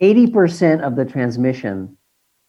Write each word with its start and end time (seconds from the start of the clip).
80% 0.00 0.80
of 0.80 0.96
the 0.96 1.04
transmission 1.04 1.96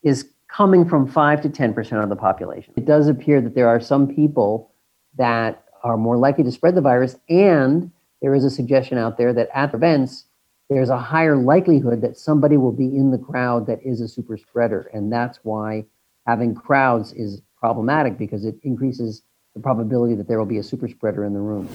is 0.03 0.29
coming 0.47 0.87
from 0.87 1.07
5 1.07 1.41
to 1.41 1.49
10% 1.49 2.03
of 2.03 2.09
the 2.09 2.15
population. 2.15 2.73
It 2.77 2.85
does 2.85 3.07
appear 3.07 3.41
that 3.41 3.55
there 3.55 3.67
are 3.67 3.79
some 3.79 4.07
people 4.07 4.71
that 5.17 5.65
are 5.83 5.97
more 5.97 6.17
likely 6.17 6.43
to 6.43 6.51
spread 6.51 6.75
the 6.75 6.81
virus, 6.81 7.15
and 7.29 7.91
there 8.21 8.33
is 8.33 8.43
a 8.43 8.49
suggestion 8.49 8.97
out 8.97 9.17
there 9.17 9.33
that 9.33 9.49
at 9.53 9.73
events, 9.73 10.25
there's 10.69 10.89
a 10.89 10.97
higher 10.97 11.37
likelihood 11.37 12.01
that 12.01 12.17
somebody 12.17 12.57
will 12.57 12.71
be 12.71 12.85
in 12.85 13.11
the 13.11 13.17
crowd 13.17 13.67
that 13.67 13.79
is 13.83 14.01
a 14.01 14.07
super 14.07 14.37
spreader. 14.37 14.89
And 14.93 15.11
that's 15.11 15.39
why 15.43 15.85
having 16.25 16.53
crowds 16.53 17.13
is 17.13 17.41
problematic 17.57 18.17
because 18.17 18.43
it 18.43 18.55
increases 18.63 19.23
the 19.53 19.61
probability 19.61 20.15
that 20.15 20.27
there 20.27 20.37
will 20.37 20.45
be 20.45 20.57
a 20.57 20.63
super 20.63 20.87
spreader 20.87 21.23
in 21.23 21.33
the 21.33 21.39
room. 21.39 21.69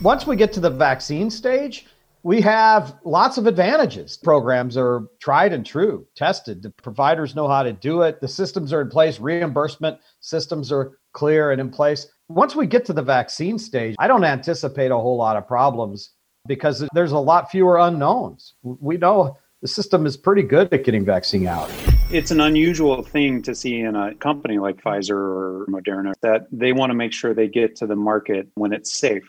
Once 0.00 0.26
we 0.26 0.34
get 0.34 0.52
to 0.54 0.60
the 0.60 0.70
vaccine 0.70 1.30
stage, 1.30 1.86
we 2.22 2.40
have 2.42 2.96
lots 3.04 3.38
of 3.38 3.46
advantages. 3.46 4.16
Programs 4.16 4.76
are 4.76 5.08
tried 5.20 5.52
and 5.52 5.64
true, 5.64 6.06
tested. 6.16 6.62
The 6.62 6.70
providers 6.70 7.34
know 7.34 7.48
how 7.48 7.62
to 7.62 7.72
do 7.72 8.02
it. 8.02 8.20
The 8.20 8.28
systems 8.28 8.72
are 8.72 8.82
in 8.82 8.90
place. 8.90 9.18
Reimbursement 9.18 9.98
systems 10.20 10.70
are 10.70 10.98
clear 11.12 11.50
and 11.50 11.60
in 11.60 11.70
place. 11.70 12.06
Once 12.28 12.54
we 12.54 12.66
get 12.66 12.84
to 12.86 12.92
the 12.92 13.02
vaccine 13.02 13.58
stage, 13.58 13.96
I 13.98 14.06
don't 14.06 14.24
anticipate 14.24 14.90
a 14.90 14.96
whole 14.96 15.16
lot 15.16 15.36
of 15.36 15.46
problems 15.46 16.10
because 16.46 16.86
there's 16.94 17.12
a 17.12 17.18
lot 17.18 17.50
fewer 17.50 17.78
unknowns. 17.78 18.54
We 18.62 18.96
know 18.96 19.38
the 19.62 19.68
system 19.68 20.06
is 20.06 20.16
pretty 20.16 20.42
good 20.42 20.72
at 20.72 20.84
getting 20.84 21.04
vaccine 21.04 21.46
out. 21.46 21.70
It's 22.10 22.30
an 22.30 22.40
unusual 22.40 23.02
thing 23.02 23.42
to 23.42 23.54
see 23.54 23.80
in 23.80 23.94
a 23.94 24.14
company 24.14 24.58
like 24.58 24.82
Pfizer 24.82 25.10
or 25.10 25.66
Moderna 25.68 26.12
that 26.22 26.46
they 26.50 26.72
want 26.72 26.90
to 26.90 26.94
make 26.94 27.12
sure 27.12 27.34
they 27.34 27.48
get 27.48 27.76
to 27.76 27.86
the 27.86 27.96
market 27.96 28.48
when 28.54 28.72
it's 28.72 28.98
safe, 28.98 29.28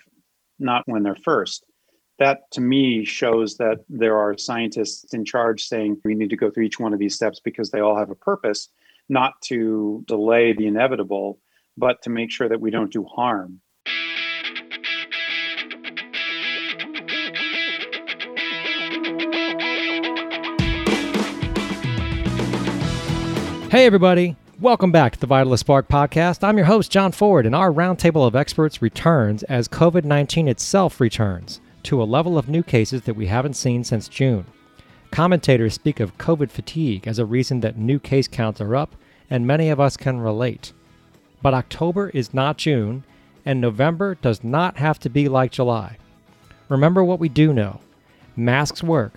not 0.58 0.84
when 0.88 1.04
they're 1.04 1.16
first. 1.16 1.66
That 2.22 2.52
to 2.52 2.62
me 2.62 3.04
shows 3.04 3.58
that 3.58 3.84
there 3.90 4.16
are 4.16 4.38
scientists 4.38 5.12
in 5.12 5.26
charge 5.26 5.64
saying 5.64 5.98
we 6.06 6.14
need 6.14 6.30
to 6.30 6.38
go 6.38 6.52
through 6.52 6.66
each 6.66 6.80
one 6.80 6.94
of 6.94 7.00
these 7.00 7.16
steps 7.16 7.40
because 7.40 7.72
they 7.72 7.80
all 7.80 7.98
have 7.98 8.12
a 8.12 8.16
purpose, 8.16 8.70
not 9.10 9.42
to 9.46 10.04
delay 10.08 10.54
the 10.54 10.68
inevitable, 10.68 11.40
but 11.78 12.00
to 12.04 12.12
make 12.12 12.30
sure 12.30 12.48
that 12.48 12.62
we 12.62 12.70
don't 12.70 12.94
do 12.94 13.04
harm. 13.05 13.60
Hey, 23.72 23.88
everybody. 23.88 24.35
Welcome 24.60 24.91
back 24.91 25.13
to 25.13 25.20
the 25.20 25.26
Vitalyst 25.26 25.58
Spark 25.58 25.88
podcast. 25.88 26.44
I'm 26.44 26.58
your 26.58 26.68
host, 26.68 26.91
John 26.91 27.12
Ford, 27.13 27.48
and 27.48 27.56
our 27.56 27.72
roundtable 27.72 28.28
of 28.28 28.35
experts 28.35 28.80
returns 28.80 29.41
as 29.41 29.68
COVID 29.68 30.04
19 30.04 30.48
itself 30.48 31.02
returns 31.02 31.60
to 31.84 32.01
a 32.01 32.05
level 32.05 32.37
of 32.37 32.49
new 32.49 32.63
cases 32.63 33.04
that 33.04 33.15
we 33.15 33.27
haven't 33.27 33.55
seen 33.55 33.84
since 33.84 34.07
June. 34.07 34.46
Commentators 35.12 35.74
speak 35.74 35.99
of 35.99 36.18
COVID 36.18 36.49
fatigue 36.49 37.07
as 37.07 37.20
a 37.20 37.26
reason 37.26 37.60
that 37.60 37.77
new 37.77 37.99
case 37.99 38.27
counts 38.27 38.62
are 38.62 38.76
up, 38.76 38.96
and 39.29 39.46
many 39.46 39.70
of 39.70 39.79
us 39.79 39.98
can 39.98 40.20
relate. 40.20 40.73
But 41.41 41.54
October 41.54 42.10
is 42.10 42.34
not 42.34 42.57
June, 42.57 43.04
and 43.46 43.60
November 43.60 44.15
does 44.15 44.43
not 44.43 44.77
have 44.77 44.99
to 44.99 45.10
be 45.10 45.27
like 45.27 45.51
July. 45.51 45.98
Remember 46.70 47.04
what 47.04 47.20
we 47.20 47.29
do 47.29 47.54
know 47.54 47.82
masks 48.35 48.82
work, 48.82 49.13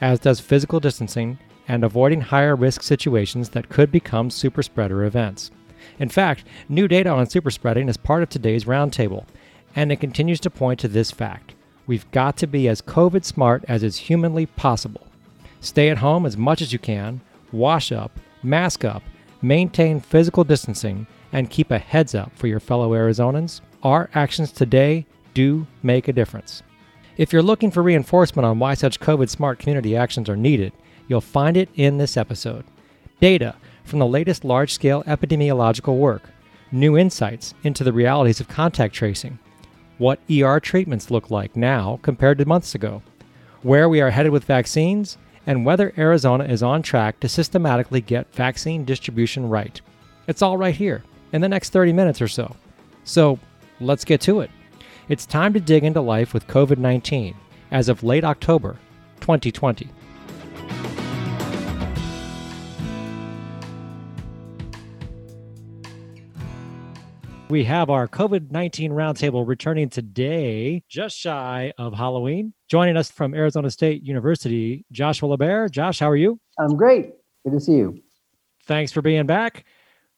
as 0.00 0.18
does 0.18 0.40
physical 0.40 0.80
distancing 0.80 1.38
and 1.68 1.84
avoiding 1.84 2.20
higher 2.20 2.56
risk 2.56 2.82
situations 2.82 3.50
that 3.50 3.68
could 3.68 3.90
become 3.90 4.30
super 4.30 4.62
spreader 4.62 5.04
events. 5.04 5.50
In 5.98 6.08
fact, 6.08 6.44
new 6.68 6.88
data 6.88 7.10
on 7.10 7.28
super 7.28 7.50
spreading 7.50 7.88
is 7.88 7.96
part 7.96 8.22
of 8.22 8.28
today's 8.28 8.64
roundtable, 8.64 9.26
and 9.74 9.92
it 9.92 10.00
continues 10.00 10.40
to 10.40 10.50
point 10.50 10.80
to 10.80 10.88
this 10.88 11.10
fact. 11.10 11.54
We've 11.86 12.10
got 12.10 12.36
to 12.38 12.46
be 12.46 12.68
as 12.68 12.82
COVID 12.82 13.24
smart 13.24 13.64
as 13.68 13.82
is 13.82 13.96
humanly 13.96 14.46
possible. 14.46 15.06
Stay 15.60 15.88
at 15.88 15.98
home 15.98 16.26
as 16.26 16.36
much 16.36 16.60
as 16.60 16.72
you 16.72 16.78
can, 16.78 17.20
wash 17.52 17.92
up, 17.92 18.18
mask 18.42 18.84
up, 18.84 19.02
maintain 19.42 20.00
physical 20.00 20.44
distancing, 20.44 21.06
and 21.32 21.50
keep 21.50 21.70
a 21.70 21.78
heads 21.78 22.14
up 22.14 22.32
for 22.36 22.46
your 22.46 22.60
fellow 22.60 22.90
Arizonans. 22.90 23.60
Our 23.82 24.10
actions 24.14 24.52
today 24.52 25.06
do 25.34 25.66
make 25.82 26.08
a 26.08 26.12
difference. 26.12 26.62
If 27.16 27.32
you're 27.32 27.42
looking 27.42 27.70
for 27.70 27.82
reinforcement 27.82 28.44
on 28.46 28.58
why 28.58 28.74
such 28.74 29.00
COVID 29.00 29.28
smart 29.28 29.58
community 29.58 29.96
actions 29.96 30.28
are 30.28 30.36
needed, 30.36 30.72
You'll 31.08 31.20
find 31.20 31.56
it 31.56 31.68
in 31.74 31.98
this 31.98 32.16
episode. 32.16 32.64
Data 33.20 33.54
from 33.84 34.00
the 34.00 34.06
latest 34.06 34.44
large 34.44 34.72
scale 34.72 35.04
epidemiological 35.04 35.96
work, 35.96 36.30
new 36.72 36.98
insights 36.98 37.54
into 37.62 37.84
the 37.84 37.92
realities 37.92 38.40
of 38.40 38.48
contact 38.48 38.94
tracing, 38.94 39.38
what 39.98 40.20
ER 40.30 40.60
treatments 40.60 41.10
look 41.10 41.30
like 41.30 41.56
now 41.56 41.98
compared 42.02 42.38
to 42.38 42.44
months 42.46 42.74
ago, 42.74 43.02
where 43.62 43.88
we 43.88 44.00
are 44.00 44.10
headed 44.10 44.32
with 44.32 44.44
vaccines, 44.44 45.16
and 45.46 45.64
whether 45.64 45.92
Arizona 45.96 46.44
is 46.44 46.62
on 46.62 46.82
track 46.82 47.20
to 47.20 47.28
systematically 47.28 48.00
get 48.00 48.34
vaccine 48.34 48.84
distribution 48.84 49.48
right. 49.48 49.80
It's 50.26 50.42
all 50.42 50.56
right 50.56 50.74
here 50.74 51.02
in 51.32 51.40
the 51.40 51.48
next 51.48 51.70
30 51.70 51.92
minutes 51.92 52.20
or 52.20 52.28
so. 52.28 52.54
So 53.04 53.38
let's 53.80 54.04
get 54.04 54.20
to 54.22 54.40
it. 54.40 54.50
It's 55.08 55.24
time 55.24 55.52
to 55.52 55.60
dig 55.60 55.84
into 55.84 56.00
life 56.00 56.34
with 56.34 56.48
COVID 56.48 56.78
19 56.78 57.34
as 57.70 57.88
of 57.88 58.02
late 58.02 58.24
October 58.24 58.76
2020. 59.20 59.88
We 67.48 67.62
have 67.62 67.90
our 67.90 68.08
COVID 68.08 68.50
19 68.50 68.90
roundtable 68.90 69.46
returning 69.46 69.88
today, 69.88 70.82
just 70.88 71.16
shy 71.16 71.72
of 71.78 71.94
Halloween. 71.94 72.52
Joining 72.68 72.96
us 72.96 73.08
from 73.08 73.34
Arizona 73.34 73.70
State 73.70 74.02
University, 74.02 74.84
Joshua 74.90 75.38
LaBaer. 75.38 75.70
Josh, 75.70 76.00
how 76.00 76.10
are 76.10 76.16
you? 76.16 76.40
I'm 76.58 76.76
great. 76.76 77.12
Good 77.44 77.52
to 77.52 77.60
see 77.60 77.76
you. 77.76 78.02
Thanks 78.64 78.90
for 78.90 79.00
being 79.00 79.26
back. 79.26 79.64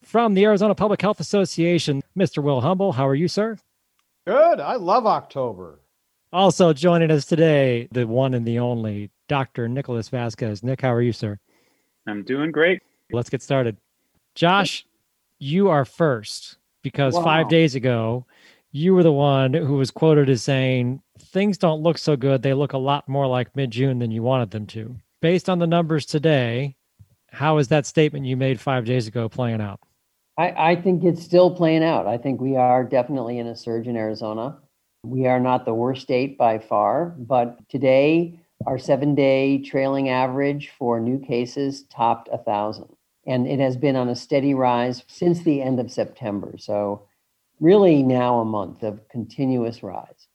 From 0.03 0.33
the 0.33 0.47
Arizona 0.47 0.75
Public 0.75 1.03
Health 1.03 1.21
Association, 1.21 2.03
Mr. 2.19 2.43
Will 2.43 2.63
Humble. 2.63 2.93
How 2.93 3.07
are 3.07 3.15
you, 3.15 3.29
sir? 3.29 3.59
Good. 4.27 4.59
I 4.59 4.77
love 4.77 5.07
October. 5.07 5.81
Also 6.33 6.73
joining 6.73 7.11
us 7.11 7.27
today, 7.27 7.89
the 7.93 8.07
one 8.07 8.33
and 8.33 8.47
the 8.47 8.59
only 8.59 9.11
Dr. 9.29 9.69
Nicholas 9.69 10.09
Vasquez. 10.09 10.63
Nick, 10.63 10.81
how 10.81 10.95
are 10.95 11.03
you, 11.03 11.13
sir? 11.13 11.39
I'm 12.07 12.23
doing 12.23 12.53
great. 12.53 12.81
Let's 13.13 13.29
get 13.29 13.43
started. 13.43 13.77
Josh, 14.35 14.87
you 15.39 15.69
are 15.69 15.85
first 15.85 16.57
because 16.89 17.15
wow. 17.15 17.23
five 17.23 17.49
days 17.51 17.75
ago, 17.75 18.25
you 18.73 18.95
were 18.95 19.03
the 19.03 19.13
one 19.13 19.53
who 19.53 19.75
was 19.75 19.91
quoted 19.91 20.31
as 20.31 20.43
saying, 20.43 21.03
Things 21.19 21.59
don't 21.59 21.83
look 21.83 21.99
so 21.99 22.17
good. 22.17 22.43
They 22.43 22.55
look 22.55 22.73
a 22.73 22.79
lot 22.79 23.09
more 23.09 23.27
like 23.27 23.55
mid 23.55 23.71
June 23.71 23.99
than 23.99 24.11
you 24.11 24.23
wanted 24.23 24.51
them 24.51 24.67
to. 24.69 24.97
Based 25.21 25.51
on 25.51 25.59
the 25.59 25.67
numbers 25.67 26.07
today, 26.07 26.77
how 27.31 27.59
is 27.59 27.69
that 27.69 27.85
statement 27.85 28.25
you 28.25 28.37
made 28.37 28.59
five 28.59 28.87
days 28.87 29.07
ago 29.07 29.29
playing 29.29 29.61
out? 29.61 29.81
I, 30.39 30.71
I 30.71 30.77
think 30.77 31.05
it's 31.05 31.23
still 31.23 31.51
playing 31.51 31.85
out. 31.85 32.07
I 32.07 32.17
think 32.17 32.41
we 32.41 32.57
are 32.57 32.85
definitely 32.85 33.39
in 33.39 33.49
a 33.49 33.57
surge 33.57 33.87
in 33.87 33.97
Arizona. 33.97 34.59
We 35.05 35.27
are 35.27 35.41
not 35.41 35.65
the 35.65 35.75
worst 35.75 36.03
state 36.03 36.39
by 36.39 36.59
far, 36.59 37.15
but 37.19 37.59
today, 37.69 38.41
our 38.67 38.79
seven 38.79 39.15
day 39.15 39.59
trailing 39.59 40.09
average 40.09 40.71
for 40.79 41.01
new 41.01 41.19
cases 41.19 41.83
topped 41.85 42.29
a 42.33 42.39
thousand 42.39 42.89
and 43.29 43.47
it 43.47 43.61
has 43.61 43.77
been 43.77 43.95
on 43.95 44.09
a 44.09 44.17
steady 44.17 44.55
rise 44.55 45.05
since 45.07 45.43
the 45.43 45.61
end 45.61 45.79
of 45.79 45.93
September. 45.93 46.55
So, 46.59 47.07
really, 47.61 48.03
now 48.03 48.41
a 48.41 48.45
month 48.45 48.83
of 48.83 49.07
continuous 49.11 49.83
rise, 49.83 50.29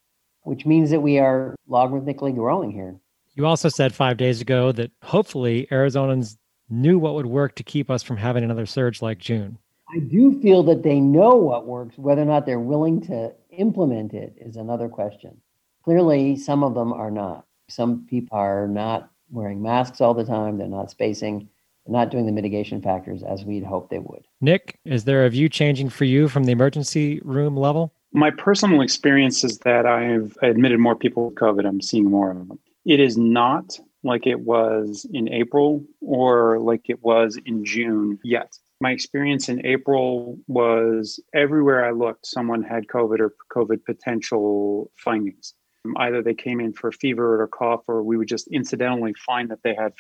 which 0.44 0.68
means 0.68 0.92
that 0.92 1.02
we 1.02 1.18
are 1.18 1.56
logarithmically 1.68 2.36
growing 2.36 2.72
here. 2.72 2.96
You 3.34 3.48
also 3.48 3.68
said 3.68 3.96
five 3.96 4.18
days 4.18 4.42
ago 4.42 4.72
that 4.74 4.92
hopefully 5.02 5.68
Arizonans 5.72 6.38
knew 6.70 7.00
what 7.00 7.16
would 7.16 7.26
work 7.26 7.56
to 7.56 7.64
keep 7.64 7.90
us 7.90 8.04
from 8.04 8.18
having 8.18 8.44
another 8.44 8.68
surge 8.68 9.02
like 9.02 9.18
June. 9.18 9.58
I 9.90 10.00
do 10.00 10.40
feel 10.40 10.62
that 10.64 10.84
they 10.84 11.00
know 11.00 11.36
what 11.36 11.66
works. 11.66 11.98
Whether 11.98 12.22
or 12.22 12.26
not 12.26 12.46
they're 12.46 12.60
willing 12.60 13.02
to 13.08 13.34
implement 13.50 14.14
it 14.14 14.36
is 14.40 14.56
another 14.56 14.88
question. 14.88 15.42
Clearly, 15.84 16.36
some 16.36 16.64
of 16.64 16.76
them 16.76 16.94
are 16.94 17.12
not. 17.12 17.46
Some 17.70 18.06
people 18.08 18.38
are 18.38 18.68
not 18.68 19.10
wearing 19.32 19.64
masks 19.64 20.00
all 20.00 20.14
the 20.14 20.24
time, 20.24 20.60
they're 20.60 20.68
not 20.68 20.92
spacing 20.92 21.50
not 21.88 22.10
doing 22.10 22.26
the 22.26 22.32
mitigation 22.32 22.82
factors 22.82 23.24
as 23.24 23.44
we'd 23.44 23.64
hoped 23.64 23.90
they 23.90 24.00
would. 24.00 24.26
Nick, 24.42 24.80
is 24.86 25.04
there 25.04 25.26
a 25.26 25.30
view 25.30 25.50
changing 25.50 25.90
for 25.90 26.06
you 26.06 26.28
from 26.28 26.46
the 26.46 26.52
emergency 26.52 27.20
room 27.24 27.58
level? 27.58 27.94
My 28.14 28.30
personal 28.30 28.82
experience 28.82 29.44
is 29.44 29.60
that 29.60 29.86
I've 29.86 30.38
admitted 30.42 30.80
more 30.80 30.96
people 30.96 31.26
with 31.26 31.36
COVID. 31.36 31.66
I'm 31.66 31.82
seeing 31.82 32.10
more 32.10 32.32
of 32.32 32.48
them. 32.48 32.60
It 32.86 33.00
is 33.00 33.18
not 33.18 33.80
like 34.04 34.28
it 34.28 34.42
was 34.42 35.08
in 35.12 35.30
April 35.30 35.84
or 36.02 36.60
like 36.60 36.90
it 36.90 37.02
was 37.04 37.40
in 37.46 37.66
June 37.66 38.20
yet. 38.24 38.54
My 38.82 38.92
experience 38.92 39.48
in 39.48 39.66
April 39.66 40.38
was 40.48 41.20
everywhere 41.34 41.86
I 41.86 41.92
looked, 41.92 42.28
someone 42.28 42.62
had 42.62 42.88
COVID 42.88 43.20
or 43.20 43.34
COVID 43.56 43.86
potential 43.86 44.92
findings. 44.98 45.54
Either 45.98 46.22
they 46.22 46.34
came 46.34 46.60
in 46.60 46.74
for 46.74 46.92
fever 46.92 47.42
or 47.42 47.48
cough, 47.48 47.84
or 47.88 48.04
we 48.04 48.18
would 48.18 48.28
just 48.28 48.48
incidentally 48.48 49.14
find 49.14 49.50
that 49.52 49.64
they 49.64 49.74
had 49.74 49.94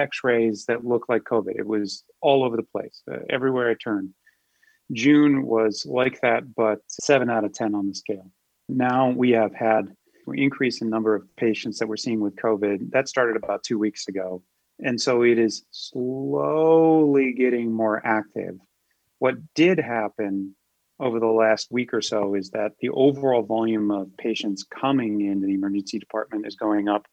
x-rays 0.00 0.64
that 0.66 0.84
looked 0.84 1.08
like 1.08 1.22
covid. 1.22 1.56
It 1.56 1.66
was 1.66 2.04
all 2.20 2.44
over 2.44 2.56
the 2.56 2.62
place 2.62 3.02
uh, 3.10 3.18
everywhere 3.28 3.70
i 3.70 3.74
turned. 3.74 4.10
June 4.92 5.46
was 5.46 5.86
like 5.86 6.20
that 6.20 6.54
but 6.54 6.78
7 6.88 7.30
out 7.30 7.44
of 7.44 7.52
10 7.52 7.74
on 7.74 7.88
the 7.88 7.94
scale. 7.94 8.30
Now 8.68 9.10
we 9.10 9.30
have 9.30 9.54
had 9.54 9.84
an 10.26 10.38
increase 10.38 10.80
in 10.80 10.90
number 10.90 11.14
of 11.14 11.24
patients 11.36 11.78
that 11.78 11.88
we're 11.88 11.96
seeing 11.96 12.20
with 12.20 12.36
covid. 12.36 12.90
That 12.90 13.08
started 13.08 13.36
about 13.36 13.62
two 13.62 13.78
weeks 13.78 14.08
ago. 14.08 14.42
And 14.82 15.00
so 15.00 15.22
it 15.22 15.38
is 15.38 15.64
slowly 15.70 17.32
getting 17.32 17.72
more 17.72 18.00
active. 18.04 18.56
What 19.18 19.34
did 19.54 19.78
happen 19.78 20.56
over 20.98 21.18
the 21.18 21.26
last 21.26 21.68
week 21.70 21.94
or 21.94 22.02
so 22.02 22.34
is 22.34 22.50
that 22.50 22.72
the 22.80 22.90
overall 22.90 23.42
volume 23.42 23.90
of 23.90 24.14
patients 24.18 24.64
coming 24.64 25.22
into 25.22 25.46
the 25.46 25.54
emergency 25.54 25.98
department 25.98 26.46
is 26.46 26.56
going 26.56 26.88
up, 26.88 27.06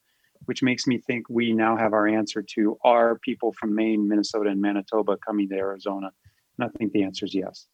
which 0.48 0.64
makes 0.64 0.88
me 0.88 0.98
think 0.98 1.26
we 1.30 1.52
now 1.52 1.76
have 1.76 1.94
our 1.94 2.08
answer 2.08 2.42
to 2.42 2.78
are 2.84 3.20
people 3.20 3.54
from 3.54 3.76
Maine, 3.76 4.08
Minnesota, 4.08 4.50
and 4.50 4.62
Manitoba 4.62 5.18
coming 5.18 5.50
to 5.50 5.56
Arizona? 5.56 6.10
And 6.58 6.70
I 6.70 6.78
think 6.78 6.94
the 6.94 7.04
answer 7.04 7.26
is 7.26 7.36
yes. 7.36 7.68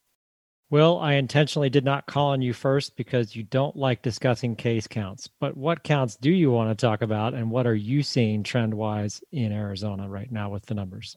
Will, 0.71 0.97
I 0.97 1.13
intentionally 1.13 1.69
did 1.69 1.85
not 1.85 2.07
call 2.07 2.31
on 2.31 2.41
you 2.41 2.51
first 2.51 2.95
because 2.95 3.35
you 3.35 3.43
don't 3.43 3.75
like 3.75 4.01
discussing 4.01 4.55
case 4.55 4.87
counts. 4.87 5.29
But 5.39 5.55
what 5.55 5.83
counts 5.83 6.15
do 6.15 6.31
you 6.31 6.49
want 6.49 6.75
to 6.75 6.85
talk 6.85 7.03
about, 7.03 7.35
and 7.35 7.51
what 7.51 7.67
are 7.67 7.75
you 7.75 8.01
seeing 8.01 8.41
trend 8.41 8.73
wise 8.73 9.21
in 9.31 9.51
Arizona 9.51 10.09
right 10.09 10.31
now 10.31 10.49
with 10.49 10.65
the 10.65 10.73
numbers? 10.73 11.15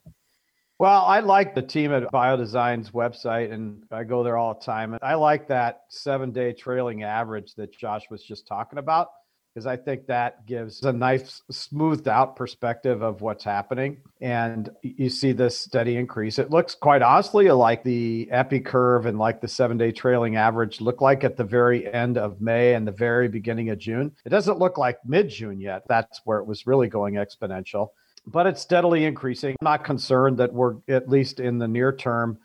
Well, 0.79 1.06
I 1.06 1.20
like 1.20 1.55
the 1.55 1.62
team 1.62 1.91
at 1.91 2.12
Biodesign's 2.12 2.91
website, 2.91 3.50
and 3.50 3.82
I 3.91 4.05
go 4.05 4.23
there 4.23 4.37
all 4.37 4.52
the 4.52 4.61
time. 4.61 4.99
I 5.00 5.14
like 5.14 5.49
that 5.49 5.85
seven 5.88 6.32
day 6.32 6.52
trailing 6.52 7.02
average 7.02 7.55
that 7.55 7.73
Josh 7.73 8.02
was 8.11 8.23
just 8.23 8.47
talking 8.47 8.79
about 8.79 9.09
because 9.56 9.67
I 9.67 9.79
think 9.79 10.06
that 10.08 10.44
gives 10.44 10.82
a 10.82 10.93
nice, 10.93 11.41
smoothed 11.50 12.08
out 12.08 12.37
perspective 12.37 13.00
of 13.00 13.23
what's 13.23 13.43
happening. 13.43 13.97
And 14.20 14.69
you 14.82 15.08
see 15.08 15.32
this 15.32 15.58
steady 15.58 15.97
increase. 15.97 16.38
It 16.38 16.50
looks 16.50 16.75
quite 16.75 17.00
honestly 17.00 17.49
like 17.50 17.82
the 17.82 18.29
epi 18.31 18.61
curve 18.61 19.06
and 19.06 19.19
like 19.19 19.41
the 19.41 19.49
seven 19.49 19.79
day 19.79 19.93
trailing 19.93 20.37
average 20.37 20.82
look 20.82 21.00
like 21.00 21.25
at 21.25 21.38
the 21.38 21.44
very 21.44 21.91
end 21.91 22.19
of 22.19 22.38
May 22.38 22.75
and 22.75 22.87
the 22.87 22.93
very 22.93 23.29
beginning 23.29 23.70
of 23.70 23.79
June. 23.79 24.14
It 24.26 24.29
doesn't 24.29 24.58
look 24.58 24.76
like 24.76 24.99
mid 25.06 25.31
June 25.31 25.59
yet. 25.59 25.85
That's 25.88 26.20
where 26.25 26.38
it 26.38 26.47
was 26.47 26.67
really 26.67 26.88
going 26.88 27.14
exponential, 27.14 27.88
but 28.26 28.47
it's 28.47 28.61
steadily 28.61 29.06
increasing. 29.06 29.56
I'm 29.62 29.64
not 29.64 29.85
concerned 29.85 30.37
that 30.37 30.52
we're, 30.52 30.75
at 30.87 31.09
least 31.09 31.41
in 31.41 31.56
the 31.56 31.69
near 31.69 31.93
term, 31.93 32.37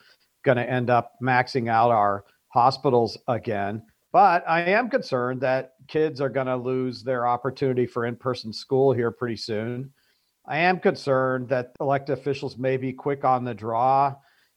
going 0.45 0.59
to 0.59 0.69
end 0.69 0.89
up 0.89 1.15
maxing 1.21 1.69
out 1.69 1.91
our 1.91 2.23
hospitals 2.47 3.17
again. 3.27 3.83
But 4.11 4.43
I 4.47 4.61
am 4.61 4.89
concerned 4.89 5.41
that 5.41 5.73
kids 5.87 6.19
are 6.19 6.29
going 6.29 6.47
to 6.47 6.57
lose 6.57 7.03
their 7.03 7.25
opportunity 7.25 7.85
for 7.85 8.05
in 8.05 8.15
person 8.15 8.51
school 8.51 8.91
here 8.91 9.11
pretty 9.11 9.37
soon. 9.37 9.91
I 10.45 10.57
am 10.57 10.79
concerned 10.79 11.47
that 11.49 11.75
elected 11.79 12.17
officials 12.17 12.57
may 12.57 12.75
be 12.75 12.91
quick 12.91 13.23
on 13.23 13.45
the 13.45 13.53
draw 13.53 14.15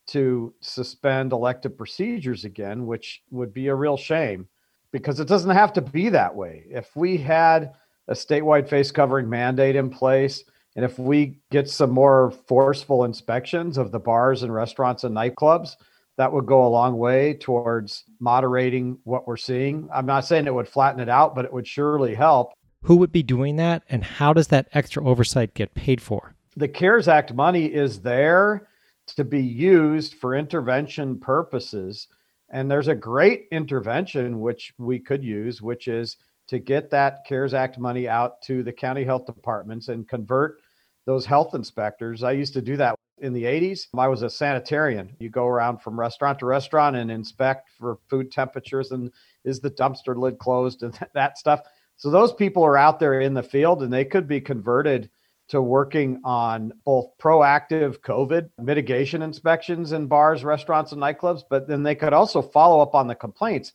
to 0.09 0.55
suspend 0.61 1.33
elective 1.33 1.79
procedures 1.79 2.45
again, 2.45 2.87
which 2.87 3.23
would 3.31 3.55
be 3.55 3.69
a 3.69 3.75
real 3.75 3.97
shame 3.97 4.49
because 4.93 5.21
it 5.21 5.29
doesn't 5.29 5.51
have 5.51 5.73
to 5.75 5.81
be 5.83 6.09
that 6.09 6.35
way. 6.35 6.65
If 6.69 6.95
we 6.97 7.17
had 7.17 7.73
a 8.09 8.15
statewide 8.15 8.69
face 8.69 8.91
covering 8.91 9.29
mandate 9.29 9.77
in 9.77 9.89
place, 9.89 10.45
and 10.77 10.85
if 10.85 10.99
we 10.99 11.39
get 11.51 11.71
some 11.71 11.91
more 11.91 12.33
forceful 12.49 13.05
inspections 13.05 13.79
of 13.79 13.93
the 13.93 14.01
bars 14.01 14.43
and 14.43 14.53
restaurants 14.53 15.05
and 15.05 15.15
nightclubs, 15.15 15.77
that 16.17 16.33
would 16.33 16.47
go 16.47 16.67
a 16.67 16.69
long 16.69 16.97
way 16.97 17.35
towards 17.35 18.05
moderating 18.21 18.99
what 19.05 19.27
we're 19.27 19.37
seeing. 19.37 19.89
I'm 19.93 20.07
not 20.07 20.25
saying 20.25 20.47
it 20.47 20.55
would 20.55 20.69
flatten 20.69 21.01
it 21.01 21.09
out, 21.09 21.35
but 21.35 21.45
it 21.45 21.53
would 21.53 21.67
surely 21.67 22.15
help. 22.15 22.53
Who 22.83 22.97
would 22.97 23.13
be 23.13 23.23
doing 23.23 23.57
that, 23.57 23.83
and 23.89 24.05
how 24.05 24.33
does 24.33 24.49
that 24.49 24.69
extra 24.73 25.05
oversight 25.05 25.55
get 25.55 25.75
paid 25.75 26.01
for? 26.01 26.35
The 26.57 26.69
CARES 26.69 27.09
Act 27.09 27.35
money 27.35 27.67
is 27.67 28.01
there 28.01 28.69
to 29.17 29.25
be 29.25 29.43
used 29.43 30.15
for 30.15 30.35
intervention 30.35 31.19
purposes. 31.19 32.09
And 32.51 32.71
there's 32.71 32.89
a 32.89 32.95
great 32.95 33.47
intervention 33.51 34.41
which 34.41 34.73
we 34.79 34.99
could 34.99 35.25
use, 35.25 35.61
which 35.61 35.89
is 35.89 36.17
to 36.47 36.59
get 36.59 36.91
that 36.91 37.25
CARES 37.27 37.55
Act 37.55 37.79
money 37.79 38.07
out 38.07 38.41
to 38.43 38.63
the 38.63 38.73
county 38.73 39.03
health 39.03 39.27
departments 39.27 39.89
and 39.89 40.09
convert 40.09 40.61
those 41.07 41.27
health 41.27 41.55
inspectors. 41.55 42.23
I 42.23 42.33
used 42.33 42.53
to 42.55 42.63
do 42.63 42.77
that 42.77 42.94
in 43.19 43.33
the 43.33 43.45
80s, 43.45 43.87
I 43.97 44.09
was 44.09 44.23
a 44.23 44.31
sanitarian. 44.31 45.15
You 45.19 45.31
go 45.31 45.47
around 45.47 45.79
from 45.79 45.99
restaurant 45.99 46.39
to 46.41 46.47
restaurant 46.47 46.97
and 46.97 47.11
inspect 47.11 47.71
for 47.79 47.99
food 48.09 48.33
temperatures 48.33 48.91
and 48.91 49.11
is 49.45 49.61
the 49.61 49.71
dumpster 49.71 50.17
lid 50.17 50.39
closed 50.39 50.83
and 50.83 50.99
that 51.15 51.39
stuff. 51.39 51.61
So 51.97 52.11
those 52.11 52.33
people 52.33 52.65
are 52.65 52.77
out 52.77 52.99
there 52.99 53.21
in 53.21 53.35
the 53.35 53.43
field 53.43 53.83
and 53.83 53.93
they 53.93 54.05
could 54.05 54.27
be 54.27 54.41
converted 54.41 55.11
to 55.49 55.61
working 55.61 56.21
on 56.25 56.73
both 56.85 57.11
proactive 57.21 58.01
COVID 58.01 58.49
mitigation 58.59 59.23
inspections 59.23 59.93
in 59.93 60.07
bars, 60.07 60.43
restaurants, 60.43 60.93
and 60.93 61.01
nightclubs, 61.01 61.43
but 61.49 61.69
then 61.69 61.83
they 61.83 61.95
could 61.95 62.15
also 62.15 62.41
follow 62.41 62.81
up 62.81 62.95
on 62.95 63.07
the 63.07 63.15
complaints. 63.15 63.75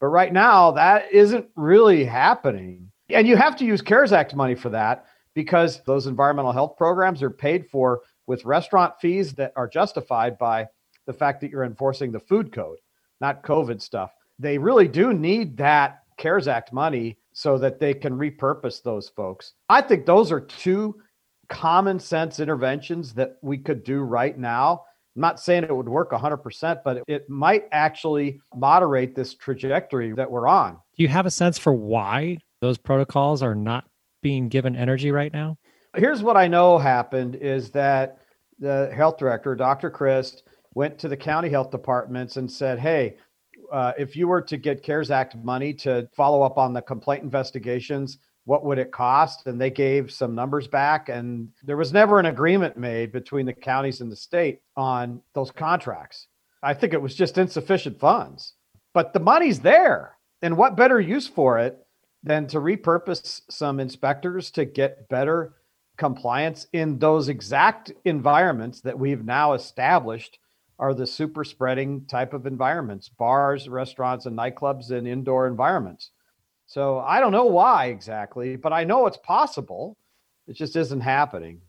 But 0.00 0.06
right 0.08 0.32
now, 0.32 0.72
that 0.72 1.12
isn't 1.12 1.46
really 1.56 2.04
happening. 2.04 2.90
And 3.10 3.28
you 3.28 3.36
have 3.36 3.56
to 3.56 3.64
use 3.64 3.82
CARES 3.82 4.12
Act 4.12 4.34
money 4.34 4.54
for 4.54 4.70
that 4.70 5.06
because 5.34 5.82
those 5.84 6.06
environmental 6.06 6.52
health 6.52 6.76
programs 6.76 7.22
are 7.22 7.30
paid 7.30 7.68
for 7.68 8.00
with 8.26 8.44
restaurant 8.44 8.94
fees 9.00 9.32
that 9.34 9.52
are 9.56 9.68
justified 9.68 10.38
by 10.38 10.66
the 11.06 11.12
fact 11.12 11.40
that 11.40 11.50
you're 11.50 11.64
enforcing 11.64 12.12
the 12.12 12.20
food 12.20 12.52
code, 12.52 12.78
not 13.20 13.42
COVID 13.42 13.80
stuff. 13.80 14.12
They 14.38 14.58
really 14.58 14.88
do 14.88 15.12
need 15.12 15.56
that 15.58 16.00
CARES 16.16 16.48
Act 16.48 16.72
money 16.72 17.18
so 17.32 17.58
that 17.58 17.80
they 17.80 17.94
can 17.94 18.14
repurpose 18.14 18.82
those 18.82 19.08
folks. 19.08 19.54
I 19.68 19.82
think 19.82 20.06
those 20.06 20.32
are 20.32 20.40
two 20.40 20.96
common 21.48 21.98
sense 21.98 22.40
interventions 22.40 23.12
that 23.14 23.36
we 23.42 23.58
could 23.58 23.84
do 23.84 24.00
right 24.00 24.38
now. 24.38 24.84
I'm 25.16 25.20
not 25.20 25.38
saying 25.38 25.64
it 25.64 25.76
would 25.76 25.88
work 25.88 26.10
100%, 26.10 26.80
but 26.84 27.02
it 27.06 27.28
might 27.28 27.64
actually 27.70 28.40
moderate 28.54 29.14
this 29.14 29.34
trajectory 29.34 30.12
that 30.12 30.30
we're 30.30 30.48
on. 30.48 30.78
Do 30.96 31.02
you 31.02 31.08
have 31.08 31.26
a 31.26 31.30
sense 31.30 31.58
for 31.58 31.72
why 31.72 32.38
those 32.60 32.78
protocols 32.78 33.42
are 33.42 33.54
not 33.54 33.84
being 34.22 34.48
given 34.48 34.74
energy 34.74 35.12
right 35.12 35.32
now? 35.32 35.56
Here's 35.94 36.22
what 36.22 36.36
I 36.36 36.46
know 36.48 36.78
happened 36.78 37.36
is 37.36 37.70
that 37.70 38.18
the 38.58 38.90
health 38.94 39.18
director, 39.18 39.54
Dr. 39.54 39.90
Christ, 39.90 40.44
went 40.74 40.98
to 40.98 41.08
the 41.08 41.16
county 41.16 41.48
health 41.48 41.70
departments 41.70 42.36
and 42.36 42.50
said, 42.50 42.78
hey, 42.78 43.16
uh, 43.72 43.92
if 43.98 44.16
you 44.16 44.28
were 44.28 44.42
to 44.42 44.56
get 44.56 44.82
CARES 44.82 45.10
Act 45.10 45.36
money 45.36 45.72
to 45.74 46.08
follow 46.14 46.42
up 46.42 46.58
on 46.58 46.72
the 46.72 46.82
complaint 46.82 47.22
investigations, 47.22 48.18
what 48.44 48.64
would 48.64 48.78
it 48.78 48.92
cost? 48.92 49.46
And 49.46 49.60
they 49.60 49.70
gave 49.70 50.12
some 50.12 50.34
numbers 50.34 50.68
back. 50.68 51.08
And 51.08 51.48
there 51.62 51.76
was 51.76 51.92
never 51.92 52.20
an 52.20 52.26
agreement 52.26 52.76
made 52.76 53.10
between 53.10 53.46
the 53.46 53.52
counties 53.52 54.00
and 54.00 54.12
the 54.12 54.16
state 54.16 54.60
on 54.76 55.20
those 55.34 55.50
contracts. 55.50 56.26
I 56.62 56.74
think 56.74 56.92
it 56.92 57.02
was 57.02 57.14
just 57.14 57.38
insufficient 57.38 57.98
funds, 57.98 58.54
but 58.92 59.12
the 59.12 59.20
money's 59.20 59.60
there. 59.60 60.16
And 60.42 60.56
what 60.56 60.76
better 60.76 61.00
use 61.00 61.26
for 61.26 61.58
it 61.58 61.78
than 62.22 62.46
to 62.48 62.58
repurpose 62.58 63.42
some 63.50 63.80
inspectors 63.80 64.50
to 64.52 64.64
get 64.64 65.08
better 65.08 65.54
compliance 65.96 66.66
in 66.72 66.98
those 66.98 67.28
exact 67.28 67.92
environments 68.04 68.80
that 68.80 68.98
we've 68.98 69.24
now 69.24 69.52
established 69.52 70.38
are 70.78 70.92
the 70.92 71.06
super 71.06 71.44
spreading 71.44 72.04
type 72.06 72.34
of 72.34 72.46
environments 72.46 73.08
bars 73.08 73.68
restaurants 73.68 74.26
and 74.26 74.36
nightclubs 74.36 74.90
and 74.90 75.06
indoor 75.06 75.46
environments. 75.46 76.10
So 76.66 76.98
i 76.98 77.20
don't 77.20 77.32
know 77.32 77.44
why 77.44 77.86
exactly 77.86 78.56
but 78.56 78.72
i 78.72 78.84
know 78.84 79.06
it's 79.06 79.18
possible. 79.18 79.96
It 80.46 80.56
just 80.56 80.76
isn't 80.76 81.00
happening. 81.00 81.60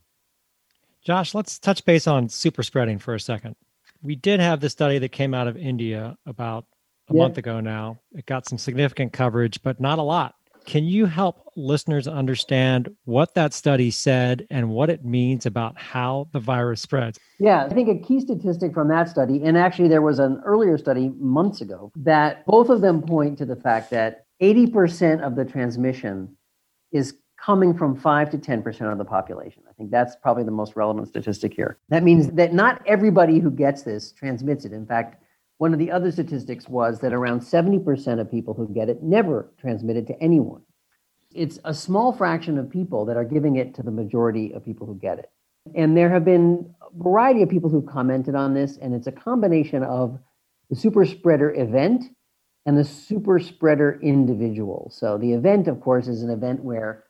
Josh 1.04 1.36
let's 1.36 1.60
touch 1.60 1.86
base 1.86 2.08
on 2.08 2.30
super 2.30 2.64
spreading 2.64 2.98
for 2.98 3.14
a 3.14 3.20
second. 3.20 3.56
We 4.02 4.16
did 4.16 4.40
have 4.40 4.60
the 4.60 4.70
study 4.70 4.98
that 5.00 5.12
came 5.12 5.36
out 5.36 5.48
of 5.48 5.56
india 5.56 6.18
about 6.26 6.66
a 7.10 7.14
yeah. 7.14 7.22
month 7.22 7.38
ago 7.38 7.60
now. 7.60 8.00
It 8.16 8.26
got 8.26 8.48
some 8.48 8.58
significant 8.58 9.14
coverage 9.14 9.62
but 9.62 9.80
not 9.80 10.00
a 10.00 10.04
lot 10.04 10.34
can 10.66 10.84
you 10.86 11.06
help 11.06 11.52
listeners 11.56 12.08
understand 12.08 12.90
what 13.06 13.34
that 13.36 13.54
study 13.54 13.92
said 13.92 14.46
and 14.50 14.70
what 14.70 14.90
it 14.90 15.06
means 15.06 15.46
about 15.46 15.78
how 15.78 16.28
the 16.32 16.40
virus 16.40 16.82
spreads? 16.82 17.20
Yeah, 17.40 17.66
I 17.66 17.70
think 17.70 17.90
a 17.90 18.06
key 18.06 18.20
statistic 18.20 18.74
from 18.74 18.88
that 18.90 19.10
study, 19.10 19.42
and 19.44 19.58
actually 19.58 19.88
there 19.88 20.02
was 20.02 20.20
an 20.20 20.42
earlier 20.46 20.78
study 20.78 21.12
months 21.18 21.62
ago, 21.62 21.92
that 21.96 22.46
both 22.46 22.70
of 22.70 22.82
them 22.82 23.02
point 23.02 23.38
to 23.38 23.46
the 23.46 23.56
fact 23.56 23.90
that 23.92 24.26
80% 24.42 25.22
of 25.22 25.36
the 25.36 25.46
transmission 25.46 26.36
is 26.92 27.16
coming 27.40 27.78
from 27.78 27.96
5 27.96 28.30
to 28.32 28.38
10% 28.38 28.92
of 28.92 28.98
the 28.98 29.06
population. 29.06 29.64
I 29.70 29.74
think 29.74 29.92
that's 29.92 30.16
probably 30.16 30.44
the 30.44 30.52
most 30.52 30.76
relevant 30.76 31.08
statistic 31.08 31.54
here. 31.54 31.78
That 31.90 32.04
means 32.04 32.32
that 32.32 32.54
not 32.54 32.82
everybody 32.88 33.40
who 33.40 33.52
gets 33.52 33.84
this 33.84 34.12
transmits 34.12 34.66
it. 34.66 34.74
In 34.74 34.86
fact, 34.86 35.22
one 35.58 35.74
of 35.74 35.80
the 35.80 35.92
other 35.92 36.12
statistics 36.12 36.68
was 36.68 37.00
that 37.00 37.14
around 37.14 37.42
70% 37.42 38.20
of 38.20 38.30
people 38.30 38.54
who 38.54 38.68
get 38.74 38.90
it 38.90 39.02
never 39.02 39.52
transmit 39.60 39.98
it 39.98 40.08
to 40.08 40.22
anyone. 40.22 40.62
It's 41.34 41.60
a 41.64 41.74
small 41.74 42.14
fraction 42.14 42.58
of 42.58 42.70
people 42.70 43.06
that 43.06 43.18
are 43.18 43.24
giving 43.24 43.56
it 43.56 43.76
to 43.76 43.84
the 43.84 43.92
majority 43.92 44.54
of 44.54 44.66
people 44.66 44.88
who 44.88 44.96
get 44.96 45.20
it. 45.20 45.32
And 45.74 45.98
there 45.98 46.10
have 46.10 46.26
been 46.26 46.74
a 46.82 47.04
variety 47.04 47.42
of 47.42 47.50
people 47.50 47.70
who've 47.70 47.86
commented 47.86 48.36
on 48.36 48.54
this, 48.54 48.78
and 48.78 48.94
it's 48.94 49.08
a 49.08 49.12
combination 49.12 49.84
of 49.84 50.20
the 50.70 50.76
super 50.76 51.06
spreader 51.06 51.54
event 51.54 52.06
and 52.66 52.78
the 52.78 52.84
super 52.84 53.40
spreader 53.40 54.00
individual. 54.02 54.92
So 54.94 55.18
the 55.18 55.34
event, 55.34 55.68
of 55.68 55.82
course, 55.82 56.08
is 56.08 56.22
an 56.22 56.30
event 56.30 56.64
where 56.64 57.06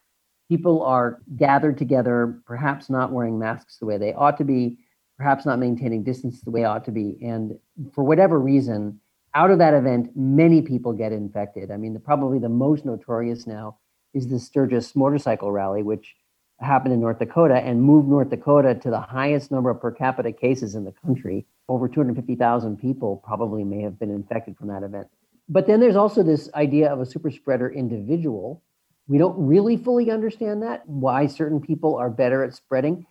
people 0.49 0.83
are 0.83 1.21
gathered 1.35 1.77
together, 1.77 2.39
perhaps 2.45 2.89
not 2.89 3.11
wearing 3.11 3.39
masks 3.39 3.77
the 3.79 3.85
way 3.85 3.97
they 3.97 4.13
ought 4.13 4.37
to 4.37 4.43
be, 4.43 4.77
perhaps 5.17 5.45
not 5.45 5.59
maintaining 5.59 6.03
distance 6.03 6.41
the 6.41 6.51
way 6.51 6.61
it 6.61 6.65
ought 6.65 6.85
to 6.85 6.91
be. 6.91 7.17
And 7.21 7.57
for 7.93 8.03
whatever 8.03 8.39
reason, 8.39 8.99
out 9.33 9.51
of 9.51 9.59
that 9.59 9.73
event, 9.73 10.11
many 10.15 10.61
people 10.61 10.93
get 10.93 11.11
infected. 11.11 11.71
I 11.71 11.77
mean, 11.77 11.93
the, 11.93 11.99
probably 11.99 12.39
the 12.39 12.49
most 12.49 12.85
notorious 12.85 13.45
now 13.45 13.77
is 14.13 14.27
the 14.27 14.39
Sturgis 14.39 14.95
motorcycle 14.95 15.51
rally, 15.51 15.83
which 15.83 16.15
happened 16.61 16.93
in 16.93 17.01
North 17.01 17.19
Dakota 17.19 17.55
and 17.55 17.81
moved 17.81 18.07
North 18.07 18.29
Dakota 18.29 18.75
to 18.75 18.89
the 18.89 18.99
highest 18.99 19.51
number 19.51 19.69
of 19.69 19.81
per 19.81 19.91
capita 19.91 20.31
cases 20.31 20.75
in 20.75 20.85
the 20.85 20.93
country. 21.05 21.45
Over 21.67 21.89
250,000 21.89 22.77
people 22.77 23.21
probably 23.25 23.63
may 23.63 23.81
have 23.81 23.99
been 23.99 24.11
infected 24.11 24.57
from 24.57 24.69
that 24.69 24.83
event. 24.83 25.07
But 25.49 25.67
then 25.67 25.79
there's 25.79 25.95
also 25.97 26.23
this 26.23 26.49
idea 26.55 26.91
of 26.91 27.01
a 27.01 27.05
super 27.05 27.29
spreader 27.29 27.69
individual. 27.69 28.63
We 29.07 29.17
don't 29.17 29.35
really 29.37 29.77
fully 29.77 30.09
understand 30.09 30.63
that, 30.63 30.87
why 30.87 31.27
certain 31.27 31.59
people 31.59 31.97
are 31.97 32.09
better 32.09 32.43
at 32.43 32.55
spreading. 32.55 33.05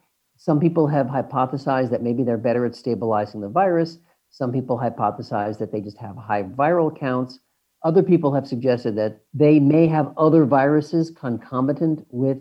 Some 0.45 0.61
people 0.61 0.87
have 0.89 1.07
hypothesized 1.07 1.89
that 1.89 2.03
maybe 2.03 2.23
they're 2.23 2.37
better 2.37 2.67
at 2.67 2.75
stabilizing 2.75 3.41
the 3.41 3.49
virus. 3.49 3.97
Some 4.29 4.53
people 4.53 4.77
hypothesize 4.79 5.59
that 5.59 5.73
they 5.73 5.81
just 5.81 5.97
have 5.97 6.19
high 6.19 6.43
viral 6.43 6.95
counts. 6.95 7.39
Other 7.83 8.03
people 8.03 8.35
have 8.35 8.47
suggested 8.47 8.95
that 8.97 9.23
they 9.33 9.59
may 9.59 9.87
have 9.87 10.13
other 10.19 10.45
viruses 10.45 11.11
concomitant 11.11 12.07
with 12.11 12.37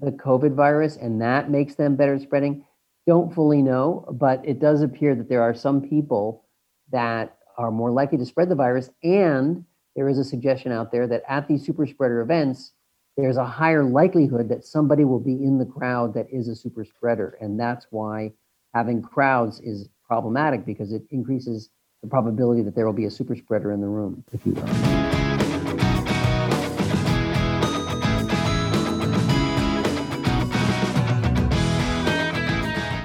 the 0.00 0.12
COVID 0.12 0.54
virus, 0.54 0.96
and 0.96 1.20
that 1.20 1.50
makes 1.50 1.74
them 1.74 1.96
better 1.96 2.18
spreading. 2.18 2.64
Don't 3.06 3.34
fully 3.34 3.60
know, 3.60 4.06
but 4.12 4.40
it 4.42 4.58
does 4.58 4.80
appear 4.80 5.14
that 5.14 5.28
there 5.28 5.42
are 5.42 5.52
some 5.52 5.82
people 5.82 6.46
that 6.92 7.36
are 7.58 7.70
more 7.70 7.90
likely 7.90 8.16
to 8.16 8.24
spread 8.24 8.48
the 8.48 8.54
virus. 8.54 8.88
And 9.02 9.66
there 9.96 10.08
is 10.08 10.16
a 10.16 10.24
suggestion 10.24 10.72
out 10.72 10.90
there 10.90 11.06
that 11.08 11.24
at 11.28 11.46
these 11.46 11.66
super 11.66 11.86
spreader 11.86 12.22
events, 12.22 12.72
there's 13.16 13.36
a 13.36 13.44
higher 13.44 13.84
likelihood 13.84 14.48
that 14.48 14.64
somebody 14.64 15.04
will 15.04 15.20
be 15.20 15.34
in 15.34 15.58
the 15.58 15.64
crowd 15.64 16.14
that 16.14 16.26
is 16.32 16.48
a 16.48 16.56
super 16.56 16.84
spreader. 16.84 17.38
And 17.40 17.58
that's 17.58 17.86
why 17.90 18.32
having 18.74 19.02
crowds 19.02 19.60
is 19.60 19.88
problematic 20.04 20.66
because 20.66 20.92
it 20.92 21.02
increases 21.12 21.70
the 22.02 22.08
probability 22.08 22.62
that 22.62 22.74
there 22.74 22.86
will 22.86 22.92
be 22.92 23.04
a 23.04 23.10
super 23.10 23.36
spreader 23.36 23.70
in 23.70 23.80
the 23.80 23.86
room, 23.86 24.24
if 24.32 24.44
you 24.44 24.52
will. 24.54 24.64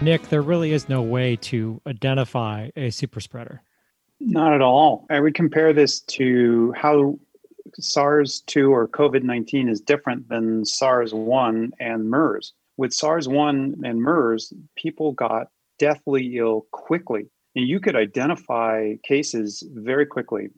Nick, 0.02 0.30
there 0.30 0.42
really 0.42 0.72
is 0.72 0.90
no 0.90 1.04
way 1.04 1.36
to 1.36 1.82
identify 1.86 2.70
a 2.76 2.90
super 2.90 3.20
spreader. 3.20 3.62
Not 4.20 4.54
at 4.54 4.62
all. 4.62 5.06
I 5.10 5.20
would 5.20 5.36
compare 5.36 5.72
this 5.72 6.00
to 6.02 6.74
how 6.76 7.20
SARS 7.80 8.42
2 8.48 8.72
or 8.74 8.88
COVID 8.88 9.24
19 9.24 9.70
is 9.70 9.82
different 9.82 10.30
than 10.30 10.66
SARS 10.66 11.14
1 11.14 11.72
and 11.80 12.10
MERS. 12.10 12.54
With 12.78 12.94
SARS 12.94 13.28
1 13.28 13.82
and 13.84 14.02
MERS, 14.02 14.54
people 14.76 15.12
got 15.12 15.48
deathly 15.80 16.38
ill 16.38 16.66
quickly, 16.72 17.26
and 17.56 17.68
you 17.68 17.80
could 17.80 17.96
identify 17.96 18.96
cases 19.04 19.64
very 19.74 20.06
quickly. 20.06 20.50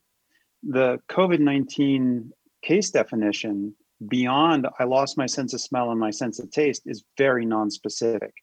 The 0.64 1.00
COVID 1.10 1.40
19 1.40 2.32
case 2.62 2.92
definition 2.92 3.76
beyond 4.08 4.68
I 4.80 4.84
lost 4.84 5.18
my 5.18 5.26
sense 5.26 5.54
of 5.54 5.62
smell 5.62 5.92
and 5.92 6.00
my 6.00 6.12
sense 6.12 6.40
of 6.40 6.52
taste 6.52 6.84
is 6.86 7.04
very 7.18 7.46
non-specific. 7.46 8.34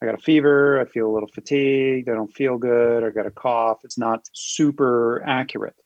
I 0.00 0.06
got 0.06 0.14
a 0.16 0.22
fever, 0.22 0.80
I 0.80 0.84
feel 0.84 1.08
a 1.08 1.14
little 1.14 1.28
fatigued, 1.32 2.08
I 2.08 2.14
don't 2.14 2.34
feel 2.34 2.58
good, 2.58 3.04
I 3.04 3.10
got 3.10 3.26
a 3.26 3.30
cough. 3.30 3.78
It's 3.84 3.98
not 3.98 4.28
super 4.32 5.22
accurate. 5.24 5.76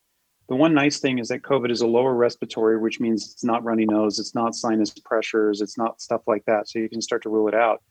The 0.48 0.56
one 0.56 0.74
nice 0.74 1.00
thing 1.00 1.18
is 1.18 1.28
that 1.28 1.42
COVID 1.42 1.70
is 1.70 1.80
a 1.80 1.86
lower 1.86 2.14
respiratory, 2.14 2.78
which 2.78 3.00
means 3.00 3.32
it's 3.32 3.44
not 3.44 3.64
runny 3.64 3.84
nose, 3.84 4.18
it's 4.18 4.34
not 4.34 4.54
sinus 4.54 4.90
pressures, 4.90 5.60
it's 5.60 5.76
not 5.76 6.00
stuff 6.00 6.22
like 6.26 6.44
that. 6.46 6.68
So 6.68 6.78
you 6.78 6.88
can 6.88 7.02
start 7.02 7.22
to 7.24 7.28
rule 7.28 7.48
it 7.48 7.54
out. 7.54 7.82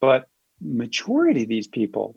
But 0.00 0.28
majority 0.60 1.42
of 1.44 1.48
these 1.48 1.66
people, 1.66 2.16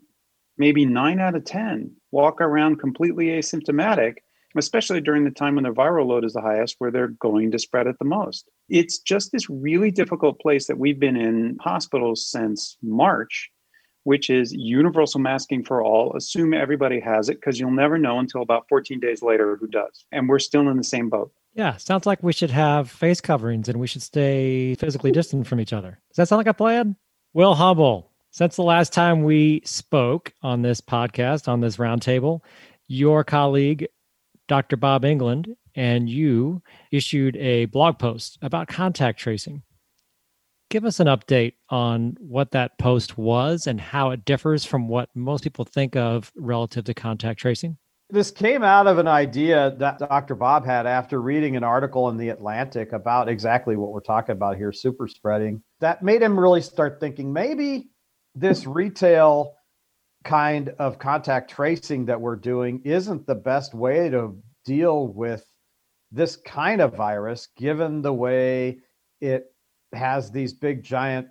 maybe 0.58 0.86
nine 0.86 1.20
out 1.20 1.36
of 1.36 1.46
10, 1.46 1.96
walk 2.12 2.42
around 2.42 2.80
completely 2.80 3.28
asymptomatic 3.28 4.18
especially 4.58 5.02
during 5.02 5.24
the 5.24 5.32
time 5.32 5.56
when 5.56 5.64
their 5.64 5.74
viral 5.74 6.08
load 6.08 6.26
is 6.26 6.34
the 6.34 6.42
highest, 6.42 6.76
where 6.80 6.92
they're 6.92 7.08
going 7.08 7.52
to 7.52 7.60
spread 7.60 7.88
it 7.88 7.98
the 8.00 8.06
most. 8.06 8.50
It's 8.70 9.00
just 9.00 9.32
this 9.32 9.50
really 9.50 9.92
difficult 9.92 10.40
place 10.40 10.68
that 10.68 10.78
we've 10.78 11.00
been 11.00 11.16
in 11.16 11.58
hospitals 11.62 12.26
since 12.26 12.78
March, 12.82 13.50
which 14.04 14.30
is 14.30 14.54
universal 14.54 15.20
masking 15.20 15.64
for 15.64 15.84
all. 15.84 16.16
Assume 16.16 16.54
everybody 16.54 17.00
has 17.00 17.30
it 17.30 17.36
because 17.36 17.60
you'll 17.60 17.72
never 17.72 17.98
know 17.98 18.20
until 18.20 18.42
about 18.42 18.68
14 18.70 19.00
days 19.00 19.22
later 19.22 19.56
who 19.58 19.68
does. 19.68 20.06
And 20.12 20.28
we're 20.28 20.40
still 20.40 20.68
in 20.70 20.78
the 20.78 20.84
same 20.84 21.10
boat. 21.10 21.32
Yeah, 21.54 21.76
sounds 21.78 22.06
like 22.06 22.24
we 22.24 22.34
should 22.34 22.52
have 22.52 22.90
face 22.90 23.20
coverings 23.20 23.68
and 23.68 23.80
we 23.80 23.88
should 23.88 24.02
stay 24.02 24.76
physically 24.76 25.12
distant 25.12 25.48
from 25.48 25.60
each 25.60 25.74
other. 25.74 26.00
Does 26.10 26.18
that 26.18 26.28
sound 26.30 26.40
like 26.40 26.48
a 26.48 26.54
plan? 26.54 26.96
Will 27.34 27.56
Humble, 27.56 28.10
since 28.32 28.56
the 28.56 28.64
last 28.64 28.94
time 28.94 29.24
we 29.24 29.62
spoke 29.66 30.34
on 30.42 30.62
this 30.62 30.80
podcast, 30.80 31.48
on 31.48 31.60
this 31.60 31.78
roundtable, 31.78 32.42
your 32.88 33.24
colleague 33.24 33.88
Dr. 34.48 34.78
Bob 34.78 35.06
England 35.06 35.56
and 35.76 36.10
you 36.10 36.62
issued 36.92 37.38
a 37.38 37.66
blog 37.66 38.00
post 38.00 38.38
about 38.42 38.68
contact 38.68 39.20
tracing. 39.20 39.64
Give 40.72 40.86
us 40.86 41.02
an 41.02 41.08
update 41.08 41.56
on 41.70 42.16
what 42.22 42.52
that 42.52 42.80
post 42.80 43.18
was 43.18 43.68
and 43.68 43.82
how 43.82 44.12
it 44.12 44.24
differs 44.24 44.64
from 44.64 44.88
what 44.88 45.10
most 45.14 45.44
people 45.44 45.66
think 45.66 45.98
of 45.98 46.32
relative 46.38 46.86
to 46.86 46.94
contact 46.94 47.42
tracing. 47.42 47.78
This 48.10 48.32
came 48.32 48.64
out 48.64 48.88
of 48.88 48.98
an 48.98 49.08
idea 49.08 49.76
that 49.80 50.00
Dr. 50.00 50.34
Bob 50.34 50.66
had 50.66 50.86
after 50.86 51.22
reading 51.22 51.58
an 51.58 51.66
article 51.66 52.08
in 52.08 52.16
The 52.16 52.30
Atlantic 52.30 52.94
about 52.94 53.28
exactly 53.28 53.76
what 53.76 53.92
we're 53.92 54.00
talking 54.00 54.32
about 54.32 54.56
here 54.56 54.72
super 54.72 55.10
spreading. 55.10 55.62
That 55.82 56.04
made 56.04 56.22
him 56.22 56.40
really 56.40 56.62
start 56.62 57.02
thinking 57.02 57.34
maybe 57.34 57.90
this 58.34 58.66
retail 58.66 59.56
kind 60.24 60.70
of 60.80 61.00
contact 61.00 61.52
tracing 61.52 62.06
that 62.06 62.22
we're 62.22 62.38
doing 62.38 62.82
isn't 62.86 63.28
the 63.28 63.36
best 63.36 63.74
way 63.74 64.10
to 64.10 64.42
deal 64.64 65.10
with 65.10 65.44
this 66.14 66.38
kind 66.38 66.80
of 66.80 66.96
virus, 66.96 67.50
given 67.58 68.02
the 68.02 68.14
way 68.14 68.80
it 69.20 69.51
has 69.94 70.32
these 70.32 70.54
big 70.54 70.84
giant 70.84 71.28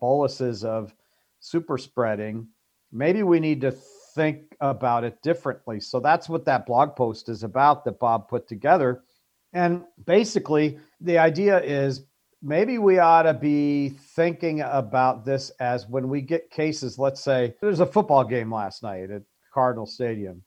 boluses 0.00 0.64
of 0.64 0.94
super 1.40 1.78
spreading. 1.78 2.48
Maybe 2.92 3.22
we 3.22 3.40
need 3.40 3.60
to 3.62 3.72
think 4.14 4.56
about 4.60 5.04
it 5.04 5.20
differently. 5.22 5.80
So 5.80 6.00
that's 6.00 6.28
what 6.28 6.44
that 6.44 6.66
blog 6.66 6.96
post 6.96 7.28
is 7.28 7.42
about 7.42 7.84
that 7.84 7.98
Bob 7.98 8.28
put 8.28 8.48
together. 8.48 9.02
And 9.52 9.84
basically, 10.04 10.78
the 11.00 11.18
idea 11.18 11.60
is 11.60 12.04
maybe 12.42 12.78
we 12.78 12.98
ought 12.98 13.22
to 13.22 13.34
be 13.34 13.90
thinking 14.14 14.60
about 14.60 15.24
this 15.24 15.50
as 15.60 15.88
when 15.88 16.08
we 16.08 16.20
get 16.20 16.50
cases, 16.50 16.98
let's 16.98 17.20
say 17.20 17.54
there's 17.60 17.80
a 17.80 17.86
football 17.86 18.24
game 18.24 18.52
last 18.52 18.82
night 18.82 19.10
at 19.10 19.22
Cardinal 19.52 19.86
Stadium. 19.86 20.42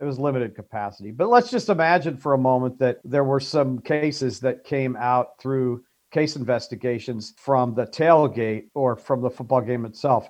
It 0.00 0.04
was 0.04 0.18
limited 0.18 0.54
capacity. 0.54 1.10
But 1.10 1.28
let's 1.28 1.50
just 1.50 1.68
imagine 1.68 2.16
for 2.16 2.32
a 2.32 2.38
moment 2.38 2.78
that 2.78 3.00
there 3.04 3.24
were 3.24 3.40
some 3.40 3.78
cases 3.80 4.40
that 4.40 4.64
came 4.64 4.96
out 4.96 5.38
through 5.38 5.84
case 6.12 6.36
investigations 6.36 7.34
from 7.36 7.74
the 7.74 7.86
tailgate 7.86 8.68
or 8.74 8.94
from 8.96 9.22
the 9.22 9.30
football 9.30 9.60
game 9.60 9.84
itself. 9.84 10.28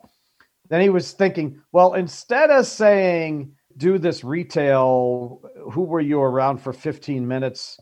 Then 0.69 0.81
he 0.81 0.89
was 0.89 1.13
thinking, 1.13 1.61
well, 1.73 1.95
instead 1.95 2.51
of 2.51 2.67
saying, 2.67 3.53
do 3.77 3.99
this 3.99 4.25
retail, 4.25 5.43
who 5.71 5.83
were 5.83 6.01
you 6.01 6.21
around 6.21 6.59
for 6.59 6.73
15 6.73 7.27
minutes 7.27 7.79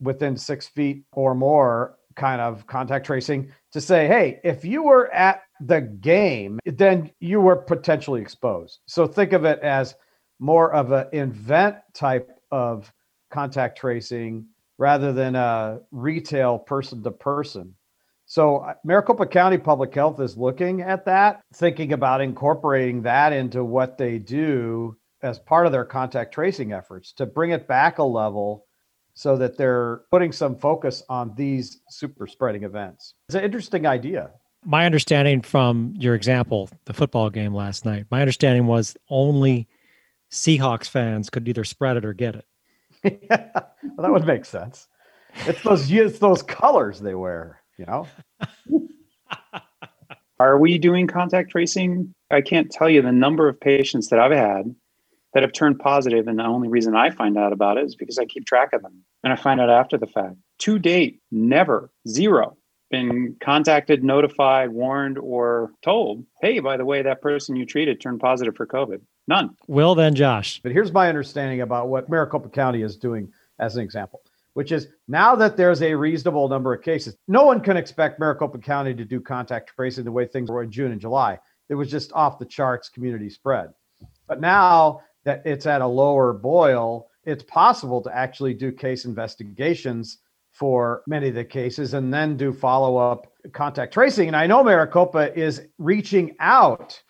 within 0.00 0.36
six 0.36 0.66
feet 0.66 1.04
or 1.12 1.34
more, 1.34 1.96
kind 2.16 2.40
of 2.40 2.66
contact 2.66 3.06
tracing 3.06 3.50
to 3.72 3.80
say, 3.80 4.06
hey, 4.06 4.40
if 4.44 4.64
you 4.64 4.82
were 4.82 5.12
at 5.12 5.42
the 5.60 5.80
game, 5.80 6.60
then 6.64 7.10
you 7.20 7.40
were 7.40 7.56
potentially 7.56 8.20
exposed. 8.20 8.80
So 8.86 9.06
think 9.06 9.32
of 9.32 9.44
it 9.44 9.58
as 9.60 9.94
more 10.38 10.72
of 10.72 10.92
an 10.92 11.06
event 11.12 11.76
type 11.92 12.30
of 12.50 12.92
contact 13.30 13.78
tracing 13.78 14.46
rather 14.78 15.12
than 15.12 15.36
a 15.36 15.80
retail 15.90 16.58
person 16.58 17.02
to 17.02 17.10
person. 17.10 17.74
So 18.26 18.58
uh, 18.58 18.74
Maricopa 18.84 19.26
County 19.26 19.58
Public 19.58 19.94
Health 19.94 20.20
is 20.20 20.36
looking 20.36 20.80
at 20.80 21.04
that, 21.04 21.42
thinking 21.54 21.92
about 21.92 22.20
incorporating 22.20 23.02
that 23.02 23.32
into 23.32 23.64
what 23.64 23.98
they 23.98 24.18
do 24.18 24.96
as 25.22 25.38
part 25.38 25.66
of 25.66 25.72
their 25.72 25.84
contact 25.84 26.32
tracing 26.34 26.72
efforts 26.72 27.12
to 27.14 27.26
bring 27.26 27.50
it 27.50 27.68
back 27.68 27.98
a 27.98 28.02
level 28.02 28.66
so 29.14 29.36
that 29.36 29.56
they're 29.56 30.02
putting 30.10 30.32
some 30.32 30.56
focus 30.56 31.02
on 31.08 31.34
these 31.36 31.80
super 31.88 32.26
spreading 32.26 32.64
events. 32.64 33.14
It's 33.28 33.36
an 33.36 33.44
interesting 33.44 33.86
idea. 33.86 34.30
My 34.64 34.86
understanding 34.86 35.42
from 35.42 35.94
your 35.98 36.14
example, 36.14 36.68
the 36.86 36.94
football 36.94 37.30
game 37.30 37.54
last 37.54 37.84
night, 37.84 38.06
my 38.10 38.20
understanding 38.20 38.66
was 38.66 38.96
only 39.08 39.68
Seahawks 40.30 40.88
fans 40.88 41.30
could 41.30 41.46
either 41.48 41.64
spread 41.64 41.96
it 41.96 42.04
or 42.04 42.12
get 42.12 42.34
it. 42.34 42.46
yeah, 43.30 43.50
well, 43.52 43.98
that 43.98 44.10
would 44.12 44.26
make 44.26 44.44
sense. 44.44 44.88
It's 45.46 45.62
those 45.62 45.90
it's 45.90 46.18
those 46.18 46.42
colors 46.42 47.00
they 47.00 47.14
wear, 47.14 47.60
you 47.78 47.86
know. 47.86 48.06
Are 50.40 50.58
we 50.58 50.78
doing 50.78 51.06
contact 51.06 51.50
tracing? 51.50 52.14
I 52.30 52.40
can't 52.40 52.70
tell 52.70 52.88
you 52.88 53.02
the 53.02 53.12
number 53.12 53.48
of 53.48 53.60
patients 53.60 54.08
that 54.08 54.18
I've 54.18 54.32
had 54.32 54.74
that 55.32 55.42
have 55.42 55.52
turned 55.52 55.78
positive, 55.78 56.26
and 56.26 56.38
the 56.38 56.44
only 56.44 56.68
reason 56.68 56.96
I 56.96 57.10
find 57.10 57.36
out 57.36 57.52
about 57.52 57.76
it 57.76 57.84
is 57.84 57.94
because 57.94 58.18
I 58.18 58.24
keep 58.24 58.46
track 58.46 58.72
of 58.72 58.82
them, 58.82 59.04
and 59.22 59.32
I 59.32 59.36
find 59.36 59.60
out 59.60 59.70
after 59.70 59.98
the 59.98 60.06
fact. 60.06 60.36
To 60.60 60.78
date, 60.78 61.20
never, 61.30 61.90
zero, 62.08 62.56
been 62.90 63.36
contacted, 63.42 64.04
notified, 64.04 64.70
warned, 64.70 65.18
or 65.18 65.72
told, 65.82 66.24
hey, 66.40 66.60
by 66.60 66.76
the 66.76 66.84
way, 66.84 67.02
that 67.02 67.22
person 67.22 67.56
you 67.56 67.66
treated 67.66 68.00
turned 68.00 68.20
positive 68.20 68.54
for 68.56 68.66
COVID. 68.66 69.00
None. 69.26 69.56
Will 69.68 69.94
then 69.94 70.14
Josh. 70.14 70.60
But 70.62 70.72
here's 70.72 70.92
my 70.92 71.08
understanding 71.08 71.62
about 71.62 71.88
what 71.88 72.08
Maricopa 72.08 72.48
County 72.50 72.82
is 72.82 72.96
doing 72.96 73.32
as 73.58 73.76
an 73.76 73.82
example. 73.82 74.20
which 74.54 74.72
is 74.72 74.88
now 75.06 75.36
that 75.36 75.56
there's 75.56 75.82
a 75.82 75.94
reasonable 75.94 76.48
number 76.48 76.72
of 76.72 76.82
cases, 76.82 77.16
no 77.28 77.44
one 77.44 77.60
can 77.60 77.76
expect 77.76 78.18
Maricopa 78.18 78.58
County 78.58 78.94
to 78.94 79.04
do 79.04 79.20
contact 79.20 79.72
tracing 79.76 80.04
the 80.04 80.12
way 80.12 80.26
things 80.26 80.50
were 80.50 80.62
in 80.62 80.70
June 80.70 80.92
and 80.92 81.00
July. 81.00 81.38
It 81.68 81.74
was 81.74 81.90
just 81.90 82.12
off 82.12 82.38
the 82.38 82.46
charts 82.46 82.88
community 82.88 83.28
spread. 83.28 83.70
But 84.26 84.40
now 84.40 85.00
that 85.24 85.42
it's 85.44 85.66
at 85.66 85.80
a 85.82 85.86
lower 85.86 86.32
boil, 86.32 87.08
it's 87.24 87.42
possible 87.44 88.00
to 88.02 88.16
actually 88.16 88.54
do 88.54 88.70
case 88.70 89.04
investigations 89.04 90.18
for 90.52 91.02
many 91.08 91.28
of 91.28 91.34
the 91.34 91.44
cases 91.44 91.94
and 91.94 92.14
then 92.14 92.36
do 92.36 92.52
follow 92.52 92.96
up 92.96 93.26
contact 93.52 93.92
tracing. 93.92 94.28
And 94.28 94.36
I 94.36 94.46
know 94.46 94.62
Maricopa 94.62 95.36
is 95.36 95.62
reaching 95.78 96.36
out 96.38 97.00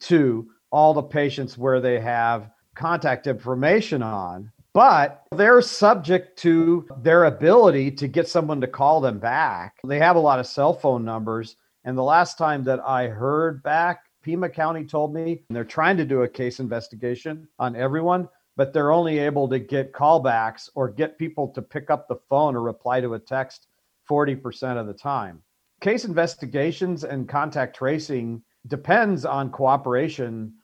to 0.00 0.48
all 0.74 0.92
the 0.92 1.02
patients 1.02 1.56
where 1.56 1.80
they 1.80 2.00
have 2.00 2.50
contact 2.74 3.28
information 3.28 4.02
on, 4.02 4.50
but 4.72 5.24
they're 5.30 5.62
subject 5.62 6.36
to 6.36 6.84
their 7.00 7.26
ability 7.26 7.92
to 7.92 8.08
get 8.08 8.26
someone 8.26 8.60
to 8.60 8.66
call 8.66 9.00
them 9.00 9.20
back. 9.20 9.76
They 9.86 10.00
have 10.00 10.16
a 10.16 10.20
lot 10.20 10.40
of 10.40 10.48
cell 10.48 10.74
phone 10.74 11.04
numbers. 11.04 11.54
And 11.84 11.96
the 11.96 12.02
last 12.02 12.38
time 12.38 12.64
that 12.64 12.80
I 12.80 13.06
heard 13.06 13.62
back, 13.62 14.00
Pima 14.24 14.48
County 14.48 14.84
told 14.84 15.14
me 15.14 15.44
they're 15.48 15.64
trying 15.64 15.96
to 15.98 16.04
do 16.04 16.22
a 16.22 16.28
case 16.28 16.58
investigation 16.58 17.46
on 17.60 17.76
everyone, 17.76 18.28
but 18.56 18.72
they're 18.72 18.90
only 18.90 19.20
able 19.20 19.48
to 19.50 19.60
get 19.60 19.92
callbacks 19.92 20.68
or 20.74 20.88
get 20.88 21.18
people 21.18 21.46
to 21.50 21.62
pick 21.62 21.88
up 21.88 22.08
the 22.08 22.18
phone 22.28 22.56
or 22.56 22.62
reply 22.62 23.00
to 23.00 23.14
a 23.14 23.18
text 23.20 23.68
40% 24.10 24.76
of 24.76 24.88
the 24.88 24.92
time. 24.92 25.40
Case 25.80 26.04
investigations 26.04 27.04
and 27.04 27.28
contact 27.28 27.76
tracing 27.76 28.42
depends 28.66 29.24
on 29.24 29.50
cooperation 29.52 30.54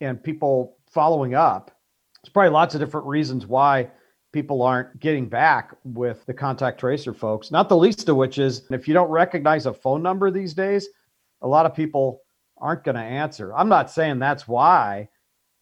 and 0.00 0.22
people 0.22 0.76
following 0.90 1.34
up. 1.34 1.70
There's 2.22 2.32
probably 2.32 2.50
lots 2.50 2.74
of 2.74 2.80
different 2.80 3.06
reasons 3.06 3.46
why 3.46 3.90
people 4.32 4.62
aren't 4.62 4.98
getting 5.00 5.28
back 5.28 5.74
with 5.84 6.24
the 6.26 6.34
contact 6.34 6.78
tracer 6.80 7.14
folks, 7.14 7.50
not 7.50 7.68
the 7.68 7.76
least 7.76 8.08
of 8.08 8.16
which 8.16 8.38
is 8.38 8.62
if 8.70 8.86
you 8.86 8.94
don't 8.94 9.10
recognize 9.10 9.66
a 9.66 9.72
phone 9.72 10.02
number 10.02 10.30
these 10.30 10.54
days, 10.54 10.88
a 11.42 11.48
lot 11.48 11.66
of 11.66 11.74
people 11.74 12.22
aren't 12.58 12.84
going 12.84 12.96
to 12.96 13.00
answer. 13.00 13.54
I'm 13.54 13.68
not 13.68 13.90
saying 13.90 14.18
that's 14.18 14.46
why 14.46 15.08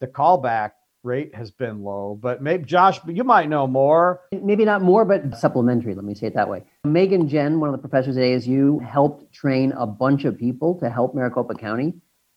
the 0.00 0.06
callback 0.06 0.72
rate 1.02 1.34
has 1.34 1.50
been 1.50 1.82
low, 1.82 2.18
but 2.20 2.42
maybe 2.42 2.64
Josh, 2.64 2.98
you 3.06 3.22
might 3.22 3.48
know 3.48 3.66
more. 3.66 4.22
Maybe 4.32 4.64
not 4.64 4.82
more, 4.82 5.04
but 5.04 5.36
supplementary. 5.36 5.94
Let 5.94 6.04
me 6.04 6.14
say 6.14 6.26
it 6.26 6.34
that 6.34 6.48
way. 6.48 6.64
Megan 6.84 7.28
Jehn, 7.28 7.60
one 7.60 7.68
of 7.68 7.80
the 7.80 7.86
professors 7.86 8.16
at 8.16 8.22
ASU, 8.22 8.84
helped 8.84 9.32
train 9.32 9.72
a 9.72 9.86
bunch 9.86 10.24
of 10.24 10.36
people 10.36 10.74
to 10.80 10.90
help 10.90 11.14
Maricopa 11.14 11.54
County 11.54 11.94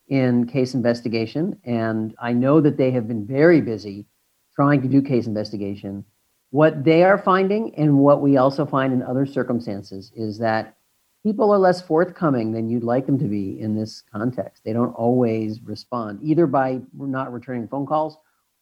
in 0.09 0.45
case 0.47 0.73
investigation. 0.73 1.59
And 1.63 2.15
I 2.21 2.33
know 2.33 2.61
that 2.61 2.77
they 2.77 2.91
have 2.91 3.07
been 3.07 3.25
very 3.25 3.61
busy 3.61 4.05
trying 4.53 4.81
to 4.81 4.87
do 4.87 5.01
case 5.01 5.27
investigation. 5.27 6.03
What 6.51 6.83
they 6.83 7.03
are 7.03 7.17
finding, 7.17 7.73
and 7.75 7.99
what 7.99 8.21
we 8.21 8.37
also 8.37 8.65
find 8.65 8.91
in 8.91 9.03
other 9.03 9.25
circumstances, 9.25 10.11
is 10.15 10.39
that 10.39 10.75
people 11.23 11.51
are 11.51 11.59
less 11.59 11.81
forthcoming 11.81 12.51
than 12.51 12.69
you'd 12.69 12.83
like 12.83 13.05
them 13.05 13.19
to 13.19 13.25
be 13.25 13.59
in 13.59 13.75
this 13.75 14.03
context. 14.11 14.63
They 14.63 14.73
don't 14.73 14.93
always 14.93 15.61
respond, 15.61 16.19
either 16.23 16.47
by 16.47 16.81
not 16.93 17.31
returning 17.31 17.67
phone 17.67 17.85
calls 17.85 18.17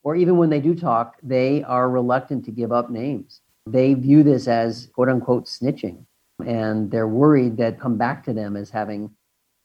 or 0.07 0.15
even 0.15 0.37
when 0.37 0.49
they 0.49 0.61
do 0.61 0.73
talk, 0.73 1.17
they 1.21 1.63
are 1.63 1.89
reluctant 1.89 2.45
to 2.45 2.51
give 2.51 2.71
up 2.71 2.89
names. 2.89 3.41
They 3.65 3.93
view 3.93 4.23
this 4.23 4.47
as 4.47 4.87
quote 4.93 5.09
unquote 5.09 5.47
snitching, 5.47 6.05
and 6.45 6.89
they're 6.89 7.09
worried 7.09 7.57
that 7.57 7.77
come 7.79 7.97
back 7.97 8.23
to 8.23 8.33
them 8.33 8.55
as 8.55 8.69
having, 8.69 9.11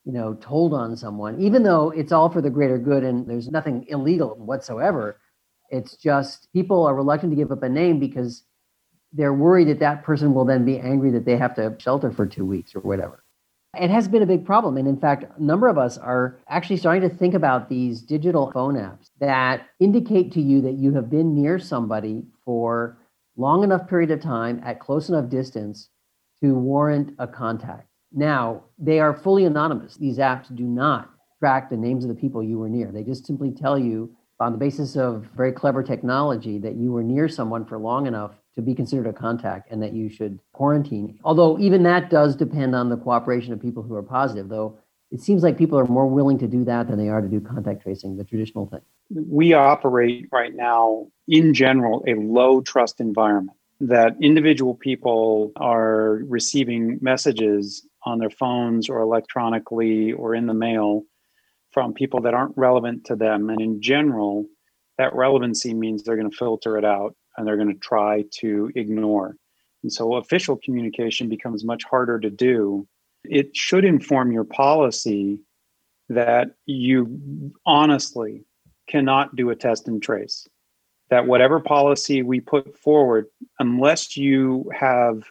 you 0.05 0.13
know, 0.13 0.35
told 0.35 0.75
on 0.75 0.97
someone, 0.97 1.41
even 1.41 1.63
though 1.63 1.91
it's 1.91 2.13
all 2.13 2.29
for 2.29 2.41
the 2.41 2.51
greater 2.51 2.79
good 2.79 3.05
and 3.05 3.27
there's 3.29 3.51
nothing 3.51 3.87
illegal 3.89 4.35
whatsoever. 4.37 5.19
It's 5.71 5.97
just 5.97 6.53
people 6.53 6.87
are 6.87 6.95
reluctant 6.95 7.33
to 7.33 7.37
give 7.37 7.53
up 7.53 7.63
a 7.63 7.69
name 7.69 7.99
because 7.99 8.45
they're 9.13 9.33
worried 9.33 9.69
that 9.69 9.79
that 9.81 10.03
person 10.03 10.35
will 10.35 10.45
then 10.45 10.65
be 10.65 10.79
angry 10.79 11.11
that 11.11 11.25
they 11.25 11.37
have 11.37 11.55
to 11.55 11.77
shelter 11.79 12.11
for 12.11 12.27
two 12.27 12.45
weeks 12.45 12.75
or 12.75 12.81
whatever. 12.81 13.23
It 13.79 13.89
has 13.89 14.07
been 14.07 14.23
a 14.23 14.27
big 14.27 14.45
problem. 14.45 14.77
And 14.77 14.87
in 14.87 14.99
fact, 14.99 15.25
a 15.39 15.43
number 15.43 15.67
of 15.69 15.79
us 15.79 15.97
are 15.97 16.39
actually 16.49 16.77
starting 16.77 17.09
to 17.09 17.15
think 17.15 17.33
about 17.33 17.71
these 17.71 18.03
digital 18.03 18.51
phone 18.53 18.75
apps 18.75 19.11
that 19.21 19.69
indicate 19.81 20.33
to 20.33 20.43
you 20.43 20.61
that 20.63 20.75
you 20.75 20.93
have 20.95 21.09
been 21.09 21.35
near 21.35 21.59
somebody 21.59 22.25
for 22.45 22.99
long 23.37 23.65
enough 23.65 23.89
period 23.89 24.11
of 24.11 24.21
time 24.21 24.61
at 24.65 24.79
close 24.79 25.09
enough 25.09 25.31
distance 25.31 25.89
to 26.43 26.55
warrant 26.55 27.15
a 27.19 27.27
contact. 27.27 27.89
Now, 28.15 28.65
they 28.79 29.01
are 29.01 29.15
fully 29.15 29.45
anonymous. 29.45 29.97
These 29.97 30.19
apps 30.19 30.55
do 30.55 30.65
not 30.65 31.11
track 31.39 31.71
the 31.71 31.77
names 31.77 32.05
of 32.05 32.09
the 32.09 32.15
people 32.15 32.43
you 32.43 32.59
were 32.59 32.69
near. 32.69 32.93
They 32.93 33.03
just 33.03 33.27
simply 33.27 33.51
tell 33.51 33.79
you 33.79 34.15
on 34.39 34.53
the 34.53 34.59
basis 34.59 34.97
of 34.97 35.29
very 35.37 35.53
clever 35.53 35.83
technology 35.83 36.59
that 36.59 36.75
you 36.75 36.93
were 36.93 37.03
near 37.03 37.29
someone 37.29 37.65
for 37.65 37.79
long 37.79 38.07
enough 38.07 38.33
to 38.55 38.63
be 38.63 38.75
considered 38.75 39.07
a 39.07 39.13
contact 39.13 39.71
and 39.71 39.83
that 39.83 39.93
you 39.93 40.11
should 40.11 40.39
quarantine. 40.53 41.19
Although 41.25 41.59
even 41.59 41.83
that 41.85 42.11
does 42.11 42.37
depend 42.37 42.75
on 42.75 42.91
the 42.91 42.97
cooperation 42.97 43.53
of 43.53 43.63
people 43.63 43.83
who 43.83 43.95
are 43.95 44.03
positive, 44.03 44.49
though 44.49 44.79
it 45.11 45.21
seems 45.21 45.43
like 45.43 45.57
people 45.57 45.79
are 45.79 45.87
more 45.87 46.07
willing 46.07 46.39
to 46.39 46.49
do 46.49 46.65
that 46.65 46.89
than 46.89 46.99
they 46.99 47.09
are 47.09 47.21
to 47.21 47.29
do 47.29 47.41
contact 47.41 47.83
tracing, 47.83 48.17
the 48.17 48.25
traditional 48.25 48.67
thing. 48.67 48.81
We 49.11 49.53
operate 49.53 50.29
right 50.33 50.55
now, 50.55 51.07
in 51.29 51.55
general, 51.55 52.03
a 52.07 52.15
low 52.15 52.61
trust 52.63 53.01
environment 53.01 53.57
that 53.81 54.17
individual 54.21 54.75
people 54.75 55.53
are 55.57 56.21
receiving 56.29 56.99
messages 57.01 57.87
on 58.05 58.19
their 58.19 58.31
phones 58.31 58.89
or 58.89 59.01
electronically 59.01 60.13
or 60.13 60.35
in 60.35 60.47
the 60.47 60.55
mail 60.55 61.03
from 61.71 61.95
people 61.95 62.21
that 62.21 62.35
aren't 62.35 62.57
relevant 62.57 63.05
to 63.07 63.17
them. 63.17 63.49
And 63.51 63.61
in 63.61 63.81
general, 63.81 64.47
that 64.99 65.15
relevancy 65.15 65.75
means 65.75 66.03
they're 66.03 66.17
going 66.17 66.31
to 66.31 66.37
filter 66.37 66.77
it 66.77 66.85
out 66.85 67.15
and 67.37 67.47
they're 67.47 67.57
going 67.57 67.73
to 67.73 67.79
try 67.79 68.25
to 68.41 68.71
ignore. 68.75 69.37
And 69.83 69.93
so 69.93 70.15
official 70.15 70.59
communication 70.63 71.29
becomes 71.29 71.65
much 71.65 71.85
harder 71.85 72.21
to 72.21 72.31
do. 72.31 72.87
It 73.25 73.57
should 73.57 73.85
inform 73.85 74.33
your 74.33 74.45
policy 74.45 75.39
that 76.09 76.49
you 76.67 77.53
honestly 77.65 78.45
cannot 78.89 79.35
do 79.35 79.51
a 79.51 79.57
test 79.57 79.89
and 79.89 80.03
trace. 80.03 80.47
That 81.11 81.27
whatever 81.27 81.61
policy 81.61 82.23
we 82.23 82.41
put 82.41 82.79
forward, 82.79 83.27
unless 83.59 84.17
you 84.17 84.71
have 84.79 85.25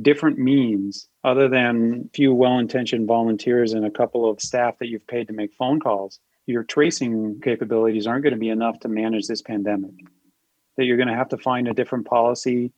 different 0.00 0.38
means 0.38 1.08
other 1.22 1.48
than 1.48 2.04
a 2.06 2.08
few 2.14 2.34
well 2.34 2.58
intentioned 2.58 3.06
volunteers 3.06 3.72
and 3.72 3.84
a 3.84 3.90
couple 3.90 4.28
of 4.28 4.40
staff 4.40 4.78
that 4.78 4.88
you've 4.88 5.06
paid 5.06 5.28
to 5.28 5.32
make 5.32 5.52
phone 5.54 5.80
calls, 5.80 6.18
your 6.46 6.64
tracing 6.64 7.40
capabilities 7.42 8.06
aren't 8.06 8.22
going 8.22 8.34
to 8.34 8.40
be 8.40 8.48
enough 8.48 8.78
to 8.80 8.88
manage 8.88 9.26
this 9.26 9.42
pandemic 9.42 9.94
that 10.76 10.84
you're 10.84 10.96
going 10.96 11.08
to 11.08 11.14
have 11.14 11.28
to 11.28 11.38
find 11.38 11.68
a 11.68 11.74
different 11.74 12.06
policy, 12.06 12.72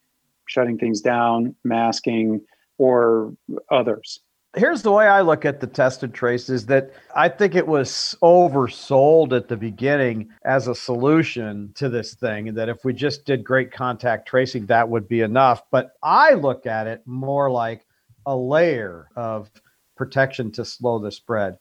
shutting 0.47 0.79
things 0.79 1.01
down, 1.01 1.55
masking, 1.65 2.43
or 2.79 3.35
others. 3.71 4.21
Here's 4.59 4.81
the 4.81 4.90
way 4.90 5.07
I 5.07 5.21
look 5.21 5.45
at 5.45 5.61
the 5.61 5.66
tested 5.66 6.14
trace 6.14 6.49
is 6.49 6.64
that 6.66 6.90
I 7.14 7.29
think 7.29 7.55
it 7.55 7.66
was 7.66 8.16
oversold 8.23 9.37
at 9.37 9.49
the 9.49 9.57
beginning 9.57 10.31
as 10.47 10.66
a 10.66 10.75
solution 10.75 11.73
to 11.75 11.90
this 11.90 12.14
thing, 12.14 12.49
and 12.49 12.57
that 12.57 12.71
if 12.71 12.83
we 12.83 12.95
just 12.95 13.27
did 13.27 13.45
great 13.45 13.71
contact 13.71 14.27
tracing, 14.27 14.64
that 14.66 14.88
would 14.88 15.09
be 15.09 15.21
enough. 15.21 15.62
But 15.71 15.92
I 16.03 16.33
look 16.33 16.64
at 16.64 16.87
it 16.87 17.03
more 17.05 17.51
like 17.51 17.85
a 18.25 18.35
layer 18.35 19.09
of 19.14 19.51
protection 19.95 20.51
to 20.53 20.64
slow 20.64 20.99
the 20.99 21.12
spread. 21.12 21.59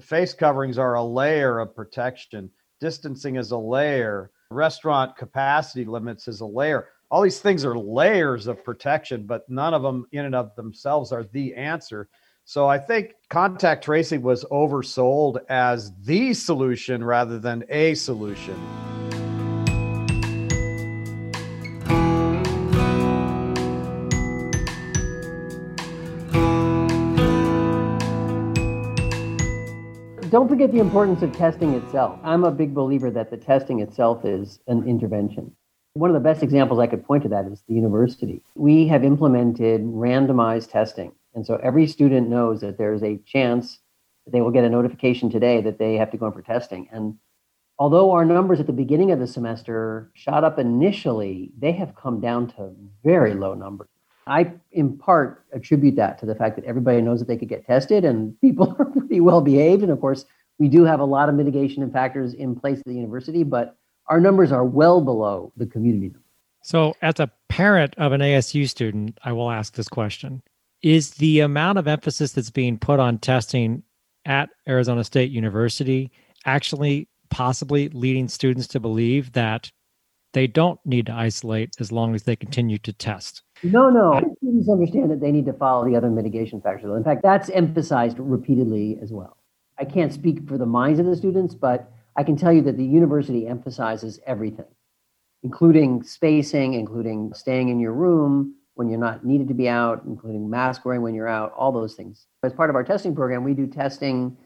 Face 0.00 0.32
coverings 0.32 0.78
are 0.78 0.94
a 0.94 1.02
layer 1.02 1.58
of 1.58 1.74
protection, 1.74 2.50
distancing 2.80 3.34
is 3.34 3.50
a 3.50 3.58
layer 3.58 4.30
restaurant 4.52 5.16
capacity 5.16 5.84
limits 5.84 6.28
is 6.28 6.40
a 6.40 6.46
layer. 6.46 6.88
All 7.12 7.20
these 7.20 7.40
things 7.40 7.62
are 7.66 7.76
layers 7.76 8.46
of 8.46 8.64
protection, 8.64 9.26
but 9.26 9.46
none 9.46 9.74
of 9.74 9.82
them 9.82 10.06
in 10.12 10.24
and 10.24 10.34
of 10.34 10.56
themselves 10.56 11.12
are 11.12 11.24
the 11.24 11.54
answer. 11.54 12.08
So 12.46 12.68
I 12.68 12.78
think 12.78 13.12
contact 13.28 13.84
tracing 13.84 14.22
was 14.22 14.46
oversold 14.46 15.36
as 15.50 15.92
the 16.04 16.32
solution 16.32 17.04
rather 17.04 17.38
than 17.38 17.64
a 17.68 17.92
solution. 17.96 18.58
don't 30.30 30.48
forget 30.48 30.72
the 30.72 30.78
importance 30.78 31.20
of 31.20 31.30
testing 31.36 31.74
itself. 31.74 32.18
I'm 32.24 32.44
a 32.44 32.50
big 32.50 32.72
believer 32.72 33.10
that 33.10 33.30
the 33.30 33.36
testing 33.36 33.80
itself 33.80 34.24
is 34.24 34.60
an 34.66 34.88
intervention. 34.88 35.54
One 35.94 36.08
of 36.08 36.14
the 36.14 36.20
best 36.20 36.42
examples 36.42 36.80
I 36.80 36.86
could 36.86 37.04
point 37.04 37.22
to 37.24 37.28
that 37.28 37.44
is 37.46 37.62
the 37.68 37.74
university. 37.74 38.42
We 38.54 38.88
have 38.88 39.04
implemented 39.04 39.82
randomized 39.82 40.70
testing. 40.70 41.12
And 41.34 41.46
so 41.46 41.56
every 41.62 41.86
student 41.86 42.30
knows 42.30 42.62
that 42.62 42.78
there's 42.78 43.02
a 43.02 43.18
chance 43.26 43.78
that 44.24 44.32
they 44.32 44.40
will 44.40 44.50
get 44.50 44.64
a 44.64 44.70
notification 44.70 45.28
today 45.28 45.60
that 45.60 45.78
they 45.78 45.96
have 45.96 46.10
to 46.12 46.16
go 46.16 46.26
in 46.26 46.32
for 46.32 46.40
testing. 46.40 46.88
And 46.90 47.18
although 47.78 48.12
our 48.12 48.24
numbers 48.24 48.58
at 48.58 48.66
the 48.66 48.72
beginning 48.72 49.10
of 49.10 49.18
the 49.18 49.26
semester 49.26 50.10
shot 50.14 50.44
up 50.44 50.58
initially, 50.58 51.52
they 51.58 51.72
have 51.72 51.94
come 51.94 52.20
down 52.20 52.46
to 52.52 52.74
very 53.04 53.34
low 53.34 53.52
numbers. 53.52 53.88
I, 54.26 54.52
in 54.70 54.96
part, 54.96 55.44
attribute 55.52 55.96
that 55.96 56.18
to 56.20 56.26
the 56.26 56.34
fact 56.34 56.56
that 56.56 56.64
everybody 56.64 57.02
knows 57.02 57.18
that 57.18 57.28
they 57.28 57.36
could 57.36 57.48
get 57.50 57.66
tested 57.66 58.06
and 58.06 58.40
people 58.40 58.74
are 58.78 58.86
pretty 58.86 59.20
well 59.20 59.42
behaved. 59.42 59.82
And 59.82 59.92
of 59.92 60.00
course, 60.00 60.24
we 60.58 60.68
do 60.68 60.84
have 60.84 61.00
a 61.00 61.04
lot 61.04 61.28
of 61.28 61.34
mitigation 61.34 61.82
and 61.82 61.92
factors 61.92 62.32
in 62.32 62.54
place 62.54 62.78
at 62.78 62.84
the 62.86 62.94
university, 62.94 63.42
but 63.42 63.76
our 64.12 64.20
numbers 64.20 64.52
are 64.52 64.64
well 64.64 65.00
below 65.00 65.50
the 65.56 65.64
community 65.64 66.14
So, 66.62 66.94
as 67.00 67.18
a 67.18 67.30
parent 67.48 67.94
of 67.96 68.12
an 68.12 68.20
ASU 68.20 68.68
student, 68.68 69.18
I 69.24 69.32
will 69.32 69.50
ask 69.50 69.74
this 69.74 69.88
question 69.88 70.42
Is 70.82 71.12
the 71.12 71.40
amount 71.40 71.78
of 71.78 71.88
emphasis 71.88 72.32
that's 72.32 72.50
being 72.50 72.78
put 72.78 73.00
on 73.00 73.16
testing 73.16 73.82
at 74.26 74.50
Arizona 74.68 75.02
State 75.02 75.30
University 75.30 76.10
actually 76.44 77.08
possibly 77.30 77.88
leading 77.88 78.28
students 78.28 78.66
to 78.68 78.80
believe 78.80 79.32
that 79.32 79.72
they 80.34 80.46
don't 80.46 80.78
need 80.84 81.06
to 81.06 81.14
isolate 81.14 81.74
as 81.80 81.90
long 81.90 82.14
as 82.14 82.24
they 82.24 82.36
continue 82.36 82.76
to 82.80 82.92
test? 82.92 83.42
No, 83.62 83.88
no. 83.88 84.20
Students 84.42 84.68
understand 84.68 85.10
that 85.10 85.20
they 85.20 85.32
need 85.32 85.46
to 85.46 85.54
follow 85.54 85.88
the 85.88 85.96
other 85.96 86.10
mitigation 86.10 86.60
factors. 86.60 86.94
In 86.94 87.04
fact, 87.04 87.22
that's 87.22 87.48
emphasized 87.48 88.18
repeatedly 88.18 88.98
as 89.00 89.10
well. 89.10 89.38
I 89.78 89.86
can't 89.86 90.12
speak 90.12 90.46
for 90.46 90.58
the 90.58 90.66
minds 90.66 91.00
of 91.00 91.06
the 91.06 91.16
students, 91.16 91.54
but 91.54 91.90
I 92.16 92.24
can 92.24 92.36
tell 92.36 92.52
you 92.52 92.62
that 92.62 92.76
the 92.76 92.84
university 92.84 93.46
emphasizes 93.46 94.20
everything, 94.26 94.66
including 95.42 96.02
spacing, 96.02 96.74
including 96.74 97.32
staying 97.34 97.68
in 97.68 97.80
your 97.80 97.92
room 97.92 98.54
when 98.74 98.88
you're 98.88 98.98
not 98.98 99.24
needed 99.24 99.48
to 99.48 99.54
be 99.54 99.68
out, 99.68 100.02
including 100.06 100.48
mask 100.48 100.84
wearing 100.84 101.02
when 101.02 101.14
you're 101.14 101.28
out, 101.28 101.52
all 101.52 101.72
those 101.72 101.94
things. 101.94 102.26
As 102.42 102.52
part 102.52 102.70
of 102.70 102.76
our 102.76 102.84
testing 102.84 103.14
program, 103.14 103.44
we 103.44 103.54
do 103.54 103.66
testing 103.66 104.36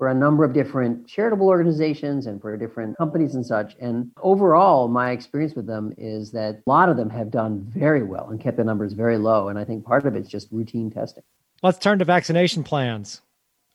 for 0.00 0.08
a 0.08 0.14
number 0.14 0.44
of 0.44 0.54
different 0.54 1.06
charitable 1.06 1.48
organizations 1.48 2.26
and 2.26 2.40
for 2.40 2.56
different 2.56 2.96
companies 2.96 3.34
and 3.34 3.44
such. 3.44 3.76
And 3.80 4.10
overall, 4.22 4.88
my 4.88 5.10
experience 5.10 5.54
with 5.54 5.66
them 5.66 5.92
is 5.98 6.30
that 6.32 6.62
a 6.66 6.70
lot 6.70 6.88
of 6.88 6.96
them 6.96 7.10
have 7.10 7.30
done 7.30 7.66
very 7.68 8.02
well 8.02 8.30
and 8.30 8.40
kept 8.40 8.56
the 8.56 8.64
numbers 8.64 8.94
very 8.94 9.18
low. 9.18 9.48
And 9.48 9.58
I 9.58 9.64
think 9.64 9.84
part 9.84 10.06
of 10.06 10.16
it's 10.16 10.30
just 10.30 10.48
routine 10.50 10.90
testing. 10.90 11.22
Let's 11.62 11.78
turn 11.78 11.98
to 11.98 12.06
vaccination 12.06 12.64
plans. 12.64 13.20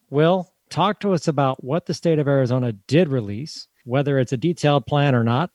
Will, 0.09 0.51
talk 0.69 0.99
to 1.01 1.13
us 1.13 1.27
about 1.27 1.63
what 1.63 1.85
the 1.85 1.93
state 1.93 2.19
of 2.19 2.27
Arizona 2.27 2.73
did 2.87 3.09
release, 3.09 3.67
whether 3.83 4.19
it's 4.19 4.33
a 4.33 4.37
detailed 4.37 4.85
plan 4.85 5.15
or 5.15 5.23
not, 5.23 5.51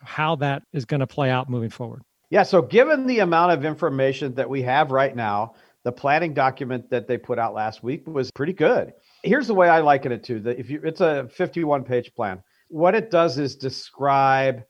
how 0.00 0.36
that 0.36 0.62
is 0.72 0.84
going 0.84 1.00
to 1.00 1.06
play 1.06 1.30
out 1.30 1.48
moving 1.48 1.70
forward. 1.70 2.02
Yeah, 2.30 2.44
so 2.44 2.62
given 2.62 3.06
the 3.06 3.18
amount 3.20 3.52
of 3.52 3.64
information 3.64 4.34
that 4.34 4.48
we 4.48 4.62
have 4.62 4.92
right 4.92 5.14
now, 5.14 5.54
the 5.82 5.92
planning 5.92 6.34
document 6.34 6.90
that 6.90 7.08
they 7.08 7.18
put 7.18 7.38
out 7.38 7.54
last 7.54 7.82
week 7.82 8.06
was 8.06 8.30
pretty 8.30 8.52
good. 8.52 8.92
Here's 9.22 9.46
the 9.46 9.54
way 9.54 9.68
I 9.68 9.80
liken 9.80 10.12
it 10.12 10.22
to: 10.24 10.38
that 10.40 10.58
if 10.58 10.70
you, 10.70 10.80
it's 10.84 11.00
a 11.00 11.28
51 11.32 11.84
page 11.84 12.14
plan. 12.14 12.42
What 12.68 12.94
it 12.94 13.10
does 13.10 13.38
is 13.38 13.56
describe 13.56 14.62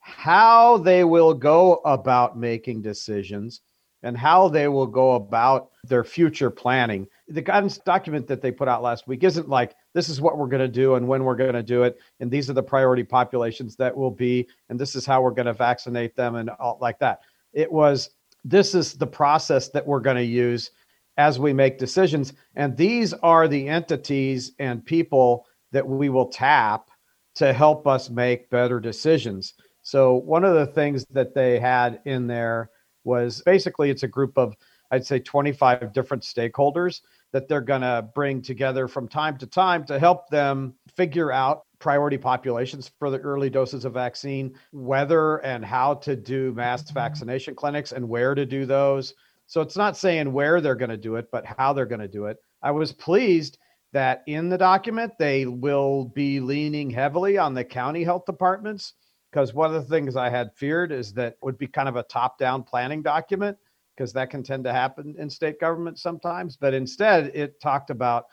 how 0.00 0.78
they 0.78 1.04
will 1.04 1.34
go 1.34 1.76
about 1.84 2.38
making 2.38 2.82
decisions 2.82 3.60
and 4.02 4.16
how 4.16 4.48
they 4.48 4.68
will 4.68 4.86
go 4.86 5.16
about 5.16 5.70
their 5.84 6.04
future 6.04 6.50
planning. 6.50 7.06
The 7.28 7.42
guidance 7.42 7.78
document 7.78 8.26
that 8.28 8.40
they 8.40 8.50
put 8.50 8.68
out 8.68 8.82
last 8.82 9.06
week 9.06 9.22
isn't 9.22 9.48
like 9.48 9.74
this 9.94 10.08
is 10.08 10.20
what 10.20 10.38
we're 10.38 10.46
going 10.46 10.60
to 10.60 10.68
do 10.68 10.94
and 10.94 11.06
when 11.06 11.24
we're 11.24 11.36
going 11.36 11.52
to 11.52 11.62
do 11.62 11.82
it 11.82 11.98
and 12.20 12.30
these 12.30 12.48
are 12.48 12.54
the 12.54 12.62
priority 12.62 13.04
populations 13.04 13.76
that 13.76 13.94
will 13.94 14.10
be 14.10 14.48
and 14.70 14.80
this 14.80 14.94
is 14.94 15.04
how 15.04 15.20
we're 15.20 15.30
going 15.30 15.46
to 15.46 15.52
vaccinate 15.52 16.16
them 16.16 16.36
and 16.36 16.48
all 16.50 16.78
like 16.80 16.98
that. 17.00 17.20
It 17.52 17.70
was 17.70 18.10
this 18.44 18.74
is 18.74 18.94
the 18.94 19.06
process 19.06 19.68
that 19.68 19.86
we're 19.86 20.00
going 20.00 20.16
to 20.16 20.24
use 20.24 20.70
as 21.18 21.38
we 21.38 21.52
make 21.52 21.78
decisions. 21.78 22.32
And 22.54 22.76
these 22.76 23.12
are 23.12 23.48
the 23.48 23.68
entities 23.68 24.52
and 24.58 24.84
people 24.84 25.46
that 25.72 25.86
we 25.86 26.08
will 26.08 26.28
tap 26.28 26.88
to 27.34 27.52
help 27.52 27.86
us 27.86 28.08
make 28.08 28.48
better 28.50 28.80
decisions. 28.80 29.54
So, 29.82 30.14
one 30.14 30.44
of 30.44 30.54
the 30.54 30.66
things 30.66 31.04
that 31.10 31.34
they 31.34 31.58
had 31.58 32.00
in 32.04 32.26
there 32.26 32.70
was 33.04 33.42
basically 33.44 33.90
it's 33.90 34.02
a 34.02 34.08
group 34.08 34.36
of, 34.36 34.54
I'd 34.90 35.06
say, 35.06 35.18
25 35.18 35.92
different 35.92 36.22
stakeholders 36.22 37.00
that 37.32 37.48
they're 37.48 37.60
going 37.60 37.82
to 37.82 38.08
bring 38.14 38.42
together 38.42 38.88
from 38.88 39.08
time 39.08 39.36
to 39.38 39.46
time 39.46 39.84
to 39.84 39.98
help 39.98 40.28
them 40.28 40.74
figure 40.96 41.30
out 41.30 41.62
priority 41.78 42.18
populations 42.18 42.90
for 42.98 43.10
the 43.10 43.18
early 43.18 43.50
doses 43.50 43.84
of 43.84 43.94
vaccine, 43.94 44.54
whether 44.72 45.36
and 45.38 45.64
how 45.64 45.94
to 45.94 46.16
do 46.16 46.52
mass 46.54 46.90
vaccination 46.90 47.54
clinics 47.54 47.92
and 47.92 48.08
where 48.08 48.34
to 48.34 48.46
do 48.46 48.66
those. 48.66 49.14
So 49.46 49.60
it's 49.60 49.76
not 49.76 49.96
saying 49.96 50.32
where 50.32 50.60
they're 50.60 50.74
going 50.74 50.90
to 50.90 50.96
do 50.96 51.16
it, 51.16 51.28
but 51.30 51.44
how 51.46 51.72
they're 51.72 51.86
going 51.86 52.00
to 52.00 52.08
do 52.08 52.26
it. 52.26 52.38
I 52.62 52.70
was 52.70 52.92
pleased 52.92 53.58
that 53.92 54.22
in 54.26 54.48
the 54.48 54.58
document 54.58 55.12
they 55.18 55.46
will 55.46 56.06
be 56.06 56.40
leaning 56.40 56.90
heavily 56.90 57.38
on 57.38 57.54
the 57.54 57.64
county 57.64 58.04
health 58.04 58.24
departments 58.26 58.94
because 59.30 59.54
one 59.54 59.74
of 59.74 59.82
the 59.82 59.88
things 59.88 60.16
I 60.16 60.28
had 60.28 60.54
feared 60.54 60.92
is 60.92 61.12
that 61.14 61.36
would 61.42 61.58
be 61.58 61.66
kind 61.66 61.88
of 61.88 61.96
a 61.96 62.02
top-down 62.02 62.62
planning 62.62 63.02
document 63.02 63.56
because 63.98 64.12
that 64.12 64.30
can 64.30 64.44
tend 64.44 64.62
to 64.62 64.72
happen 64.72 65.16
in 65.18 65.28
state 65.28 65.58
government 65.58 65.98
sometimes. 65.98 66.56
But 66.56 66.72
instead, 66.72 67.32
it 67.34 67.60
talked 67.60 67.90
about 67.90 68.26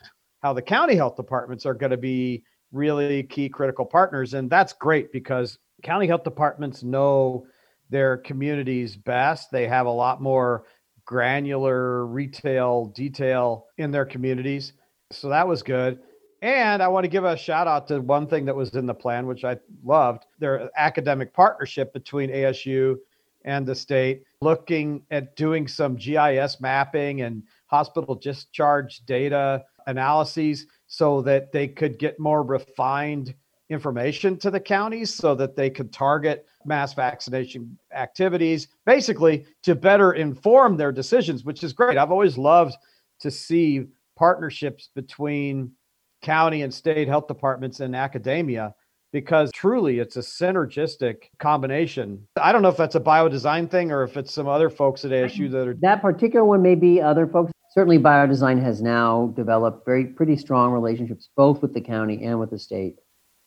how 0.44 0.54
the 0.54 0.62
county 0.62 0.96
health 0.96 1.16
departments 1.16 1.66
are 1.66 1.74
going 1.74 1.90
to 1.90 1.98
be 1.98 2.44
really 2.72 3.24
key 3.24 3.50
critical 3.50 3.84
partners. 3.84 4.36
And 4.36 4.48
that's 4.48 4.74
great 4.74 5.12
because 5.12 5.58
county 5.82 6.06
health 6.06 6.24
departments 6.24 6.84
know 6.84 7.48
their 7.90 8.18
communities 8.18 8.96
best. 8.96 9.50
They 9.50 9.68
have 9.68 9.88
a 9.88 9.92
lot 9.92 10.22
more 10.22 10.66
granular 11.04 12.06
retail 12.06 12.86
detail 12.96 13.66
in 13.80 13.90
their 13.90 14.06
communities. 14.06 14.74
So 15.12 15.30
that 15.30 15.48
was 15.48 15.64
good. 15.64 16.00
And 16.44 16.84
I 16.84 16.90
want 16.90 17.06
to 17.06 17.10
give 17.10 17.24
a 17.24 17.36
shout 17.36 17.68
out 17.68 17.88
to 17.88 18.02
one 18.02 18.28
thing 18.28 18.46
that 18.46 18.56
was 18.56 18.76
in 18.76 18.86
the 18.86 18.94
plan, 18.94 19.26
which 19.26 19.44
I 19.44 19.58
loved 19.84 20.26
their 20.38 20.70
academic 20.78 21.34
partnership 21.34 21.92
between 21.92 22.30
ASU 22.30 22.98
and 23.46 23.66
the 23.66 23.76
state, 23.76 24.24
looking 24.42 25.04
at 25.12 25.36
doing 25.36 25.68
some 25.68 25.96
GIS 25.96 26.60
mapping 26.60 27.22
and 27.22 27.44
hospital 27.68 28.16
discharge 28.16 29.06
data 29.06 29.64
analyses 29.88 30.68
so 30.88 31.22
that 31.22 31.52
they 31.52 31.68
could 31.68 31.98
get 31.98 32.20
more 32.20 32.44
refined 32.44 33.34
information 33.70 34.38
to 34.38 34.52
the 34.52 34.60
counties 34.60 35.14
so 35.14 35.34
that 35.34 35.56
they 35.56 35.70
could 35.70 35.92
target 35.92 36.46
mass 36.66 36.94
vaccination 36.94 37.78
activities, 37.94 38.68
basically 38.86 39.46
to 39.64 39.74
better 39.74 40.14
inform 40.14 40.78
their 40.78 40.92
decisions, 40.92 41.44
which 41.44 41.64
is 41.64 41.74
great. 41.74 41.98
I've 41.98 42.12
always 42.12 42.38
loved 42.38 42.76
to 43.20 43.32
see 43.32 43.86
partnerships 44.16 44.90
between 44.94 45.72
county 46.22 46.64
and 46.64 46.74
state 46.74 47.08
health 47.08 47.28
departments 47.28 47.80
and 47.80 47.96
academia 47.96 48.74
because 49.16 49.50
truly 49.54 50.00
it's 50.00 50.18
a 50.18 50.20
synergistic 50.20 51.30
combination. 51.40 52.28
I 52.36 52.52
don't 52.52 52.62
know 52.62 52.68
if 52.68 52.76
that's 52.76 52.96
a 52.96 53.00
biodesign 53.00 53.72
thing 53.72 53.90
or 53.90 54.04
if 54.04 54.18
it's 54.18 54.34
some 54.34 54.46
other 54.46 54.70
folks 54.70 55.06
at 55.06 55.12
ASU 55.12 55.50
that 55.52 55.70
are 55.70 55.74
that 55.76 56.02
particular 56.02 56.44
one 56.44 56.62
may 56.62 56.76
be 56.76 57.00
other 57.00 57.26
folks. 57.26 57.54
Certainly 57.72 58.00
biodesign 58.00 58.62
has 58.62 58.82
now 58.82 59.32
developed 59.38 59.86
very 59.86 60.08
pretty 60.08 60.36
strong 60.36 60.74
relationships 60.74 61.30
both 61.38 61.62
with 61.62 61.74
the 61.74 61.80
county 61.80 62.26
and 62.26 62.42
with 62.42 62.50
the 62.50 62.60
state. 62.60 62.98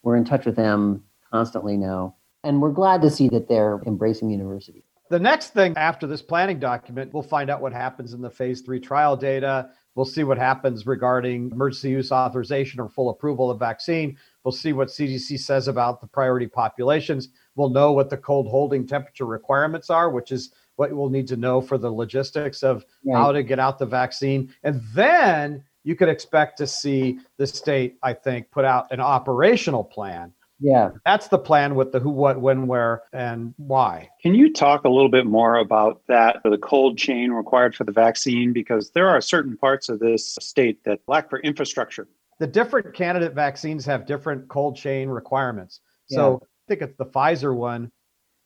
We're 0.03 0.17
in 0.17 0.25
touch 0.25 0.47
with 0.47 0.57
them 0.57 1.05
constantly 1.31 1.77
now 1.77 2.17
and 2.45 2.63
we're 2.63 2.73
glad 2.73 3.03
to 3.03 3.11
see 3.11 3.29
that 3.29 3.47
they're 3.51 3.83
embracing 3.85 4.29
the 4.29 4.35
university. 4.35 4.87
The 5.11 5.19
next 5.19 5.51
thing 5.51 5.75
after 5.77 6.07
this 6.07 6.23
planning 6.23 6.59
document 6.59 7.13
we'll 7.13 7.23
find 7.23 7.51
out 7.51 7.61
what 7.61 7.75
happens 7.75 8.15
in 8.15 8.23
the 8.23 8.31
phase 8.31 8.63
three 8.63 8.81
trial 8.81 9.19
data. 9.19 9.69
We'll 9.95 10.07
see 10.07 10.25
what 10.25 10.39
happens 10.39 10.87
regarding 10.87 11.51
emergency 11.51 11.91
use 11.91 12.11
authorization 12.11 12.81
or 12.81 12.89
full 12.89 13.11
approval 13.11 13.51
of 13.51 13.59
vaccine 13.59 14.17
we'll 14.45 14.53
see 14.53 14.73
what 14.73 14.89
cdc 14.89 15.39
says 15.39 15.69
about 15.69 16.01
the 16.01 16.07
priority 16.07 16.47
populations 16.47 17.29
we'll 17.57 17.71
know 17.71 17.93
what 17.93 18.11
the 18.11 18.17
cold 18.17 18.49
holding 18.49 18.87
temperature 18.87 19.27
requirements 19.27 19.91
are 19.91 20.11
which 20.11 20.33
is 20.33 20.53
what 20.79 20.93
we'll 20.93 21.11
need 21.11 21.27
to 21.27 21.37
know 21.37 21.61
for 21.61 21.77
the 21.77 21.91
logistics 21.91 22.63
of 22.63 22.85
right. 23.05 23.17
how 23.17 23.33
to 23.33 23.43
get 23.43 23.59
out 23.59 23.79
the 23.79 23.87
vaccine. 23.87 24.55
And 24.63 24.81
then 24.95 25.65
you 25.83 25.97
could 25.97 26.09
expect 26.09 26.57
to 26.59 26.69
see 26.69 27.19
the 27.37 27.49
state, 27.49 27.99
I 28.03 28.13
think, 28.15 28.51
put 28.53 28.65
out 28.65 28.87
an 28.93 29.01
operational 29.01 29.83
plan. 29.83 30.33
Yeah. 30.61 30.91
That's 31.05 31.29
the 31.29 31.39
plan 31.39 31.75
with 31.75 31.91
the 31.91 31.99
who, 32.01 32.11
what, 32.11 32.41
when, 32.41 32.69
where, 32.69 33.03
and 33.13 33.55
why. 33.57 34.09
Can 34.23 34.35
you 34.35 34.53
talk 34.53 34.85
a 34.85 34.89
little 34.89 35.09
bit 35.09 35.27
more 35.27 35.57
about 35.57 36.01
that, 36.07 36.41
the 36.45 36.59
cold 36.59 36.97
chain 36.97 37.33
required 37.33 37.75
for 37.75 37.85
the 37.85 37.93
vaccine? 37.93 38.53
Because 38.53 38.91
there 38.91 39.09
are 39.09 39.21
certain 39.21 39.57
parts 39.57 39.89
of 39.89 39.99
this 39.99 40.37
state 40.41 40.85
that 40.85 41.01
lack 41.09 41.29
for 41.29 41.41
infrastructure. 41.41 42.09
The 42.39 42.47
different 42.47 42.95
candidate 42.95 43.35
vaccines 43.35 43.85
have 43.87 44.07
different 44.07 44.49
cold 44.49 44.77
chain 44.77 45.09
requirements. 45.09 45.81
So 46.07 46.31
yeah. 46.31 46.37
I 46.37 46.65
think 46.69 46.83
it's 46.83 46.97
the 46.99 47.07
Pfizer 47.07 47.55
one 47.55 47.91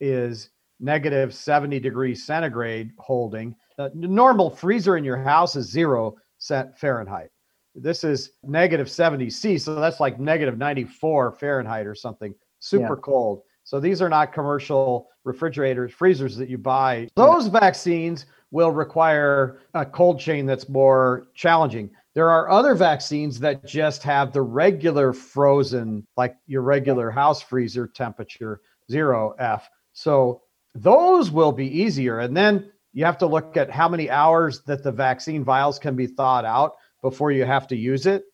is 0.01 0.51
negative 0.81 1.35
70 1.35 1.79
degrees 1.81 2.27
centigrade 2.27 2.91
holding. 2.99 3.55
The 3.77 3.91
normal 3.95 4.51
freezer 4.51 4.97
in 4.97 5.05
your 5.05 5.17
house 5.17 5.57
is 5.57 5.71
zero 5.71 6.17
cent 6.39 6.77
Fahrenheit. 6.79 7.31
This 7.75 8.05
is 8.05 8.33
negative 8.43 8.91
70 8.91 9.31
C, 9.31 9.57
so 9.57 9.75
that's 9.77 10.01
like 10.01 10.21
negative 10.21 10.59
94 10.59 11.33
Fahrenheit 11.33 11.87
or 11.87 11.95
something, 11.95 12.35
super 12.59 12.97
yeah. 12.97 13.03
cold. 13.03 13.43
So 13.65 13.81
these 13.81 14.03
are 14.03 14.09
not 14.09 14.33
commercial 14.33 15.09
refrigerators, 15.25 15.93
freezers 15.93 16.37
that 16.37 16.49
you 16.49 16.59
buy. 16.59 17.09
Those 17.15 17.47
vaccines 17.47 18.27
will 18.53 18.71
require 18.71 19.59
a 19.75 19.85
cold 19.85 20.21
chain 20.21 20.47
that's 20.47 20.69
more 20.69 21.27
challenging. 21.35 21.91
There 22.15 22.31
are 22.31 22.51
other 22.51 22.75
vaccines 22.75 23.41
that 23.41 23.67
just 23.67 24.03
have 24.05 24.33
the 24.33 24.43
regular 24.43 25.13
frozen, 25.13 26.07
like 26.17 26.37
your 26.47 26.63
regular 26.63 27.11
house 27.11 27.43
freezer 27.43 27.89
temperature, 27.89 28.61
zero 28.91 29.35
F. 29.39 29.69
So 29.95 30.43
those 30.75 31.31
will 31.31 31.53
be 31.53 31.67
easier. 31.67 32.21
And 32.21 32.37
then 32.37 32.71
you 32.93 33.07
have 33.07 33.19
to 33.19 33.27
look 33.27 33.57
at 33.57 33.71
how 33.71 33.89
many 33.89 34.11
hours 34.11 34.61
that 34.65 34.83
the 34.83 34.93
vaccine 34.93 35.43
vials 35.43 35.79
can 35.79 35.97
be 35.97 36.07
thawed 36.07 36.45
out 36.45 36.77
before 37.01 37.33
you 37.33 37.47
have 37.47 37.67
to 37.69 37.77
use 37.77 38.05
it. 38.05 38.25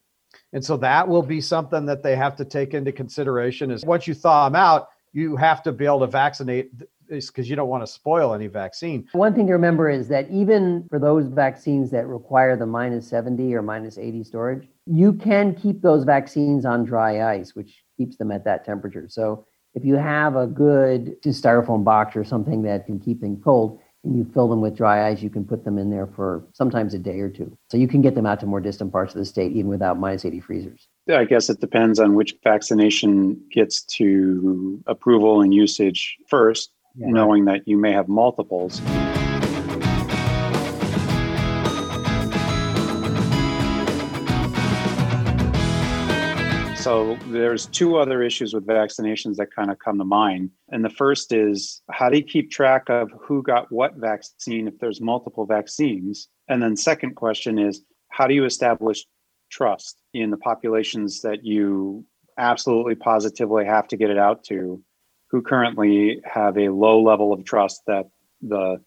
And 0.53 0.65
so 0.65 0.77
that 0.79 1.07
will 1.07 1.23
be 1.23 1.41
something 1.41 1.87
that 1.87 2.03
they 2.03 2.17
have 2.17 2.35
to 2.37 2.45
take 2.45 2.75
into 2.75 2.91
consideration 2.91 3.71
is 3.71 3.85
once 3.85 4.09
you 4.09 4.15
thaw 4.15 4.49
them 4.49 4.57
out, 4.57 4.89
you 5.13 5.37
have 5.37 5.63
to 5.63 5.73
be 5.73 5.87
able 5.87 6.01
to 6.01 6.07
vaccinate 6.07 6.73
because 7.09 7.49
you 7.49 7.57
don't 7.57 7.69
want 7.69 7.85
to 7.85 7.87
spoil 7.87 8.35
any 8.35 8.47
vaccine. 8.47 9.09
One 9.13 9.35
thing 9.35 9.47
to 9.47 9.53
remember 9.53 9.89
is 9.89 10.09
that 10.09 10.31
even 10.31 10.87
for 10.89 10.99
those 10.99 11.27
vaccines 11.27 11.91
that 11.91 12.07
require 12.07 12.57
the 12.57 12.67
minus 12.67 13.09
70 13.09 13.55
or 13.55 13.63
minus 13.63 13.99
80 13.99 14.25
storage, 14.25 14.69
you 14.87 15.13
can 15.13 15.55
keep 15.55 15.83
those 15.83 16.05
vaccines 16.05 16.65
on 16.65 16.85
dry 16.85 17.37
ice, 17.37 17.55
which 17.55 17.83
keeps 17.97 18.17
them 18.17 18.31
at 18.31 18.45
that 18.45 18.65
temperature. 18.65 19.07
So 19.09 19.47
if 19.75 19.85
you 19.85 19.95
have 19.97 20.37
a 20.37 20.47
good 20.47 21.21
styrofoam 21.23 21.85
box 21.85 22.17
or 22.17 22.25
something 22.25 22.63
that 22.63 22.87
can 22.87 22.99
keep 22.99 23.21
them 23.21 23.41
cold, 23.43 23.81
and 24.05 24.17
you 24.17 24.25
fill 24.33 24.49
them 24.49 24.61
with 24.61 24.77
dry 24.77 25.09
ice, 25.09 25.23
you 25.23 25.31
can 25.31 25.45
put 25.45 25.65
them 25.65 25.77
in 25.77 25.91
there 25.91 26.07
for 26.07 26.47
sometimes 26.53 26.95
a 26.95 26.99
day 26.99 27.19
or 27.21 27.29
two. 27.29 27.57
So 27.69 27.77
you 27.77 27.89
can 27.89 28.01
get 28.01 28.15
them 28.15 28.27
out 28.27 28.41
to 28.41 28.47
more 28.47 28.61
distant 28.61 28.93
parts 28.93 29.15
of 29.15 29.19
the 29.19 29.25
state 29.25 29.53
even 29.53 29.69
without 29.69 29.99
minus 29.99 30.25
80 30.25 30.41
freezers. 30.41 30.89
I 31.13 31.25
guess 31.25 31.51
it 31.51 31.61
depends 31.61 31.99
on 31.99 32.15
which 32.15 32.35
vaccination 32.45 33.41
gets 33.51 33.83
to 33.83 34.83
approval 34.87 35.41
and 35.43 35.53
usage 35.53 36.17
first, 36.29 36.71
yeah. 36.99 37.09
knowing 37.09 37.45
that 37.47 37.67
you 37.67 37.79
may 37.79 37.93
have 37.93 38.09
multiples. 38.09 38.81
So 46.89 47.19
there's 47.27 47.67
two 47.67 47.99
other 47.99 48.23
issues 48.23 48.55
with 48.55 48.67
vaccinations 48.67 49.37
that 49.37 49.55
kind 49.55 49.71
of 49.71 49.79
come 49.79 49.99
to 49.99 50.05
mind. 50.05 50.51
And 50.71 50.83
the 50.83 50.89
first 50.89 51.35
is 51.35 51.83
how 51.91 52.09
do 52.09 52.17
you 52.17 52.25
keep 52.25 52.51
track 52.51 52.89
of 52.89 53.11
who 53.21 53.43
got 53.43 53.71
what 53.71 53.97
vaccine 53.97 54.67
if 54.67 54.79
there's 54.79 55.01
multiple 55.01 55.45
vaccines? 55.45 56.29
And 56.49 56.63
then 56.63 56.77
second 56.77 57.15
question 57.15 57.59
is 57.59 57.83
how 58.09 58.27
do 58.27 58.33
you 58.33 58.47
establish 58.47 59.05
trust 59.51 60.01
in 60.15 60.31
the 60.31 60.39
populations 60.39 61.21
that 61.21 61.45
you 61.45 62.07
absolutely 62.39 62.95
positively 62.95 63.67
have 63.67 63.87
to 63.89 63.97
get 63.97 64.09
it 64.09 64.19
out 64.19 64.45
to 64.45 64.83
who 65.31 65.43
currently 65.43 66.21
have 66.25 66.57
a 66.57 66.69
low 66.71 67.03
level 67.03 67.33
of 67.33 67.45
trust 67.45 67.83
that 67.87 68.07
the 68.41 68.81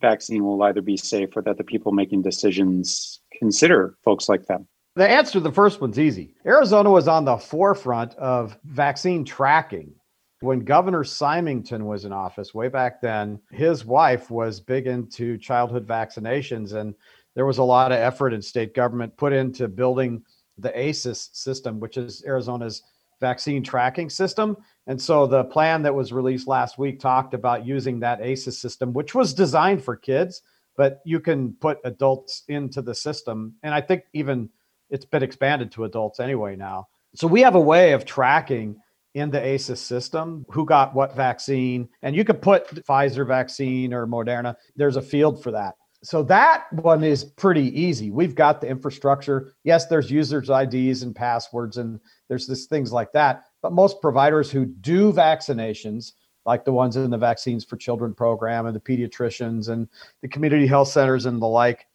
vaccine 0.00 0.44
will 0.44 0.62
either 0.62 0.82
be 0.82 0.96
safe 0.96 1.36
or 1.36 1.42
that 1.42 1.56
the 1.56 1.64
people 1.64 1.92
making 1.92 2.22
decisions 2.22 3.20
consider 3.38 3.96
folks 4.04 4.28
like 4.28 4.46
them. 4.46 4.66
The 4.94 5.08
answer 5.08 5.32
to 5.32 5.40
the 5.40 5.52
first 5.52 5.80
one's 5.80 5.98
easy. 5.98 6.34
Arizona 6.44 6.90
was 6.90 7.08
on 7.08 7.24
the 7.24 7.36
forefront 7.36 8.14
of 8.14 8.58
vaccine 8.64 9.24
tracking. 9.24 9.92
When 10.40 10.60
Governor 10.60 11.04
Symington 11.04 11.86
was 11.86 12.04
in 12.04 12.12
office 12.12 12.54
way 12.54 12.68
back 12.68 13.00
then, 13.00 13.40
his 13.50 13.84
wife 13.84 14.30
was 14.30 14.60
big 14.60 14.86
into 14.86 15.38
childhood 15.38 15.86
vaccinations, 15.86 16.74
and 16.74 16.94
there 17.34 17.46
was 17.46 17.58
a 17.58 17.62
lot 17.62 17.92
of 17.92 17.98
effort 17.98 18.32
in 18.32 18.42
state 18.42 18.74
government 18.74 19.16
put 19.16 19.32
into 19.32 19.68
building 19.68 20.22
the 20.58 20.78
ACES 20.78 21.30
system, 21.32 21.80
which 21.80 21.96
is 21.96 22.22
Arizona's 22.26 22.82
vaccine 23.20 23.62
tracking 23.62 24.10
system. 24.10 24.56
And 24.86 25.00
so 25.00 25.26
the 25.26 25.44
plan 25.44 25.82
that 25.82 25.94
was 25.94 26.12
released 26.12 26.46
last 26.46 26.78
week 26.78 27.00
talked 27.00 27.34
about 27.34 27.66
using 27.66 28.00
that 28.00 28.20
ACES 28.20 28.58
system, 28.58 28.92
which 28.92 29.14
was 29.14 29.34
designed 29.34 29.82
for 29.82 29.96
kids, 29.96 30.42
but 30.76 31.00
you 31.04 31.20
can 31.20 31.54
put 31.54 31.78
adults 31.84 32.42
into 32.48 32.82
the 32.82 32.94
system. 32.94 33.54
And 33.62 33.74
I 33.74 33.80
think 33.80 34.04
even 34.12 34.50
it's 34.90 35.04
been 35.04 35.22
expanded 35.22 35.72
to 35.72 35.84
adults 35.84 36.20
anyway 36.20 36.56
now. 36.56 36.88
So 37.14 37.26
we 37.26 37.40
have 37.40 37.54
a 37.54 37.60
way 37.60 37.92
of 37.92 38.04
tracking 38.04 38.76
in 39.14 39.30
the 39.30 39.44
ACES 39.44 39.80
system 39.80 40.44
who 40.50 40.66
got 40.66 40.94
what 40.94 41.16
vaccine, 41.16 41.88
and 42.02 42.14
you 42.14 42.22
could 42.22 42.42
put 42.42 42.84
Pfizer 42.84 43.26
vaccine 43.26 43.94
or 43.94 44.06
Moderna. 44.06 44.54
There's 44.76 44.96
a 44.96 45.02
field 45.02 45.42
for 45.42 45.50
that. 45.52 45.74
So 46.02 46.22
that 46.24 46.70
one 46.72 47.02
is 47.02 47.24
pretty 47.24 47.80
easy. 47.80 48.10
We've 48.10 48.34
got 48.34 48.60
the 48.60 48.68
infrastructure. 48.68 49.54
Yes, 49.64 49.86
there's 49.86 50.10
users' 50.10 50.50
IDs 50.50 51.02
and 51.02 51.16
passwords, 51.16 51.78
and 51.78 51.98
there's 52.28 52.46
this 52.46 52.66
things 52.66 52.92
like 52.92 53.12
that. 53.12 53.44
But 53.62 53.72
most 53.72 54.00
providers 54.00 54.50
who 54.50 54.66
do 54.66 55.12
vaccinations, 55.12 56.12
like 56.44 56.64
the 56.64 56.72
ones 56.72 56.96
in 56.96 57.10
the 57.10 57.18
Vaccines 57.18 57.64
for 57.64 57.76
Children 57.76 58.14
program 58.14 58.66
and 58.66 58.74
the 58.74 58.80
pediatricians 58.80 59.68
and 59.68 59.88
the 60.22 60.28
community 60.28 60.66
health 60.66 60.88
centers 60.88 61.26
and 61.26 61.40
the 61.40 61.46
like, 61.46 61.86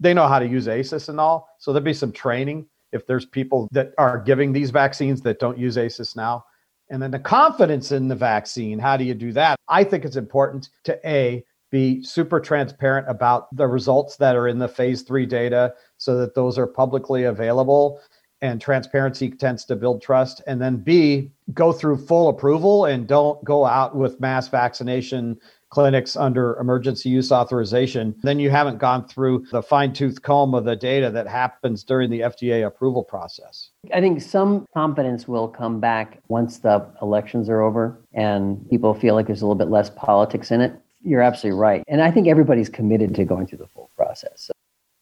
they 0.00 0.14
know 0.14 0.28
how 0.28 0.38
to 0.38 0.46
use 0.46 0.68
ACES 0.68 1.08
and 1.08 1.20
all. 1.20 1.48
So 1.58 1.72
there'd 1.72 1.84
be 1.84 1.94
some 1.94 2.12
training 2.12 2.66
if 2.92 3.06
there's 3.06 3.26
people 3.26 3.68
that 3.72 3.92
are 3.98 4.18
giving 4.18 4.52
these 4.52 4.70
vaccines 4.70 5.20
that 5.22 5.38
don't 5.38 5.58
use 5.58 5.78
ACES 5.78 6.14
now. 6.16 6.44
And 6.90 7.02
then 7.02 7.10
the 7.10 7.18
confidence 7.18 7.92
in 7.92 8.08
the 8.08 8.14
vaccine, 8.14 8.78
how 8.78 8.96
do 8.96 9.04
you 9.04 9.14
do 9.14 9.32
that? 9.32 9.56
I 9.68 9.84
think 9.84 10.04
it's 10.04 10.16
important 10.16 10.68
to 10.84 11.00
A, 11.08 11.44
be 11.70 12.04
super 12.04 12.38
transparent 12.38 13.08
about 13.08 13.54
the 13.56 13.66
results 13.66 14.16
that 14.16 14.36
are 14.36 14.46
in 14.46 14.58
the 14.58 14.68
phase 14.68 15.02
three 15.02 15.26
data 15.26 15.74
so 15.96 16.16
that 16.18 16.34
those 16.34 16.56
are 16.56 16.66
publicly 16.66 17.24
available 17.24 18.00
and 18.44 18.60
transparency 18.60 19.30
tends 19.30 19.64
to 19.64 19.74
build 19.74 20.02
trust. 20.02 20.42
And 20.46 20.60
then 20.60 20.76
B, 20.76 21.30
go 21.54 21.72
through 21.72 21.96
full 21.96 22.28
approval 22.28 22.84
and 22.84 23.06
don't 23.06 23.42
go 23.42 23.64
out 23.64 23.96
with 23.96 24.20
mass 24.20 24.48
vaccination 24.48 25.40
clinics 25.70 26.14
under 26.14 26.56
emergency 26.60 27.08
use 27.08 27.32
authorization, 27.32 28.14
then 28.22 28.38
you 28.38 28.50
haven't 28.50 28.78
gone 28.78 29.08
through 29.08 29.44
the 29.50 29.62
fine 29.62 29.92
tooth 29.92 30.22
comb 30.22 30.54
of 30.54 30.64
the 30.64 30.76
data 30.76 31.10
that 31.10 31.26
happens 31.26 31.82
during 31.82 32.10
the 32.10 32.20
FDA 32.20 32.64
approval 32.64 33.02
process. 33.02 33.70
I 33.92 34.00
think 34.00 34.20
some 34.20 34.66
confidence 34.74 35.26
will 35.26 35.48
come 35.48 35.80
back 35.80 36.20
once 36.28 36.58
the 36.58 36.86
elections 37.02 37.48
are 37.48 37.62
over 37.62 37.98
and 38.12 38.68
people 38.70 38.94
feel 38.94 39.14
like 39.14 39.26
there's 39.26 39.42
a 39.42 39.46
little 39.46 39.56
bit 39.56 39.68
less 39.68 39.90
politics 39.90 40.52
in 40.52 40.60
it. 40.60 40.78
You're 41.02 41.22
absolutely 41.22 41.58
right. 41.58 41.82
And 41.88 42.02
I 42.02 42.10
think 42.10 42.28
everybody's 42.28 42.68
committed 42.68 43.14
to 43.16 43.24
going 43.24 43.46
through 43.46 43.58
the 43.58 43.66
full 43.66 43.90
process. 43.96 44.44
So. 44.46 44.52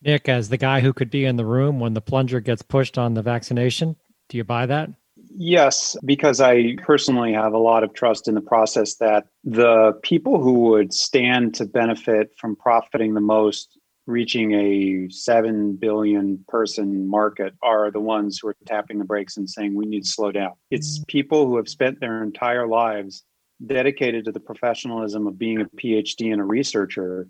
Nick, 0.05 0.29
as 0.29 0.49
the 0.49 0.57
guy 0.57 0.81
who 0.81 0.93
could 0.93 1.11
be 1.11 1.25
in 1.25 1.37
the 1.37 1.45
room 1.45 1.81
when 1.81 1.95
the 1.95 2.01
plunger 2.01 2.41
gets 2.41 2.63
pushed 2.63 2.99
on 2.99 3.15
the 3.15 3.23
vaccination, 3.23 3.97
do 4.29 4.37
you 4.37 4.45
buy 4.45 4.67
that? 4.67 4.91
Yes, 5.37 5.97
because 6.05 6.41
I 6.41 6.77
personally 6.83 7.33
have 7.33 7.53
a 7.53 7.59
lot 7.59 7.85
of 7.85 7.95
trust 7.95 8.29
in 8.29 8.35
the 8.35 8.41
process 8.41 8.97
that 8.97 9.27
the 9.45 9.93
people 10.03 10.43
who 10.43 10.53
would 10.71 10.93
stand 10.93 11.55
to 11.55 11.65
benefit 11.65 12.33
from 12.39 12.57
profiting 12.57 13.15
the 13.15 13.21
most, 13.21 13.79
reaching 14.07 14.53
a 14.53 15.09
7 15.11 15.77
billion 15.77 16.45
person 16.49 17.09
market, 17.09 17.55
are 17.63 17.91
the 17.91 18.01
ones 18.01 18.41
who 18.41 18.49
are 18.49 18.57
tapping 18.67 18.99
the 18.99 19.05
brakes 19.05 19.37
and 19.37 19.49
saying, 19.49 19.75
we 19.75 19.87
need 19.87 20.03
to 20.03 20.09
slow 20.09 20.33
down. 20.33 20.53
It's 20.71 20.99
mm. 20.99 21.07
people 21.07 21.47
who 21.47 21.57
have 21.57 21.69
spent 21.69 22.01
their 22.01 22.23
entire 22.23 22.67
lives 22.67 23.25
dedicated 23.65 24.25
to 24.25 24.33
the 24.33 24.41
professionalism 24.41 25.27
of 25.27 25.39
being 25.39 25.61
a 25.61 25.67
PhD 25.77 26.33
and 26.33 26.41
a 26.41 26.45
researcher 26.45 27.29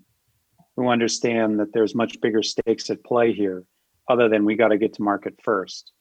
who 0.75 0.87
understand 0.89 1.59
that 1.59 1.73
there's 1.73 1.95
much 1.95 2.19
bigger 2.21 2.43
stakes 2.43 2.89
at 2.89 3.03
play 3.03 3.33
here, 3.33 3.63
other 4.09 4.29
than 4.29 4.45
we 4.45 4.55
got 4.55 4.69
to 4.69 4.77
get 4.77 4.93
to 4.93 5.01
market 5.01 5.35
first 5.43 5.91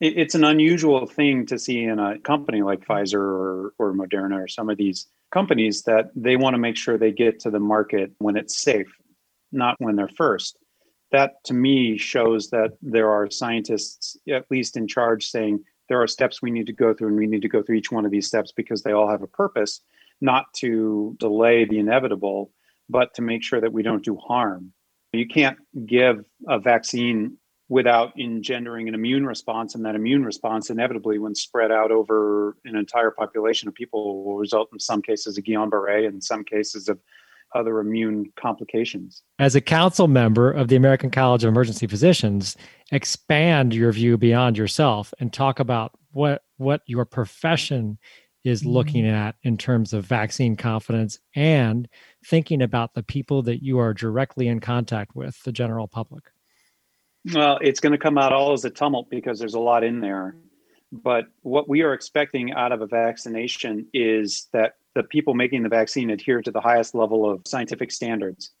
it's 0.00 0.34
an 0.34 0.44
unusual 0.44 1.06
thing 1.06 1.46
to 1.46 1.58
see 1.58 1.82
in 1.82 1.98
a 1.98 2.18
company 2.18 2.62
like 2.62 2.86
Pfizer 2.86 3.14
or, 3.14 3.72
or 3.78 3.94
Moderna 3.94 4.44
or 4.44 4.48
some 4.48 4.68
of 4.68 4.76
these 4.76 5.06
companies 5.30 5.82
that 5.84 6.10
they 6.14 6.36
want 6.36 6.54
to 6.54 6.58
make 6.58 6.76
sure 6.76 6.98
they 6.98 7.12
get 7.12 7.40
to 7.40 7.50
the 7.50 7.60
market 7.60 8.12
when 8.18 8.36
it's 8.36 8.60
safe, 8.60 8.92
not 9.52 9.76
when 9.78 9.96
they're 9.96 10.10
first. 10.16 10.58
That 11.12 11.42
to 11.44 11.54
me 11.54 11.96
shows 11.96 12.50
that 12.50 12.72
there 12.82 13.10
are 13.10 13.30
scientists, 13.30 14.16
at 14.28 14.44
least 14.50 14.76
in 14.76 14.86
charge, 14.86 15.26
saying 15.26 15.64
there 15.88 16.02
are 16.02 16.06
steps 16.06 16.42
we 16.42 16.50
need 16.50 16.66
to 16.66 16.72
go 16.72 16.92
through, 16.92 17.08
and 17.08 17.16
we 17.16 17.26
need 17.26 17.42
to 17.42 17.48
go 17.48 17.62
through 17.62 17.76
each 17.76 17.92
one 17.92 18.04
of 18.04 18.10
these 18.10 18.26
steps 18.26 18.52
because 18.52 18.82
they 18.82 18.92
all 18.92 19.08
have 19.08 19.22
a 19.22 19.28
purpose, 19.28 19.80
not 20.20 20.52
to 20.54 21.16
delay 21.18 21.64
the 21.64 21.78
inevitable, 21.78 22.50
but 22.88 23.14
to 23.14 23.22
make 23.22 23.42
sure 23.42 23.60
that 23.60 23.72
we 23.72 23.82
don't 23.82 24.04
do 24.04 24.16
harm. 24.16 24.72
You 25.12 25.26
can't 25.26 25.58
give 25.86 26.24
a 26.46 26.58
vaccine 26.58 27.38
without 27.68 28.12
engendering 28.18 28.88
an 28.88 28.94
immune 28.94 29.26
response. 29.26 29.74
And 29.74 29.84
that 29.84 29.94
immune 29.94 30.24
response, 30.24 30.70
inevitably, 30.70 31.18
when 31.18 31.34
spread 31.34 31.72
out 31.72 31.90
over 31.90 32.56
an 32.64 32.76
entire 32.76 33.10
population 33.10 33.68
of 33.68 33.74
people, 33.74 34.24
will 34.24 34.36
result 34.36 34.68
in 34.72 34.78
some 34.78 35.02
cases 35.02 35.36
of 35.36 35.44
Guillain 35.44 35.70
Barre 35.70 36.06
and 36.06 36.22
some 36.22 36.44
cases 36.44 36.88
of 36.88 36.98
other 37.54 37.78
immune 37.78 38.32
complications. 38.36 39.22
As 39.38 39.54
a 39.54 39.60
council 39.60 40.08
member 40.08 40.50
of 40.50 40.68
the 40.68 40.76
American 40.76 41.10
College 41.10 41.44
of 41.44 41.48
Emergency 41.48 41.86
Physicians, 41.86 42.56
expand 42.92 43.74
your 43.74 43.92
view 43.92 44.18
beyond 44.18 44.58
yourself 44.58 45.14
and 45.20 45.32
talk 45.32 45.58
about 45.58 45.92
what 46.12 46.42
what 46.58 46.82
your 46.86 47.04
profession 47.04 47.98
is 48.46 48.62
mm-hmm. 48.62 48.70
looking 48.70 49.06
at 49.06 49.34
in 49.42 49.56
terms 49.56 49.92
of 49.92 50.04
vaccine 50.04 50.56
confidence 50.56 51.18
and 51.34 51.88
thinking 52.24 52.62
about 52.62 52.94
the 52.94 53.02
people 53.02 53.42
that 53.42 53.62
you 53.62 53.78
are 53.78 53.92
directly 53.92 54.48
in 54.48 54.60
contact 54.60 55.14
with, 55.14 55.42
the 55.42 55.52
general 55.52 55.88
public. 55.88 56.24
Well, 57.34 57.58
it's 57.60 57.80
going 57.80 57.92
to 57.92 57.98
come 57.98 58.18
out 58.18 58.32
all 58.32 58.52
as 58.52 58.64
a 58.64 58.70
tumult 58.70 59.10
because 59.10 59.38
there's 59.38 59.54
a 59.54 59.60
lot 59.60 59.82
in 59.82 60.00
there. 60.00 60.36
But 60.92 61.24
what 61.42 61.68
we 61.68 61.82
are 61.82 61.92
expecting 61.92 62.52
out 62.52 62.70
of 62.70 62.80
a 62.80 62.86
vaccination 62.86 63.88
is 63.92 64.46
that 64.52 64.74
the 64.94 65.02
people 65.02 65.34
making 65.34 65.64
the 65.64 65.68
vaccine 65.68 66.10
adhere 66.10 66.40
to 66.40 66.50
the 66.50 66.60
highest 66.60 66.94
level 66.94 67.28
of 67.28 67.42
scientific 67.46 67.90
standards. 67.90 68.52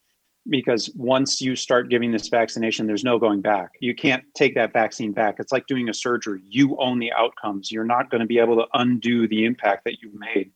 Because 0.48 0.90
once 0.94 1.40
you 1.40 1.56
start 1.56 1.88
giving 1.88 2.12
this 2.12 2.28
vaccination, 2.28 2.86
there's 2.86 3.04
no 3.04 3.18
going 3.18 3.40
back. 3.40 3.72
You 3.80 3.94
can't 3.94 4.22
take 4.34 4.54
that 4.54 4.72
vaccine 4.72 5.12
back. 5.12 5.36
It's 5.38 5.52
like 5.52 5.66
doing 5.66 5.88
a 5.88 5.94
surgery. 5.94 6.42
You 6.48 6.76
own 6.78 6.98
the 6.98 7.12
outcomes. 7.12 7.72
You're 7.72 7.84
not 7.84 8.10
going 8.10 8.20
to 8.20 8.26
be 8.26 8.38
able 8.38 8.56
to 8.56 8.66
undo 8.74 9.26
the 9.26 9.44
impact 9.44 9.84
that 9.84 10.00
you've 10.00 10.18
made. 10.18 10.52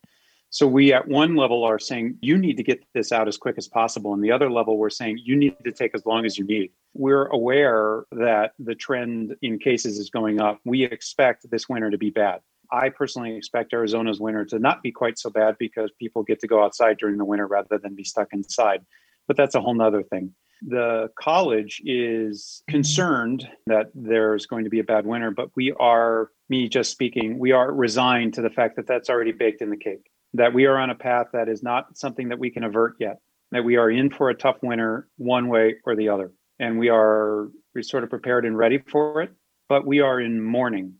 So 0.53 0.67
we 0.67 0.93
at 0.93 1.07
one 1.07 1.37
level 1.37 1.63
are 1.63 1.79
saying 1.79 2.19
you 2.21 2.37
need 2.37 2.57
to 2.57 2.65
get 2.65 2.85
this 2.93 3.13
out 3.13 3.29
as 3.29 3.37
quick 3.37 3.55
as 3.57 3.69
possible. 3.69 4.15
And 4.15 4.23
the 4.23 4.33
other 4.33 4.51
level, 4.51 4.79
we're 4.79 4.91
saying 4.91 5.21
you 5.25 5.37
need 5.37 5.55
to 5.65 5.71
take 5.71 5.95
as 5.95 6.05
long 6.05 6.27
as 6.27 6.37
you 6.37 6.45
need. 6.45 6.73
We're 6.93 7.27
aware 7.27 8.05
that 8.11 8.53
the 8.59 8.75
trend 8.75 9.37
in 9.43 9.61
cases 9.61 9.99
is 9.99 10.11
going 10.11 10.41
up. 10.41 10.59
We 10.65 10.83
expect 10.83 11.49
this 11.51 11.69
winter 11.69 11.91
to 11.91 11.99
be 11.99 12.11
bad. 12.11 12.41
I 12.73 12.89
personally 12.89 13.37
expect 13.37 13.73
Arizona's 13.73 14.21
winter 14.21 14.45
to 14.47 14.59
not 14.59 14.83
be 14.83 14.91
quite 14.91 15.19
so 15.19 15.31
bad 15.31 15.57
because 15.59 15.91
people 16.01 16.25
get 16.25 16.41
to 16.41 16.49
go 16.49 16.65
outside 16.65 16.99
during 16.99 17.17
the 17.17 17.25
winter 17.25 17.47
rather 17.47 17.79
than 17.79 17.95
be 17.95 18.05
stuck 18.05 18.33
inside. 18.33 18.85
But 19.31 19.37
that's 19.37 19.55
a 19.55 19.61
whole 19.61 19.75
nother 19.75 20.03
thing. 20.03 20.35
The 20.61 21.09
college 21.17 21.81
is 21.85 22.65
concerned 22.69 23.49
that 23.67 23.93
there's 23.95 24.45
going 24.47 24.65
to 24.65 24.71
be 24.71 24.81
a 24.81 24.85
bad 24.85 25.07
winter, 25.07 25.31
but 25.31 25.51
we 25.55 25.71
are, 25.79 26.33
me 26.49 26.69
just 26.69 26.91
speaking, 26.91 27.39
we 27.39 27.53
are 27.53 27.73
resigned 27.73 28.35
to 28.35 28.43
the 28.43 28.51
fact 28.51 28.75
that 28.75 28.89
that's 28.89 29.09
already 29.09 29.31
baked 29.31 29.63
in 29.63 29.71
the 29.71 29.77
cake, 29.77 30.11
that 30.35 30.53
we 30.53 30.67
are 30.67 30.77
on 30.77 30.91
a 30.91 30.97
path 30.97 31.29
that 31.33 31.49
is 31.49 31.63
not 31.63 31.97
something 31.97 32.31
that 32.31 32.41
we 32.41 32.51
can 32.51 32.65
avert 32.65 32.97
yet, 32.99 33.21
that 33.53 33.63
we 33.63 33.77
are 33.77 33.89
in 33.89 34.11
for 34.11 34.31
a 34.31 34.35
tough 34.35 34.57
winter 34.63 35.07
one 35.17 35.47
way 35.47 35.77
or 35.85 35.95
the 35.95 36.09
other. 36.09 36.33
And 36.59 36.77
we 36.77 36.89
are 36.89 37.51
we 37.73 37.85
sort 37.85 38.03
of 38.03 38.11
prepared 38.11 38.45
and 38.45 38.59
ready 38.59 38.79
for 38.79 39.23
it, 39.23 39.31
but 39.69 39.87
we 39.87 40.01
are 40.01 40.21
in 40.21 40.43
mourning. 40.43 40.95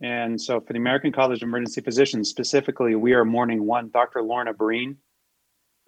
And 0.00 0.40
so 0.40 0.60
for 0.60 0.74
the 0.74 0.78
American 0.78 1.10
College 1.10 1.42
of 1.42 1.48
Emergency 1.48 1.80
Physicians 1.80 2.28
specifically, 2.28 2.94
we 2.94 3.14
are 3.14 3.24
mourning 3.24 3.66
one, 3.66 3.90
Dr. 3.90 4.22
Lorna 4.22 4.54
Breen, 4.54 4.98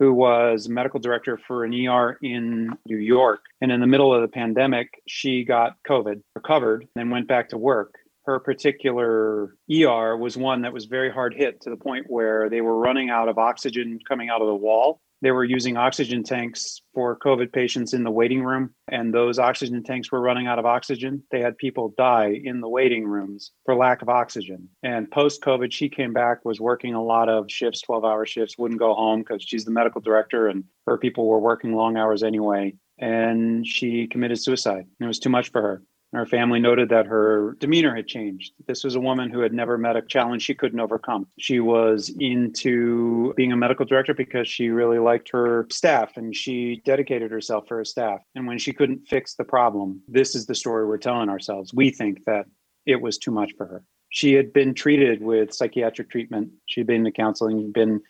who 0.01 0.15
was 0.15 0.67
medical 0.67 0.99
director 0.99 1.39
for 1.47 1.63
an 1.63 1.75
ER 1.75 2.19
in 2.23 2.71
New 2.87 2.97
York. 2.97 3.41
And 3.61 3.71
in 3.71 3.81
the 3.81 3.87
middle 3.87 4.15
of 4.15 4.23
the 4.23 4.29
pandemic, 4.29 4.89
she 5.07 5.45
got 5.45 5.77
COVID, 5.89 6.23
recovered, 6.35 6.89
and 6.97 7.11
went 7.11 7.29
back 7.29 7.51
to 7.51 7.59
work. 7.59 7.95
Her 8.25 8.41
particular 8.41 9.55
ER 9.71 10.17
was 10.17 10.39
one 10.39 10.63
that 10.63 10.73
was 10.73 10.87
very 10.87 11.13
hard 11.13 11.35
hit 11.35 11.61
to 11.63 11.71
the 11.71 11.77
point 11.77 12.07
where 12.09 12.49
they 12.49 12.63
were 12.63 12.79
running 12.79 13.11
out 13.11 13.29
of 13.29 13.37
oxygen 13.37 13.99
coming 14.09 14.31
out 14.31 14.41
of 14.41 14.47
the 14.47 14.55
wall 14.55 15.03
they 15.23 15.31
were 15.31 15.45
using 15.45 15.77
oxygen 15.77 16.23
tanks 16.23 16.81
for 16.95 17.19
COVID 17.19 17.53
patients 17.53 17.93
in 17.93 18.05
the 18.05 18.11
waiting 18.11 18.43
room, 18.43 18.75
and 18.89 19.13
those 19.13 19.39
oxygen 19.39 19.83
tanks 19.83 20.11
were 20.11 20.21
running 20.21 20.47
out 20.47 20.59
of 20.59 20.67
oxygen. 20.67 21.23
They 21.31 21.41
had 21.41 21.59
people 21.59 21.95
die 21.97 22.41
in 22.43 22.61
the 22.61 22.69
waiting 22.69 23.07
rooms 23.07 23.53
for 23.65 23.75
lack 23.75 24.03
of 24.03 24.09
oxygen. 24.09 24.69
And 24.83 25.11
post 25.11 25.43
COVID, 25.43 25.73
she 25.73 25.89
came 25.89 26.13
back, 26.13 26.45
was 26.45 26.61
working 26.61 26.95
a 26.95 27.03
lot 27.03 27.29
of 27.29 27.51
shifts, 27.51 27.83
12 27.83 28.05
hour 28.05 28.25
shifts, 28.25 28.57
wouldn't 28.57 28.81
go 28.81 28.95
home 28.95 29.21
because 29.21 29.43
she's 29.43 29.65
the 29.65 29.71
medical 29.71 30.01
director, 30.01 30.49
and 30.49 30.65
her 30.87 30.97
people 30.97 31.27
were 31.27 31.41
working 31.41 31.75
long 31.75 31.97
hours 31.97 32.23
anyway. 32.23 32.75
And 32.99 33.67
she 33.67 34.07
committed 34.07 34.39
suicide. 34.39 34.85
It 35.01 35.07
was 35.07 35.19
too 35.19 35.31
much 35.31 35.51
for 35.51 35.63
her. 35.63 35.83
Her 36.13 36.27
family 36.27 36.59
noted 36.59 36.89
that 36.89 37.07
her 37.07 37.57
demeanor 37.61 37.95
had 37.95 38.09
changed. 38.09 38.53
This 38.67 38.83
was 38.83 38.97
a 38.97 39.01
woman 39.01 39.31
who 39.31 39.41
had 39.41 39.53
never 39.53 39.79
met 39.79 39.97
a 39.97 40.03
challenge 40.03 40.43
she 40.43 40.55
couldn't 40.55 40.81
overcome. 40.81 41.29
She 41.39 41.61
was 41.61 42.13
into 42.19 43.33
being 43.35 43.53
a 43.53 43.57
medical 43.57 43.87
director 43.87 44.13
because 44.13 44.49
she 44.49 44.71
really 44.71 44.99
liked 44.99 45.31
her 45.31 45.69
staff 45.71 46.17
and 46.17 46.35
she 46.35 46.83
dedicated 46.85 47.31
herself 47.31 47.69
for 47.69 47.77
her 47.77 47.85
staff. 47.85 48.23
And 48.35 48.49
when 48.49 48.59
she 48.59 48.73
couldn't 48.73 49.07
fix 49.07 49.35
the 49.35 49.45
problem, 49.45 50.03
this 50.09 50.35
is 50.35 50.47
the 50.47 50.55
story 50.55 50.85
we're 50.85 50.99
telling 50.99 51.29
ourselves. 51.29 51.73
We 51.73 51.91
think 51.91 52.25
that 52.25 52.47
it 52.87 53.01
was 53.01 53.17
too 53.17 53.31
much 53.31 53.53
for 53.57 53.67
her. 53.67 53.85
She 54.09 54.33
had 54.35 54.53
been 54.53 54.75
treated 54.75 55.23
with 55.23 55.55
psychiatric 55.55 56.11
treatment, 56.11 56.51
she'd 56.67 56.89
been 56.89 57.05
to 57.05 57.13
counseling, 57.13 57.71
been 57.71 58.01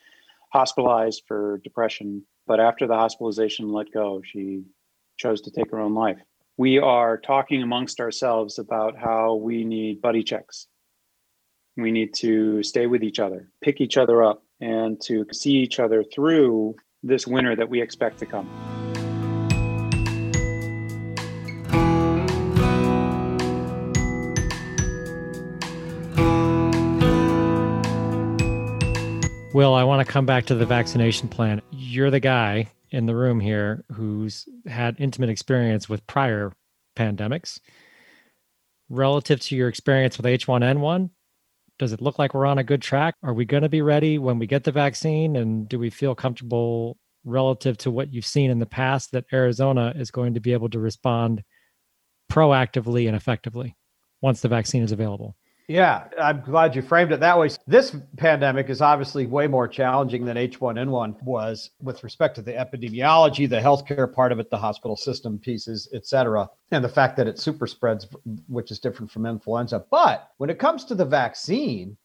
hospitalized 0.55 1.25
for 1.29 1.61
depression. 1.63 2.25
But 2.47 2.61
after 2.61 2.87
the 2.87 2.95
hospitalization 2.95 3.71
let 3.71 3.93
go, 3.93 4.23
she 4.25 4.63
chose 5.19 5.43
to 5.43 5.51
take 5.51 5.71
her 5.71 5.79
own 5.79 5.93
life 5.93 6.17
we 6.61 6.79
are 6.79 7.17
talking 7.17 7.63
amongst 7.63 8.01
ourselves 8.01 8.59
about 8.59 8.95
how 8.95 9.35
we 9.35 9.65
need 9.65 10.03
buddy 10.03 10.23
checks. 10.23 10.67
We 11.79 11.91
need 11.91 12.13
to 12.17 12.63
stay 12.63 12.87
with 12.87 13.03
each 13.03 13.19
other, 13.19 13.51
pick 13.65 13.81
each 13.81 13.97
other 13.97 14.23
up, 14.23 14.43
and 14.61 15.01
to 15.05 15.25
see 15.33 15.53
each 15.53 15.81
other 15.81 16.05
through 16.05 16.75
this 17.03 17.27
winter 17.27 17.57
that 17.57 17.71
we 17.71 17.81
expect 17.81 18.19
to 18.19 18.27
come. 18.27 18.47
Will, 29.55 29.73
I 29.73 29.85
want 29.85 30.07
to 30.07 30.13
come 30.13 30.27
back 30.27 30.45
to 30.45 30.55
the 30.55 30.67
vaccination 30.67 31.27
plan. 31.27 31.63
You're 31.71 32.11
the 32.11 32.21
guy 32.21 32.69
in 32.91 33.07
the 33.07 33.15
room 33.15 33.41
here 33.41 33.85
who's 33.93 34.47
had 34.67 34.97
intimate 34.99 35.31
experience 35.31 35.89
with 35.89 36.07
prior 36.07 36.53
pandemics. 36.97 37.61
Relative 38.89 39.41
to 39.41 39.57
your 39.57 39.69
experience 39.69 40.17
with 40.17 40.27
H1N1, 40.27 41.11
does 41.79 41.93
it 41.93 42.03
look 42.03 42.19
like 42.19 42.35
we're 42.35 42.47
on 42.47 42.59
a 42.59 42.65
good 42.65 42.83
track? 42.83 43.15
Are 43.23 43.33
we 43.33 43.45
going 43.45 43.63
to 43.63 43.69
be 43.69 43.83
ready 43.83 44.19
when 44.19 44.39
we 44.39 44.47
get 44.47 44.65
the 44.65 44.73
vaccine? 44.73 45.37
And 45.37 45.69
do 45.69 45.79
we 45.79 45.91
feel 45.91 46.15
comfortable 46.15 46.99
relative 47.25 47.79
to 47.79 47.91
what 47.91 48.13
you've 48.13 48.27
seen 48.27 48.51
in 48.51 48.59
the 48.59 48.67
past 48.67 49.13
that 49.13 49.27
Arizona 49.33 49.93
is 49.97 50.11
going 50.11 50.35
to 50.35 50.41
be 50.41 50.53
able 50.53 50.69
to 50.71 50.79
respond 50.79 51.43
proactively 52.31 53.07
and 53.07 53.17
effectively 53.17 53.77
once 54.21 54.41
the 54.41 54.49
vaccine 54.49 54.83
is 54.83 54.93
available? 54.93 55.37
Yeah, 55.71 56.09
I'm 56.21 56.41
glad 56.41 56.75
you 56.75 56.83
framed 56.83 57.13
it 57.13 57.21
that 57.21 57.39
way. 57.39 57.49
This 57.65 57.95
pandemic 58.17 58.69
is 58.71 58.83
obviously 58.83 59.27
way 59.27 59.47
more 59.47 59.69
challenging 59.69 60.25
than 60.25 60.37
H1N1 60.37 61.23
was 61.23 61.71
with 61.81 62.03
respect 62.03 62.35
to 62.35 62.43
the 62.43 62.55
epidemiology, 62.55 63.49
the 63.49 63.61
healthcare 63.61 64.13
part 64.13 64.33
of 64.33 64.41
it, 64.41 64.51
the 64.51 64.59
hospital 64.59 64.97
system 64.97 65.39
pieces, 65.39 65.89
et 65.95 66.09
cetera, 66.09 66.51
and 66.73 66.83
the 66.83 66.89
fact 66.89 67.17
that 67.19 67.29
it 67.29 67.39
super 67.39 67.69
spreads, 67.69 68.09
which 68.49 68.73
is 68.73 68.81
different 68.81 69.13
from 69.13 69.27
influenza. 69.27 69.85
But 69.93 70.31
when 70.39 70.51
it 70.51 70.59
comes 70.59 70.85
to 70.87 70.97
the 70.97 71.05
vaccine, 71.05 71.97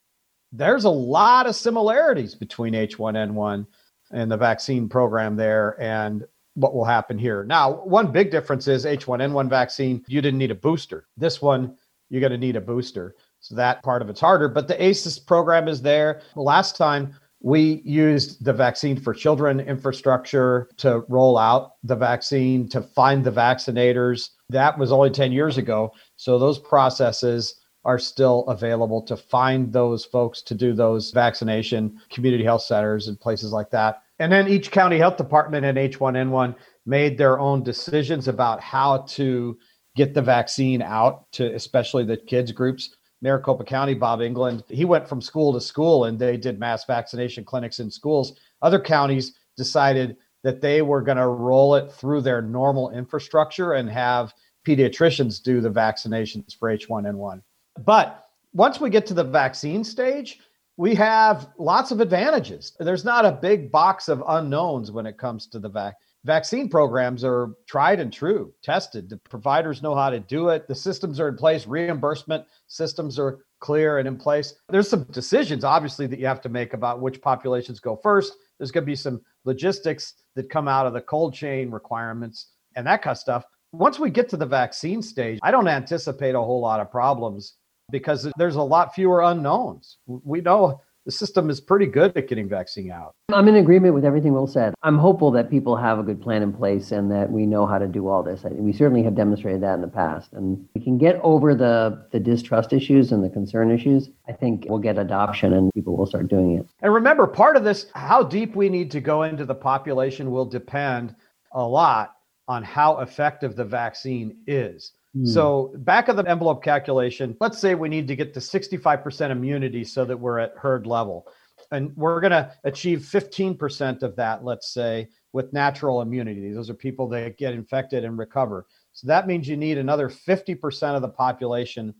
there's 0.51 0.83
a 0.83 0.89
lot 0.91 1.47
of 1.47 1.55
similarities 1.55 2.35
between 2.35 2.75
H1N1 2.75 3.65
and 4.11 4.31
the 4.31 4.37
vaccine 4.37 4.87
program 4.87 5.35
there 5.35 5.75
and 5.81 6.23
what 6.53 6.75
will 6.75 6.85
happen 6.85 7.17
here. 7.17 7.43
Now, 7.43 7.83
one 7.83 8.11
big 8.11 8.29
difference 8.29 8.67
is 8.67 8.85
H1N1 8.85 9.49
vaccine, 9.49 10.05
you 10.07 10.21
didn't 10.21 10.37
need 10.37 10.51
a 10.51 10.55
booster. 10.55 11.07
This 11.17 11.41
one, 11.41 11.75
you're 12.09 12.21
going 12.21 12.31
to 12.31 12.37
need 12.37 12.55
a 12.55 12.61
booster. 12.61 13.15
So 13.45 13.53
that 13.53 13.83
part 13.83 14.01
of 14.01 14.09
it's 14.09 14.19
harder, 14.19 14.49
but 14.49 14.67
the 14.67 14.83
ACES 14.83 15.19
program 15.19 15.67
is 15.67 15.79
there. 15.79 16.21
Last 16.35 16.75
time 16.75 17.13
we 17.43 17.83
used 17.85 18.43
the 18.43 18.53
vaccine 18.53 18.99
for 18.99 19.13
children 19.13 19.59
infrastructure 19.59 20.67
to 20.77 21.03
roll 21.09 21.37
out 21.37 21.73
the 21.83 21.95
vaccine, 21.95 22.67
to 22.69 22.81
find 22.81 23.23
the 23.23 23.31
vaccinators. 23.31 24.29
That 24.49 24.79
was 24.79 24.91
only 24.91 25.11
10 25.11 25.31
years 25.31 25.59
ago. 25.59 25.91
So 26.15 26.39
those 26.39 26.57
processes 26.57 27.61
are 27.83 27.99
still 27.99 28.45
available 28.47 29.03
to 29.03 29.15
find 29.15 29.71
those 29.71 30.05
folks 30.05 30.41
to 30.41 30.55
do 30.55 30.73
those 30.73 31.11
vaccination 31.11 32.01
community 32.09 32.43
health 32.43 32.63
centers 32.63 33.07
and 33.07 33.19
places 33.19 33.51
like 33.51 33.69
that. 33.69 34.01
And 34.17 34.31
then 34.31 34.47
each 34.47 34.71
county 34.71 34.97
health 34.97 35.17
department 35.17 35.67
and 35.67 35.77
H1N1 35.77 36.55
made 36.87 37.15
their 37.15 37.39
own 37.39 37.61
decisions 37.61 38.27
about 38.27 38.59
how 38.59 39.03
to 39.09 39.55
get 39.95 40.15
the 40.15 40.21
vaccine 40.23 40.81
out 40.81 41.31
to 41.33 41.53
especially 41.53 42.05
the 42.05 42.17
kids 42.17 42.51
groups. 42.51 42.89
Maricopa 43.21 43.63
County, 43.63 43.93
Bob 43.93 44.21
England, 44.21 44.63
he 44.67 44.85
went 44.85 45.07
from 45.07 45.21
school 45.21 45.53
to 45.53 45.61
school 45.61 46.05
and 46.05 46.19
they 46.19 46.37
did 46.37 46.59
mass 46.59 46.85
vaccination 46.85 47.43
clinics 47.43 47.79
in 47.79 47.89
schools. 47.89 48.39
Other 48.61 48.79
counties 48.79 49.33
decided 49.57 50.17
that 50.43 50.61
they 50.61 50.81
were 50.81 51.01
going 51.01 51.17
to 51.17 51.27
roll 51.27 51.75
it 51.75 51.91
through 51.91 52.21
their 52.21 52.41
normal 52.41 52.91
infrastructure 52.91 53.73
and 53.73 53.89
have 53.89 54.33
pediatricians 54.65 55.41
do 55.41 55.61
the 55.61 55.69
vaccinations 55.69 56.57
for 56.57 56.75
H1N1. 56.75 57.41
But 57.83 58.25
once 58.53 58.79
we 58.79 58.89
get 58.89 59.05
to 59.07 59.13
the 59.13 59.23
vaccine 59.23 59.83
stage, 59.83 60.39
we 60.77 60.93
have 60.95 61.49
lots 61.57 61.91
of 61.91 62.01
advantages. 62.01 62.73
There's 62.79 63.05
not 63.05 63.25
a 63.25 63.31
big 63.31 63.71
box 63.71 64.07
of 64.07 64.23
unknowns 64.27 64.91
when 64.91 65.05
it 65.05 65.17
comes 65.17 65.47
to 65.47 65.59
the 65.59 65.69
vac 65.69 65.95
vaccine 66.25 66.67
programs 66.67 67.23
are 67.23 67.51
tried 67.67 67.99
and 67.99 68.11
true, 68.11 68.51
tested. 68.63 69.09
The 69.09 69.17
providers 69.17 69.83
know 69.83 69.95
how 69.95 70.09
to 70.09 70.19
do 70.19 70.49
it. 70.49 70.67
The 70.67 70.75
systems 70.75 71.19
are 71.19 71.29
in 71.29 71.37
place, 71.37 71.67
reimbursement 71.67 72.45
systems 72.67 73.19
are 73.19 73.45
clear 73.59 73.99
and 73.99 74.07
in 74.07 74.17
place. 74.17 74.55
There's 74.69 74.89
some 74.89 75.03
decisions, 75.05 75.63
obviously, 75.63 76.07
that 76.07 76.19
you 76.19 76.25
have 76.25 76.41
to 76.41 76.49
make 76.49 76.73
about 76.73 76.99
which 76.99 77.21
populations 77.21 77.79
go 77.79 77.95
first. 77.95 78.33
There's 78.57 78.71
going 78.71 78.83
to 78.83 78.91
be 78.91 78.95
some 78.95 79.21
logistics 79.45 80.15
that 80.35 80.49
come 80.49 80.67
out 80.67 80.87
of 80.87 80.93
the 80.93 81.01
cold 81.01 81.33
chain 81.33 81.69
requirements 81.69 82.51
and 82.75 82.85
that 82.87 83.03
kind 83.03 83.13
of 83.13 83.19
stuff. 83.19 83.45
Once 83.71 83.99
we 83.99 84.09
get 84.09 84.27
to 84.29 84.37
the 84.37 84.45
vaccine 84.45 85.01
stage, 85.01 85.39
I 85.43 85.51
don't 85.51 85.67
anticipate 85.67 86.33
a 86.33 86.41
whole 86.41 86.61
lot 86.61 86.79
of 86.79 86.89
problems 86.89 87.53
because 87.91 88.31
there's 88.37 88.55
a 88.55 88.61
lot 88.61 88.95
fewer 88.95 89.21
unknowns. 89.21 89.97
We 90.07 90.41
know 90.41 90.81
the 91.05 91.11
system 91.11 91.49
is 91.49 91.61
pretty 91.61 91.85
good 91.85 92.15
at 92.17 92.27
getting 92.27 92.49
vaccine 92.49 92.91
out. 92.91 93.15
I'm 93.31 93.47
in 93.47 93.55
agreement 93.55 93.93
with 93.93 94.03
everything 94.03 94.33
Will 94.33 94.47
said. 94.47 94.73
I'm 94.81 94.97
hopeful 94.97 95.31
that 95.31 95.49
people 95.49 95.75
have 95.75 95.99
a 95.99 96.03
good 96.03 96.21
plan 96.21 96.41
in 96.41 96.51
place 96.51 96.91
and 96.91 97.11
that 97.11 97.31
we 97.31 97.45
know 97.45 97.65
how 97.65 97.77
to 97.77 97.87
do 97.87 98.07
all 98.07 98.23
this. 98.23 98.43
We 98.43 98.73
certainly 98.73 99.03
have 99.03 99.15
demonstrated 99.15 99.61
that 99.61 99.75
in 99.75 99.81
the 99.81 99.87
past. 99.87 100.33
And 100.33 100.67
we 100.73 100.81
can 100.81 100.97
get 100.97 101.19
over 101.23 101.53
the, 101.53 102.07
the 102.11 102.19
distrust 102.19 102.73
issues 102.73 103.11
and 103.11 103.23
the 103.23 103.29
concern 103.29 103.71
issues. 103.71 104.09
I 104.27 104.33
think 104.33 104.65
we'll 104.67 104.79
get 104.79 104.97
adoption 104.97 105.53
and 105.53 105.71
people 105.73 105.95
will 105.95 106.07
start 106.07 106.27
doing 106.27 106.57
it. 106.57 106.67
And 106.81 106.93
remember, 106.93 107.27
part 107.27 107.55
of 107.55 107.63
this, 107.63 107.85
how 107.93 108.23
deep 108.23 108.55
we 108.55 108.69
need 108.69 108.91
to 108.91 109.01
go 109.01 109.23
into 109.23 109.45
the 109.45 109.55
population 109.55 110.31
will 110.31 110.45
depend 110.45 111.15
a 111.51 111.63
lot 111.63 112.15
on 112.47 112.63
how 112.63 112.99
effective 112.99 113.55
the 113.55 113.65
vaccine 113.65 114.37
is. 114.47 114.91
Hmm. 115.15 115.25
So, 115.25 115.73
back 115.77 116.09
of 116.09 116.17
the 116.17 116.27
envelope 116.29 116.63
calculation, 116.63 117.37
let's 117.39 117.57
say 117.57 117.73
we 117.73 117.87
need 117.87 118.07
to 118.09 118.15
get 118.15 118.33
to 118.33 118.39
65% 118.39 119.31
immunity 119.31 119.83
so 119.85 120.03
that 120.03 120.17
we're 120.17 120.39
at 120.39 120.53
herd 120.57 120.85
level. 120.85 121.27
And 121.71 121.95
we're 121.95 122.19
going 122.19 122.31
to 122.31 122.51
achieve 122.65 122.99
15% 122.99 124.03
of 124.03 124.15
that, 124.17 124.43
let's 124.43 124.73
say, 124.73 125.07
with 125.31 125.53
natural 125.53 126.01
immunity. 126.01 126.51
Those 126.51 126.69
are 126.69 126.73
people 126.73 127.07
that 127.09 127.37
get 127.37 127.53
infected 127.53 128.03
and 128.03 128.17
recover. 128.17 128.67
So 128.91 129.07
that 129.07 129.25
means 129.25 129.47
you 129.47 129.57
need 129.57 129.77
another 129.77 130.09
50% 130.09 130.95
of 130.95 131.01
the 131.01 131.09
population 131.09 131.93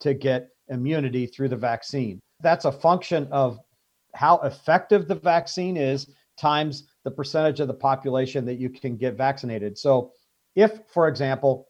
to 0.00 0.12
get 0.12 0.50
immunity 0.68 1.26
through 1.26 1.48
the 1.48 1.56
vaccine. 1.56 2.20
That's 2.40 2.64
a 2.64 2.72
function 2.72 3.28
of 3.30 3.58
how 4.14 4.38
effective 4.38 5.08
the 5.08 5.14
vaccine 5.14 5.76
is 5.76 6.10
times 6.36 6.88
the 7.04 7.10
percentage 7.10 7.60
of 7.60 7.68
the 7.68 7.74
population 7.74 8.44
that 8.44 8.58
you 8.58 8.70
can 8.70 8.96
get 8.96 9.14
vaccinated. 9.14 9.78
So, 9.78 10.12
if, 10.56 10.80
for 10.88 11.06
example, 11.06 11.68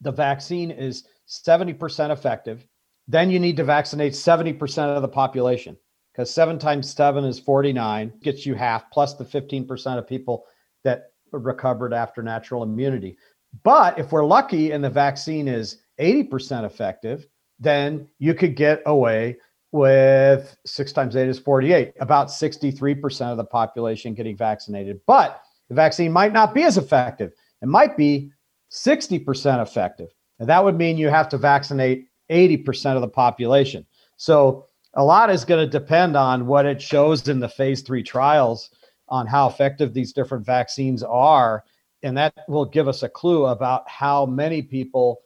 the 0.00 0.12
vaccine 0.12 0.70
is 0.70 1.04
70% 1.28 2.10
effective, 2.10 2.66
then 3.08 3.30
you 3.30 3.38
need 3.38 3.56
to 3.56 3.64
vaccinate 3.64 4.12
70% 4.12 4.78
of 4.78 5.02
the 5.02 5.08
population 5.08 5.76
because 6.12 6.30
seven 6.30 6.58
times 6.58 6.92
seven 6.92 7.24
is 7.24 7.38
49, 7.38 8.12
gets 8.22 8.46
you 8.46 8.54
half 8.54 8.90
plus 8.90 9.14
the 9.14 9.24
15% 9.24 9.98
of 9.98 10.06
people 10.06 10.44
that 10.82 11.10
recovered 11.32 11.92
after 11.92 12.22
natural 12.22 12.62
immunity. 12.62 13.18
But 13.62 13.98
if 13.98 14.12
we're 14.12 14.24
lucky 14.24 14.72
and 14.72 14.82
the 14.82 14.90
vaccine 14.90 15.46
is 15.46 15.82
80% 16.00 16.64
effective, 16.64 17.26
then 17.58 18.08
you 18.18 18.34
could 18.34 18.56
get 18.56 18.82
away 18.86 19.36
with 19.72 20.56
six 20.64 20.92
times 20.92 21.16
eight 21.16 21.28
is 21.28 21.38
48, 21.38 21.92
about 22.00 22.28
63% 22.28 23.30
of 23.30 23.36
the 23.36 23.44
population 23.44 24.14
getting 24.14 24.36
vaccinated. 24.36 25.00
But 25.06 25.42
the 25.68 25.74
vaccine 25.74 26.12
might 26.12 26.32
not 26.32 26.54
be 26.54 26.62
as 26.62 26.78
effective. 26.78 27.32
It 27.62 27.66
might 27.66 27.96
be 27.96 28.32
60% 28.70 29.62
effective. 29.62 30.08
And 30.38 30.48
that 30.48 30.64
would 30.64 30.76
mean 30.76 30.98
you 30.98 31.08
have 31.08 31.28
to 31.30 31.38
vaccinate 31.38 32.08
80% 32.30 32.96
of 32.96 33.00
the 33.00 33.08
population. 33.08 33.86
So 34.16 34.66
a 34.94 35.04
lot 35.04 35.30
is 35.30 35.44
going 35.44 35.64
to 35.64 35.70
depend 35.70 36.16
on 36.16 36.46
what 36.46 36.66
it 36.66 36.80
shows 36.80 37.28
in 37.28 37.40
the 37.40 37.48
phase 37.48 37.82
three 37.82 38.02
trials 38.02 38.70
on 39.08 39.26
how 39.26 39.48
effective 39.48 39.94
these 39.94 40.12
different 40.12 40.44
vaccines 40.44 41.02
are. 41.02 41.64
And 42.02 42.16
that 42.16 42.34
will 42.48 42.64
give 42.64 42.88
us 42.88 43.02
a 43.02 43.08
clue 43.08 43.46
about 43.46 43.88
how 43.88 44.26
many 44.26 44.62
people 44.62 45.20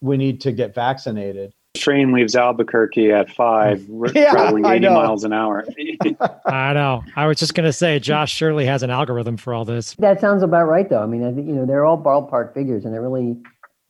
we 0.00 0.16
need 0.16 0.40
to 0.42 0.52
get 0.52 0.74
vaccinated. 0.74 1.54
Train 1.78 2.12
leaves 2.12 2.34
Albuquerque 2.34 3.12
at 3.12 3.30
five, 3.30 3.86
yeah, 4.14 4.30
traveling 4.30 4.64
80 4.64 4.88
miles 4.88 5.24
an 5.24 5.32
hour. 5.32 5.64
I 6.46 6.72
know. 6.72 7.02
I 7.14 7.26
was 7.26 7.38
just 7.38 7.54
going 7.54 7.66
to 7.66 7.72
say, 7.72 7.98
Josh 7.98 8.32
surely 8.32 8.66
has 8.66 8.82
an 8.82 8.90
algorithm 8.90 9.36
for 9.36 9.54
all 9.54 9.64
this. 9.64 9.94
That 9.98 10.20
sounds 10.20 10.42
about 10.42 10.64
right, 10.64 10.88
though. 10.88 11.02
I 11.02 11.06
mean, 11.06 11.24
I 11.24 11.32
think, 11.32 11.46
you 11.46 11.54
know, 11.54 11.66
they're 11.66 11.84
all 11.84 12.02
ballpark 12.02 12.54
figures 12.54 12.84
and 12.84 12.92
they're 12.92 13.02
really, 13.02 13.36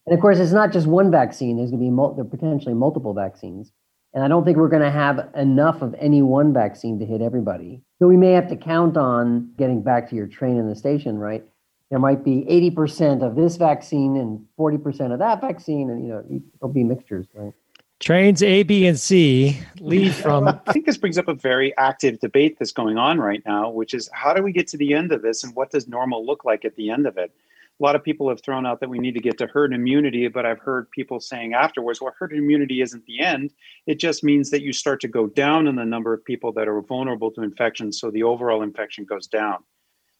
and 0.06 0.14
of 0.14 0.20
course, 0.20 0.38
it's 0.38 0.52
not 0.52 0.72
just 0.72 0.86
one 0.86 1.10
vaccine. 1.10 1.56
There's 1.56 1.70
going 1.70 1.80
to 1.80 1.86
be 1.86 1.90
mul- 1.90 2.14
there 2.14 2.24
potentially 2.24 2.74
multiple 2.74 3.14
vaccines. 3.14 3.72
And 4.14 4.24
I 4.24 4.28
don't 4.28 4.44
think 4.44 4.56
we're 4.56 4.68
going 4.68 4.82
to 4.82 4.90
have 4.90 5.28
enough 5.36 5.82
of 5.82 5.94
any 5.98 6.22
one 6.22 6.54
vaccine 6.54 6.98
to 7.00 7.04
hit 7.04 7.20
everybody. 7.20 7.82
So 7.98 8.06
we 8.06 8.16
may 8.16 8.32
have 8.32 8.48
to 8.48 8.56
count 8.56 8.96
on 8.96 9.52
getting 9.58 9.82
back 9.82 10.08
to 10.08 10.16
your 10.16 10.26
train 10.26 10.56
in 10.56 10.68
the 10.68 10.74
station, 10.74 11.18
right? 11.18 11.44
There 11.90 11.98
might 11.98 12.24
be 12.24 12.46
80% 12.48 13.22
of 13.22 13.36
this 13.36 13.56
vaccine 13.56 14.16
and 14.16 14.44
40% 14.58 15.12
of 15.12 15.18
that 15.18 15.40
vaccine. 15.40 15.90
And, 15.90 16.02
you 16.02 16.08
know, 16.08 16.24
there'll 16.60 16.72
be 16.72 16.82
mixtures, 16.82 17.26
right? 17.34 17.52
Trains 17.98 18.42
A, 18.42 18.62
B, 18.62 18.86
and 18.86 18.98
C 18.98 19.60
lead 19.80 20.14
from. 20.22 20.48
I 20.48 20.72
think 20.72 20.86
this 20.86 20.98
brings 20.98 21.18
up 21.18 21.28
a 21.28 21.34
very 21.34 21.76
active 21.76 22.20
debate 22.20 22.58
that's 22.58 22.72
going 22.72 22.98
on 22.98 23.18
right 23.18 23.42
now, 23.46 23.70
which 23.70 23.94
is 23.94 24.08
how 24.12 24.34
do 24.34 24.42
we 24.42 24.52
get 24.52 24.68
to 24.68 24.76
the 24.76 24.94
end 24.94 25.12
of 25.12 25.22
this 25.22 25.44
and 25.44 25.54
what 25.54 25.70
does 25.70 25.88
normal 25.88 26.24
look 26.24 26.44
like 26.44 26.64
at 26.64 26.76
the 26.76 26.90
end 26.90 27.06
of 27.06 27.16
it? 27.16 27.32
a 27.78 27.82
lot 27.82 27.94
of 27.94 28.02
people 28.02 28.28
have 28.28 28.40
thrown 28.40 28.64
out 28.64 28.80
that 28.80 28.88
we 28.88 28.98
need 28.98 29.12
to 29.12 29.20
get 29.20 29.36
to 29.38 29.46
herd 29.46 29.74
immunity, 29.74 30.28
but 30.28 30.46
I've 30.46 30.60
heard 30.60 30.90
people 30.90 31.20
saying 31.20 31.52
afterwards, 31.52 32.00
well, 32.00 32.14
herd 32.18 32.32
immunity 32.32 32.80
isn't 32.80 33.04
the 33.04 33.20
end. 33.20 33.52
It 33.86 33.98
just 33.98 34.24
means 34.24 34.50
that 34.50 34.62
you 34.62 34.72
start 34.72 35.00
to 35.02 35.08
go 35.08 35.26
down 35.26 35.66
in 35.66 35.76
the 35.76 35.84
number 35.84 36.14
of 36.14 36.24
people 36.24 36.52
that 36.52 36.68
are 36.68 36.80
vulnerable 36.80 37.30
to 37.32 37.42
infection. 37.42 37.92
So 37.92 38.10
the 38.10 38.22
overall 38.22 38.62
infection 38.62 39.04
goes 39.04 39.26
down. 39.26 39.58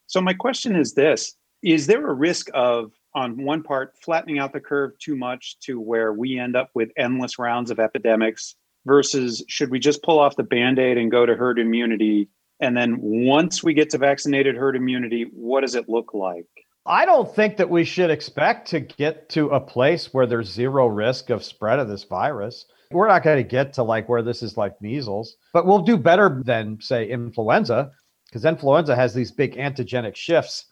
So 0.06 0.20
my 0.20 0.34
question 0.34 0.76
is 0.76 0.94
this 0.94 1.34
Is 1.62 1.86
there 1.86 2.06
a 2.06 2.14
risk 2.14 2.48
of, 2.52 2.92
on 3.16 3.42
one 3.42 3.62
part, 3.62 3.94
flattening 4.02 4.38
out 4.38 4.52
the 4.52 4.60
curve 4.60 4.92
too 4.98 5.16
much 5.16 5.58
to 5.60 5.80
where 5.80 6.12
we 6.12 6.38
end 6.38 6.54
up 6.54 6.70
with 6.74 6.90
endless 6.98 7.38
rounds 7.38 7.70
of 7.70 7.80
epidemics 7.80 8.54
versus 8.84 9.42
should 9.48 9.70
we 9.70 9.78
just 9.78 10.02
pull 10.02 10.18
off 10.18 10.36
the 10.36 10.42
band 10.42 10.78
aid 10.78 10.98
and 10.98 11.10
go 11.10 11.24
to 11.24 11.34
herd 11.34 11.58
immunity? 11.58 12.28
And 12.60 12.76
then 12.76 12.98
once 13.00 13.64
we 13.64 13.72
get 13.72 13.90
to 13.90 13.98
vaccinated 13.98 14.54
herd 14.54 14.76
immunity, 14.76 15.30
what 15.32 15.62
does 15.62 15.74
it 15.74 15.88
look 15.88 16.12
like? 16.12 16.46
I 16.84 17.06
don't 17.06 17.34
think 17.34 17.56
that 17.56 17.70
we 17.70 17.84
should 17.84 18.10
expect 18.10 18.68
to 18.68 18.80
get 18.80 19.28
to 19.30 19.48
a 19.48 19.60
place 19.60 20.12
where 20.12 20.26
there's 20.26 20.52
zero 20.52 20.86
risk 20.86 21.30
of 21.30 21.42
spread 21.42 21.78
of 21.78 21.88
this 21.88 22.04
virus. 22.04 22.66
We're 22.92 23.08
not 23.08 23.24
going 23.24 23.38
to 23.38 23.48
get 23.48 23.72
to 23.72 23.82
like 23.82 24.08
where 24.08 24.22
this 24.22 24.42
is 24.42 24.56
like 24.56 24.80
measles, 24.80 25.36
but 25.52 25.66
we'll 25.66 25.80
do 25.80 25.96
better 25.96 26.42
than, 26.44 26.78
say, 26.80 27.08
influenza, 27.08 27.90
because 28.26 28.44
influenza 28.44 28.94
has 28.94 29.14
these 29.14 29.32
big 29.32 29.56
antigenic 29.56 30.14
shifts, 30.14 30.66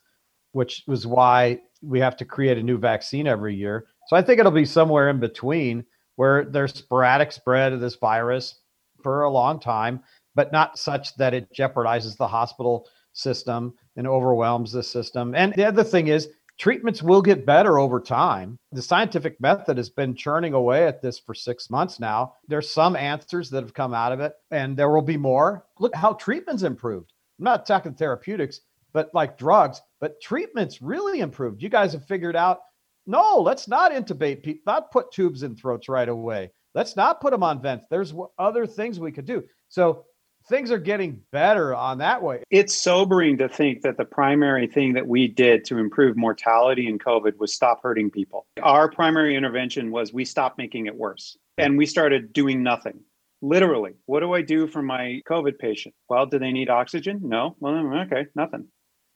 which 0.52 0.84
was 0.86 1.06
why 1.06 1.58
we 1.84 2.00
have 2.00 2.16
to 2.18 2.24
create 2.24 2.58
a 2.58 2.62
new 2.62 2.78
vaccine 2.78 3.26
every 3.26 3.54
year. 3.54 3.86
So 4.08 4.16
I 4.16 4.22
think 4.22 4.40
it'll 4.40 4.52
be 4.52 4.64
somewhere 4.64 5.08
in 5.08 5.20
between 5.20 5.84
where 6.16 6.44
there's 6.44 6.74
sporadic 6.74 7.32
spread 7.32 7.72
of 7.72 7.80
this 7.80 7.96
virus 7.96 8.60
for 9.02 9.22
a 9.22 9.30
long 9.30 9.60
time, 9.60 10.00
but 10.34 10.52
not 10.52 10.78
such 10.78 11.16
that 11.16 11.34
it 11.34 11.52
jeopardizes 11.52 12.16
the 12.16 12.28
hospital 12.28 12.88
system 13.12 13.74
and 13.96 14.06
overwhelms 14.06 14.72
the 14.72 14.82
system. 14.82 15.34
And 15.34 15.54
the 15.54 15.66
other 15.66 15.84
thing 15.84 16.08
is, 16.08 16.28
treatments 16.58 17.02
will 17.02 17.22
get 17.22 17.46
better 17.46 17.78
over 17.78 18.00
time. 18.00 18.58
The 18.72 18.82
scientific 18.82 19.40
method 19.40 19.76
has 19.76 19.90
been 19.90 20.14
churning 20.14 20.54
away 20.54 20.86
at 20.86 21.02
this 21.02 21.18
for 21.18 21.34
six 21.34 21.70
months 21.70 21.98
now. 21.98 22.34
There's 22.46 22.70
some 22.70 22.96
answers 22.96 23.50
that 23.50 23.62
have 23.62 23.74
come 23.74 23.94
out 23.94 24.12
of 24.12 24.20
it, 24.20 24.34
and 24.50 24.76
there 24.76 24.90
will 24.90 25.02
be 25.02 25.16
more. 25.16 25.66
Look 25.78 25.94
how 25.94 26.12
treatments 26.14 26.62
improved. 26.62 27.12
I'm 27.38 27.44
not 27.44 27.66
talking 27.66 27.94
therapeutics, 27.94 28.60
but 28.94 29.10
like 29.12 29.36
drugs, 29.36 29.82
but 30.00 30.20
treatments 30.22 30.80
really 30.80 31.20
improved. 31.20 31.62
You 31.62 31.68
guys 31.68 31.92
have 31.92 32.06
figured 32.06 32.36
out 32.36 32.60
no, 33.06 33.40
let's 33.40 33.68
not 33.68 33.92
intubate 33.92 34.42
people, 34.42 34.62
not 34.66 34.90
put 34.90 35.12
tubes 35.12 35.42
in 35.42 35.56
throats 35.56 35.90
right 35.90 36.08
away. 36.08 36.50
Let's 36.74 36.96
not 36.96 37.20
put 37.20 37.32
them 37.32 37.42
on 37.42 37.60
vents. 37.60 37.84
There's 37.90 38.14
other 38.38 38.66
things 38.66 38.98
we 38.98 39.12
could 39.12 39.26
do. 39.26 39.44
So 39.68 40.06
things 40.48 40.70
are 40.70 40.78
getting 40.78 41.20
better 41.30 41.74
on 41.74 41.98
that 41.98 42.22
way. 42.22 42.42
It's 42.50 42.74
sobering 42.74 43.38
to 43.38 43.48
think 43.48 43.82
that 43.82 43.96
the 43.96 44.04
primary 44.04 44.66
thing 44.66 44.94
that 44.94 45.06
we 45.06 45.28
did 45.28 45.64
to 45.66 45.78
improve 45.78 46.16
mortality 46.16 46.88
in 46.88 46.98
COVID 46.98 47.36
was 47.38 47.52
stop 47.52 47.82
hurting 47.82 48.10
people. 48.10 48.46
Our 48.62 48.90
primary 48.90 49.36
intervention 49.36 49.90
was 49.90 50.12
we 50.12 50.24
stopped 50.24 50.58
making 50.58 50.86
it 50.86 50.94
worse 50.94 51.36
and 51.58 51.78
we 51.78 51.86
started 51.86 52.32
doing 52.32 52.62
nothing. 52.62 53.00
Literally, 53.42 53.92
what 54.06 54.20
do 54.20 54.32
I 54.32 54.40
do 54.40 54.66
for 54.66 54.80
my 54.80 55.20
COVID 55.28 55.58
patient? 55.58 55.94
Well, 56.08 56.24
do 56.24 56.38
they 56.38 56.50
need 56.50 56.70
oxygen? 56.70 57.20
No. 57.22 57.56
Well, 57.60 57.74
okay, 58.06 58.26
nothing. 58.34 58.68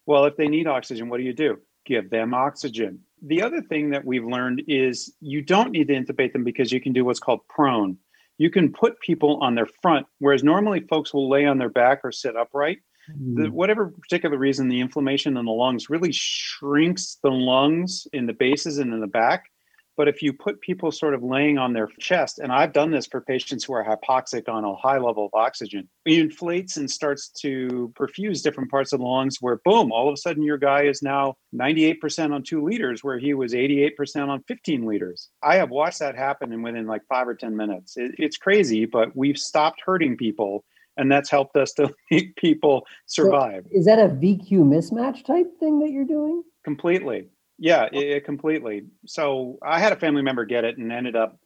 Well, 0.08 0.24
if 0.24 0.36
they 0.36 0.48
need 0.48 0.66
oxygen, 0.66 1.08
what 1.08 1.18
do 1.18 1.22
you 1.22 1.32
do? 1.32 1.58
Give 1.86 2.10
them 2.10 2.34
oxygen. 2.34 3.00
The 3.22 3.42
other 3.42 3.62
thing 3.62 3.90
that 3.90 4.04
we've 4.04 4.24
learned 4.24 4.62
is 4.66 5.14
you 5.20 5.42
don't 5.42 5.70
need 5.70 5.88
to 5.88 5.94
intubate 5.94 6.32
them 6.32 6.44
because 6.44 6.72
you 6.72 6.80
can 6.80 6.92
do 6.92 7.04
what's 7.04 7.20
called 7.20 7.40
prone 7.48 7.98
you 8.38 8.50
can 8.50 8.72
put 8.72 9.00
people 9.00 9.38
on 9.42 9.56
their 9.56 9.68
front, 9.82 10.06
whereas 10.20 10.42
normally 10.42 10.80
folks 10.88 11.12
will 11.12 11.28
lay 11.28 11.44
on 11.44 11.58
their 11.58 11.68
back 11.68 12.00
or 12.04 12.12
sit 12.12 12.36
upright. 12.36 12.78
Mm. 13.10 13.36
The, 13.36 13.50
whatever 13.50 13.88
particular 13.88 14.38
reason, 14.38 14.68
the 14.68 14.80
inflammation 14.80 15.36
in 15.36 15.44
the 15.44 15.50
lungs 15.50 15.90
really 15.90 16.12
shrinks 16.12 17.18
the 17.22 17.30
lungs 17.30 18.06
in 18.12 18.26
the 18.26 18.32
bases 18.32 18.78
and 18.78 18.94
in 18.94 19.00
the 19.00 19.06
back. 19.06 19.50
But 19.98 20.06
if 20.06 20.22
you 20.22 20.32
put 20.32 20.60
people 20.60 20.92
sort 20.92 21.12
of 21.12 21.24
laying 21.24 21.58
on 21.58 21.72
their 21.72 21.88
chest, 21.98 22.38
and 22.38 22.52
I've 22.52 22.72
done 22.72 22.92
this 22.92 23.08
for 23.08 23.20
patients 23.20 23.64
who 23.64 23.72
are 23.72 23.84
hypoxic 23.84 24.48
on 24.48 24.64
a 24.64 24.76
high 24.76 24.98
level 24.98 25.26
of 25.26 25.34
oxygen, 25.34 25.88
it 26.06 26.20
inflates 26.20 26.76
and 26.76 26.88
starts 26.88 27.30
to 27.40 27.92
perfuse 27.96 28.40
different 28.40 28.70
parts 28.70 28.92
of 28.92 29.00
the 29.00 29.04
lungs 29.04 29.38
where, 29.40 29.60
boom, 29.64 29.90
all 29.90 30.08
of 30.08 30.14
a 30.14 30.16
sudden 30.16 30.44
your 30.44 30.56
guy 30.56 30.82
is 30.82 31.02
now 31.02 31.34
98% 31.52 32.32
on 32.32 32.44
two 32.44 32.64
liters 32.64 33.02
where 33.02 33.18
he 33.18 33.34
was 33.34 33.54
88% 33.54 34.28
on 34.28 34.40
15 34.46 34.86
liters. 34.86 35.30
I 35.42 35.56
have 35.56 35.70
watched 35.70 35.98
that 35.98 36.14
happen 36.14 36.52
in 36.52 36.62
within 36.62 36.86
like 36.86 37.02
five 37.08 37.26
or 37.26 37.34
10 37.34 37.56
minutes. 37.56 37.96
It, 37.96 38.12
it's 38.18 38.36
crazy, 38.36 38.86
but 38.86 39.16
we've 39.16 39.36
stopped 39.36 39.82
hurting 39.84 40.16
people 40.16 40.64
and 40.96 41.10
that's 41.10 41.28
helped 41.28 41.56
us 41.56 41.72
to 41.72 41.92
make 42.12 42.36
people 42.36 42.86
survive. 43.06 43.64
So 43.72 43.78
is 43.78 43.86
that 43.86 43.98
a 43.98 44.08
VQ 44.08 44.50
mismatch 44.62 45.24
type 45.24 45.58
thing 45.58 45.80
that 45.80 45.90
you're 45.90 46.04
doing? 46.04 46.44
Completely. 46.64 47.30
Yeah, 47.58 47.88
oh. 47.92 47.98
it, 47.98 48.08
it 48.08 48.24
completely. 48.24 48.84
So 49.06 49.58
I 49.62 49.80
had 49.80 49.92
a 49.92 49.96
family 49.96 50.22
member 50.22 50.44
get 50.44 50.64
it 50.64 50.78
and 50.78 50.92
ended 50.92 51.16
up 51.16 51.38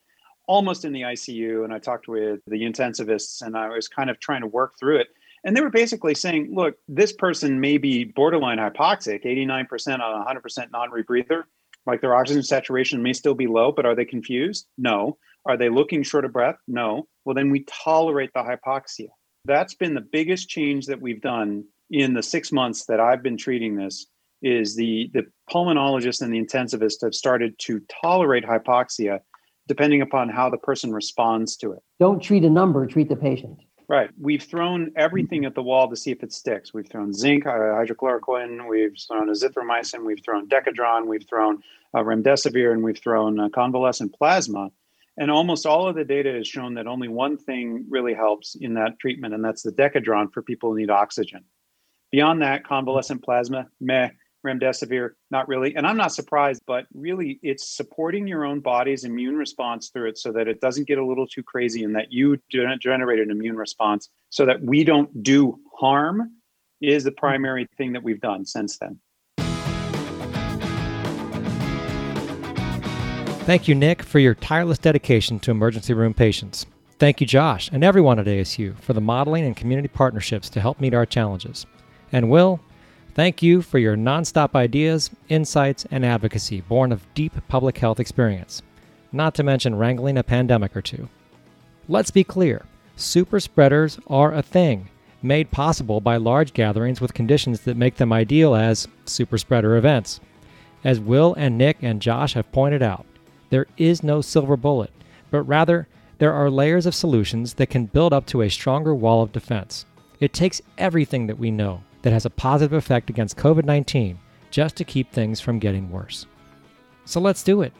almost 0.46 0.84
in 0.84 0.92
the 0.92 1.02
ICU. 1.02 1.64
And 1.64 1.72
I 1.72 1.78
talked 1.78 2.08
with 2.08 2.40
the 2.46 2.62
intensivists 2.62 3.42
and 3.42 3.56
I 3.56 3.68
was 3.68 3.88
kind 3.88 4.10
of 4.10 4.20
trying 4.20 4.42
to 4.42 4.46
work 4.46 4.74
through 4.78 4.98
it. 4.98 5.08
And 5.44 5.56
they 5.56 5.60
were 5.60 5.70
basically 5.70 6.14
saying, 6.14 6.54
look, 6.54 6.76
this 6.86 7.12
person 7.12 7.60
may 7.60 7.76
be 7.78 8.04
borderline 8.04 8.58
hypoxic, 8.58 9.24
89% 9.24 10.00
on 10.00 10.26
100% 10.26 10.70
non 10.70 10.90
rebreather. 10.90 11.44
Like 11.84 12.00
their 12.00 12.14
oxygen 12.14 12.44
saturation 12.44 13.02
may 13.02 13.12
still 13.12 13.34
be 13.34 13.48
low, 13.48 13.72
but 13.72 13.84
are 13.84 13.96
they 13.96 14.04
confused? 14.04 14.68
No. 14.78 15.18
Are 15.44 15.56
they 15.56 15.68
looking 15.68 16.04
short 16.04 16.24
of 16.24 16.32
breath? 16.32 16.58
No. 16.68 17.08
Well, 17.24 17.34
then 17.34 17.50
we 17.50 17.64
tolerate 17.64 18.30
the 18.34 18.42
hypoxia. 18.42 19.08
That's 19.44 19.74
been 19.74 19.94
the 19.94 20.00
biggest 20.00 20.48
change 20.48 20.86
that 20.86 21.00
we've 21.00 21.20
done 21.20 21.64
in 21.90 22.14
the 22.14 22.22
six 22.22 22.52
months 22.52 22.86
that 22.86 23.00
I've 23.00 23.22
been 23.24 23.36
treating 23.36 23.74
this 23.74 24.06
is 24.42 24.76
the 24.76 25.10
the 25.14 25.24
pulmonologist 25.50 26.22
and 26.22 26.32
the 26.32 26.40
intensivist 26.40 27.02
have 27.02 27.14
started 27.14 27.58
to 27.60 27.80
tolerate 28.02 28.44
hypoxia 28.44 29.20
depending 29.68 30.02
upon 30.02 30.28
how 30.28 30.50
the 30.50 30.58
person 30.58 30.92
responds 30.92 31.56
to 31.56 31.72
it. 31.72 31.82
Don't 32.00 32.20
treat 32.20 32.44
a 32.44 32.50
number, 32.50 32.86
treat 32.86 33.08
the 33.08 33.16
patient. 33.16 33.58
Right. 33.88 34.10
We've 34.18 34.42
thrown 34.42 34.90
everything 34.96 35.44
at 35.44 35.54
the 35.54 35.62
wall 35.62 35.88
to 35.90 35.96
see 35.96 36.10
if 36.10 36.22
it 36.22 36.32
sticks. 36.32 36.72
We've 36.72 36.88
thrown 36.88 37.12
zinc, 37.12 37.46
uh, 37.46 37.50
hydrochloroquine, 37.50 38.68
we've 38.68 38.96
thrown 39.06 39.28
azithromycin, 39.28 40.04
we've 40.04 40.24
thrown 40.24 40.48
Decadron, 40.48 41.06
we've 41.06 41.28
thrown 41.28 41.62
uh, 41.94 42.00
remdesivir, 42.00 42.72
and 42.72 42.82
we've 42.82 42.98
thrown 42.98 43.38
uh, 43.38 43.48
convalescent 43.50 44.14
plasma. 44.14 44.70
And 45.18 45.30
almost 45.30 45.66
all 45.66 45.86
of 45.86 45.94
the 45.94 46.04
data 46.04 46.32
has 46.32 46.48
shown 46.48 46.74
that 46.74 46.86
only 46.86 47.08
one 47.08 47.36
thing 47.36 47.84
really 47.90 48.14
helps 48.14 48.54
in 48.54 48.74
that 48.74 48.98
treatment, 48.98 49.34
and 49.34 49.44
that's 49.44 49.62
the 49.62 49.72
Decadron 49.72 50.32
for 50.32 50.42
people 50.42 50.70
who 50.70 50.78
need 50.78 50.90
oxygen. 50.90 51.44
Beyond 52.10 52.40
that, 52.40 52.64
convalescent 52.64 53.22
plasma, 53.22 53.66
meh, 53.80 54.10
remdesivir, 54.44 55.10
not 55.30 55.48
really. 55.48 55.74
And 55.76 55.86
I'm 55.86 55.96
not 55.96 56.12
surprised, 56.12 56.62
but 56.66 56.86
really 56.94 57.38
it's 57.42 57.76
supporting 57.76 58.26
your 58.26 58.44
own 58.44 58.60
body's 58.60 59.04
immune 59.04 59.36
response 59.36 59.90
through 59.90 60.08
it 60.10 60.18
so 60.18 60.32
that 60.32 60.48
it 60.48 60.60
doesn't 60.60 60.86
get 60.86 60.98
a 60.98 61.04
little 61.04 61.26
too 61.26 61.42
crazy 61.42 61.84
and 61.84 61.94
that 61.94 62.12
you 62.12 62.38
generate 62.50 63.20
an 63.20 63.30
immune 63.30 63.56
response 63.56 64.08
so 64.30 64.44
that 64.46 64.62
we 64.62 64.84
don't 64.84 65.22
do 65.22 65.58
harm 65.78 66.32
is 66.80 67.04
the 67.04 67.12
primary 67.12 67.66
thing 67.76 67.92
that 67.92 68.02
we've 68.02 68.20
done 68.20 68.44
since 68.44 68.78
then. 68.78 68.98
Thank 73.44 73.66
you, 73.66 73.74
Nick, 73.74 74.02
for 74.02 74.20
your 74.20 74.34
tireless 74.36 74.78
dedication 74.78 75.40
to 75.40 75.50
emergency 75.50 75.94
room 75.94 76.14
patients. 76.14 76.64
Thank 76.98 77.20
you, 77.20 77.26
Josh, 77.26 77.68
and 77.72 77.82
everyone 77.82 78.20
at 78.20 78.26
ASU 78.26 78.78
for 78.78 78.92
the 78.92 79.00
modeling 79.00 79.44
and 79.44 79.56
community 79.56 79.88
partnerships 79.88 80.48
to 80.50 80.60
help 80.60 80.80
meet 80.80 80.94
our 80.94 81.04
challenges. 81.04 81.66
And 82.12 82.30
Will, 82.30 82.60
thank 83.14 83.42
you 83.42 83.62
for 83.62 83.78
your 83.78 83.96
nonstop 83.96 84.54
ideas, 84.54 85.10
insights, 85.28 85.86
and 85.90 86.04
advocacy 86.04 86.60
born 86.60 86.92
of 86.92 87.06
deep 87.14 87.32
public 87.48 87.78
health 87.78 88.00
experience, 88.00 88.62
not 89.12 89.34
to 89.34 89.42
mention 89.42 89.74
wrangling 89.74 90.18
a 90.18 90.22
pandemic 90.22 90.76
or 90.76 90.82
two. 90.82 91.08
Let's 91.88 92.10
be 92.10 92.24
clear 92.24 92.64
super 92.96 93.40
spreaders 93.40 93.98
are 94.06 94.34
a 94.34 94.42
thing, 94.42 94.88
made 95.22 95.50
possible 95.50 96.00
by 96.00 96.16
large 96.16 96.52
gatherings 96.52 97.00
with 97.00 97.14
conditions 97.14 97.60
that 97.62 97.76
make 97.76 97.96
them 97.96 98.12
ideal 98.12 98.54
as 98.54 98.88
super 99.04 99.38
spreader 99.38 99.76
events. 99.76 100.20
As 100.84 101.00
Will 101.00 101.34
and 101.34 101.56
Nick 101.56 101.78
and 101.82 102.02
Josh 102.02 102.34
have 102.34 102.50
pointed 102.52 102.82
out, 102.82 103.06
there 103.50 103.66
is 103.76 104.02
no 104.02 104.20
silver 104.20 104.56
bullet, 104.56 104.90
but 105.30 105.42
rather, 105.42 105.86
there 106.18 106.32
are 106.32 106.50
layers 106.50 106.86
of 106.86 106.94
solutions 106.94 107.54
that 107.54 107.70
can 107.70 107.86
build 107.86 108.12
up 108.12 108.26
to 108.26 108.42
a 108.42 108.48
stronger 108.48 108.94
wall 108.94 109.22
of 109.22 109.32
defense. 109.32 109.86
It 110.20 110.32
takes 110.32 110.62
everything 110.78 111.26
that 111.26 111.38
we 111.38 111.50
know 111.50 111.82
that 112.02 112.12
has 112.12 112.26
a 112.26 112.30
positive 112.30 112.72
effect 112.72 113.10
against 113.10 113.36
COVID 113.36 113.64
19 113.64 114.18
just 114.50 114.76
to 114.76 114.84
keep 114.84 115.10
things 115.10 115.40
from 115.40 115.58
getting 115.58 115.90
worse. 115.90 116.26
So 117.04 117.20
let's 117.20 117.42
do 117.42 117.62
it. 117.62 117.72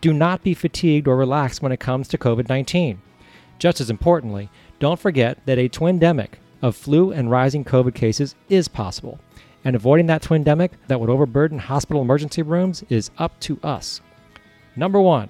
Do 0.00 0.12
not 0.12 0.42
be 0.42 0.54
fatigued 0.54 1.08
or 1.08 1.16
relaxed 1.16 1.60
when 1.60 1.72
it 1.72 1.80
comes 1.80 2.08
to 2.08 2.18
COVID 2.18 2.48
19. 2.48 3.00
Just 3.58 3.80
as 3.80 3.90
importantly, 3.90 4.48
don't 4.78 5.00
forget 5.00 5.44
that 5.46 5.58
a 5.58 5.68
twindemic 5.68 6.34
of 6.62 6.76
flu 6.76 7.12
and 7.12 7.30
rising 7.30 7.64
COVID 7.64 7.94
cases 7.94 8.34
is 8.48 8.68
possible, 8.68 9.18
and 9.64 9.74
avoiding 9.74 10.06
that 10.06 10.22
twindemic 10.22 10.70
that 10.86 11.00
would 11.00 11.10
overburden 11.10 11.58
hospital 11.58 12.02
emergency 12.02 12.42
rooms 12.42 12.84
is 12.88 13.10
up 13.18 13.38
to 13.40 13.58
us. 13.62 14.00
Number 14.76 15.00
one, 15.00 15.28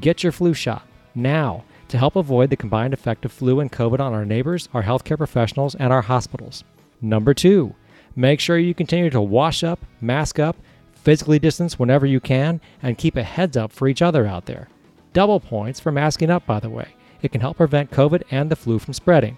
get 0.00 0.22
your 0.22 0.32
flu 0.32 0.54
shot 0.54 0.86
now 1.14 1.64
to 1.88 1.98
help 1.98 2.16
avoid 2.16 2.50
the 2.50 2.56
combined 2.56 2.94
effect 2.94 3.24
of 3.24 3.32
flu 3.32 3.60
and 3.60 3.72
COVID 3.72 4.00
on 4.00 4.12
our 4.12 4.24
neighbors, 4.24 4.68
our 4.72 4.82
healthcare 4.82 5.16
professionals, 5.16 5.74
and 5.74 5.92
our 5.92 6.02
hospitals. 6.02 6.64
Number 7.00 7.34
two, 7.34 7.74
make 8.16 8.40
sure 8.40 8.58
you 8.58 8.74
continue 8.74 9.10
to 9.10 9.20
wash 9.20 9.62
up, 9.62 9.80
mask 10.00 10.38
up, 10.38 10.56
physically 10.92 11.38
distance 11.38 11.78
whenever 11.78 12.06
you 12.06 12.20
can, 12.20 12.60
and 12.82 12.98
keep 12.98 13.16
a 13.16 13.22
heads 13.22 13.56
up 13.56 13.72
for 13.72 13.88
each 13.88 14.02
other 14.02 14.26
out 14.26 14.46
there. 14.46 14.68
Double 15.12 15.40
points 15.40 15.80
for 15.80 15.92
masking 15.92 16.30
up, 16.30 16.44
by 16.46 16.60
the 16.60 16.70
way. 16.70 16.88
It 17.22 17.32
can 17.32 17.40
help 17.40 17.56
prevent 17.56 17.90
COVID 17.90 18.22
and 18.30 18.50
the 18.50 18.56
flu 18.56 18.78
from 18.78 18.94
spreading. 18.94 19.36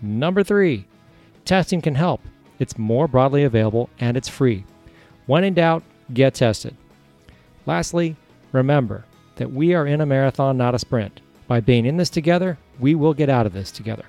Number 0.00 0.42
three, 0.42 0.86
testing 1.44 1.80
can 1.80 1.94
help. 1.94 2.20
It's 2.58 2.78
more 2.78 3.06
broadly 3.06 3.44
available 3.44 3.90
and 3.98 4.16
it's 4.16 4.28
free. 4.28 4.64
When 5.26 5.44
in 5.44 5.54
doubt, 5.54 5.82
get 6.12 6.34
tested. 6.34 6.76
Lastly, 7.66 8.16
Remember 8.52 9.04
that 9.36 9.52
we 9.52 9.74
are 9.74 9.86
in 9.86 10.00
a 10.00 10.06
marathon, 10.06 10.56
not 10.56 10.74
a 10.74 10.78
sprint. 10.78 11.20
By 11.46 11.60
being 11.60 11.86
in 11.86 11.96
this 11.96 12.10
together, 12.10 12.58
we 12.78 12.94
will 12.94 13.14
get 13.14 13.28
out 13.28 13.46
of 13.46 13.52
this 13.52 13.70
together. 13.70 14.04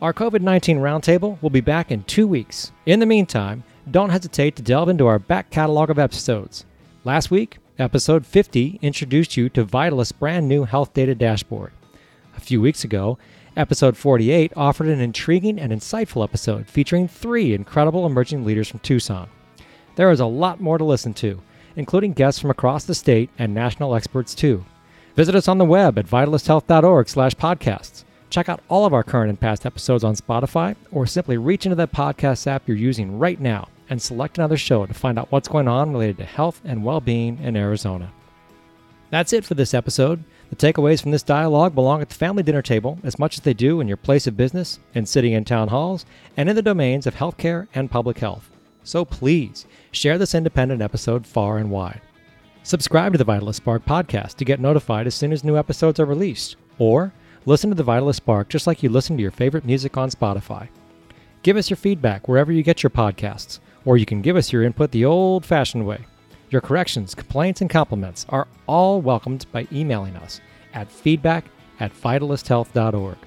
Our 0.00 0.12
COVID 0.12 0.42
19 0.42 0.78
roundtable 0.78 1.42
will 1.42 1.50
be 1.50 1.60
back 1.60 1.90
in 1.90 2.04
two 2.04 2.28
weeks. 2.28 2.70
In 2.86 3.00
the 3.00 3.06
meantime, 3.06 3.64
don't 3.90 4.10
hesitate 4.10 4.54
to 4.54 4.62
delve 4.62 4.88
into 4.88 5.08
our 5.08 5.18
back 5.18 5.50
catalog 5.50 5.90
of 5.90 5.98
episodes. 5.98 6.64
Last 7.02 7.32
week, 7.32 7.58
episode 7.80 8.24
50 8.24 8.78
introduced 8.80 9.36
you 9.36 9.48
to 9.48 9.64
Vitalyst's 9.64 10.12
brand 10.12 10.46
new 10.46 10.62
health 10.62 10.94
data 10.94 11.16
dashboard. 11.16 11.72
A 12.36 12.40
few 12.40 12.60
weeks 12.60 12.84
ago, 12.84 13.18
episode 13.56 13.96
48 13.96 14.52
offered 14.54 14.86
an 14.86 15.00
intriguing 15.00 15.58
and 15.58 15.72
insightful 15.72 16.22
episode 16.22 16.68
featuring 16.68 17.08
three 17.08 17.52
incredible 17.52 18.06
emerging 18.06 18.44
leaders 18.44 18.68
from 18.68 18.78
Tucson. 18.78 19.28
There 19.96 20.12
is 20.12 20.20
a 20.20 20.26
lot 20.26 20.60
more 20.60 20.78
to 20.78 20.84
listen 20.84 21.12
to, 21.14 21.42
including 21.74 22.12
guests 22.12 22.40
from 22.40 22.50
across 22.50 22.84
the 22.84 22.94
state 22.94 23.30
and 23.36 23.52
national 23.52 23.96
experts 23.96 24.36
too. 24.36 24.64
Visit 25.16 25.34
us 25.34 25.48
on 25.48 25.58
the 25.58 25.64
web 25.64 25.98
at 25.98 26.06
vitalysthealth.org 26.06 27.08
slash 27.08 27.34
podcasts. 27.34 28.04
Check 28.30 28.48
out 28.48 28.60
all 28.68 28.84
of 28.84 28.92
our 28.92 29.02
current 29.02 29.30
and 29.30 29.40
past 29.40 29.64
episodes 29.64 30.04
on 30.04 30.14
Spotify, 30.14 30.76
or 30.92 31.06
simply 31.06 31.38
reach 31.38 31.64
into 31.64 31.76
that 31.76 31.92
podcast 31.92 32.46
app 32.46 32.66
you're 32.66 32.76
using 32.76 33.18
right 33.18 33.40
now 33.40 33.68
and 33.88 34.00
select 34.00 34.36
another 34.36 34.56
show 34.58 34.84
to 34.84 34.92
find 34.92 35.18
out 35.18 35.32
what's 35.32 35.48
going 35.48 35.66
on 35.66 35.92
related 35.92 36.18
to 36.18 36.24
health 36.24 36.60
and 36.64 36.84
well-being 36.84 37.38
in 37.42 37.56
Arizona. 37.56 38.12
That's 39.10 39.32
it 39.32 39.46
for 39.46 39.54
this 39.54 39.72
episode. 39.72 40.22
The 40.50 40.56
takeaways 40.56 41.00
from 41.00 41.10
this 41.10 41.22
dialogue 41.22 41.74
belong 41.74 42.02
at 42.02 42.10
the 42.10 42.14
family 42.14 42.42
dinner 42.42 42.60
table 42.60 42.98
as 43.02 43.18
much 43.18 43.38
as 43.38 43.42
they 43.42 43.54
do 43.54 43.80
in 43.80 43.88
your 43.88 43.96
place 43.96 44.26
of 44.26 44.36
business, 44.36 44.78
in 44.94 45.06
sitting 45.06 45.32
in 45.32 45.46
town 45.46 45.68
halls, 45.68 46.04
and 46.36 46.50
in 46.50 46.56
the 46.56 46.62
domains 46.62 47.06
of 47.06 47.14
healthcare 47.14 47.66
and 47.74 47.90
public 47.90 48.18
health. 48.18 48.50
So 48.84 49.04
please 49.06 49.66
share 49.90 50.18
this 50.18 50.34
independent 50.34 50.82
episode 50.82 51.26
far 51.26 51.56
and 51.56 51.70
wide. 51.70 52.02
Subscribe 52.62 53.12
to 53.12 53.18
the 53.18 53.24
Vitalyst 53.24 53.54
Spark 53.54 53.86
podcast 53.86 54.34
to 54.36 54.44
get 54.44 54.60
notified 54.60 55.06
as 55.06 55.14
soon 55.14 55.32
as 55.32 55.44
new 55.44 55.56
episodes 55.56 55.98
are 55.98 56.04
released, 56.04 56.56
or 56.78 57.12
listen 57.46 57.70
to 57.70 57.76
the 57.76 57.84
Vitalyst 57.84 58.16
Spark 58.16 58.48
just 58.48 58.66
like 58.66 58.82
you 58.82 58.88
listen 58.88 59.16
to 59.16 59.22
your 59.22 59.30
favorite 59.30 59.64
music 59.64 59.96
on 59.96 60.10
Spotify. 60.10 60.68
Give 61.42 61.56
us 61.56 61.70
your 61.70 61.76
feedback 61.76 62.28
wherever 62.28 62.52
you 62.52 62.62
get 62.62 62.82
your 62.82 62.90
podcasts, 62.90 63.60
or 63.84 63.96
you 63.96 64.06
can 64.06 64.22
give 64.22 64.36
us 64.36 64.52
your 64.52 64.62
input 64.62 64.90
the 64.90 65.04
old 65.04 65.46
fashioned 65.46 65.86
way. 65.86 66.04
Your 66.50 66.60
corrections, 66.60 67.14
complaints, 67.14 67.60
and 67.60 67.70
compliments 67.70 68.26
are 68.28 68.48
all 68.66 69.00
welcomed 69.00 69.46
by 69.52 69.66
emailing 69.70 70.16
us 70.16 70.40
at 70.74 70.90
feedback 70.90 71.44
at 71.80 71.94
vitalysthealth.org. 71.94 73.18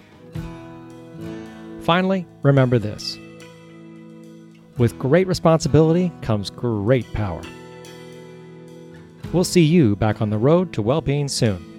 Finally, 1.82 2.28
remember 2.44 2.78
this 2.78 3.18
with 4.78 4.98
great 4.98 5.28
responsibility 5.28 6.12
comes 6.22 6.50
great 6.50 7.12
power. 7.14 7.42
We'll 9.32 9.44
see 9.44 9.64
you 9.64 9.96
back 9.96 10.22
on 10.22 10.30
the 10.30 10.38
road 10.38 10.74
to 10.74 10.82
well 10.82 11.02
being 11.02 11.28
soon. 11.28 11.71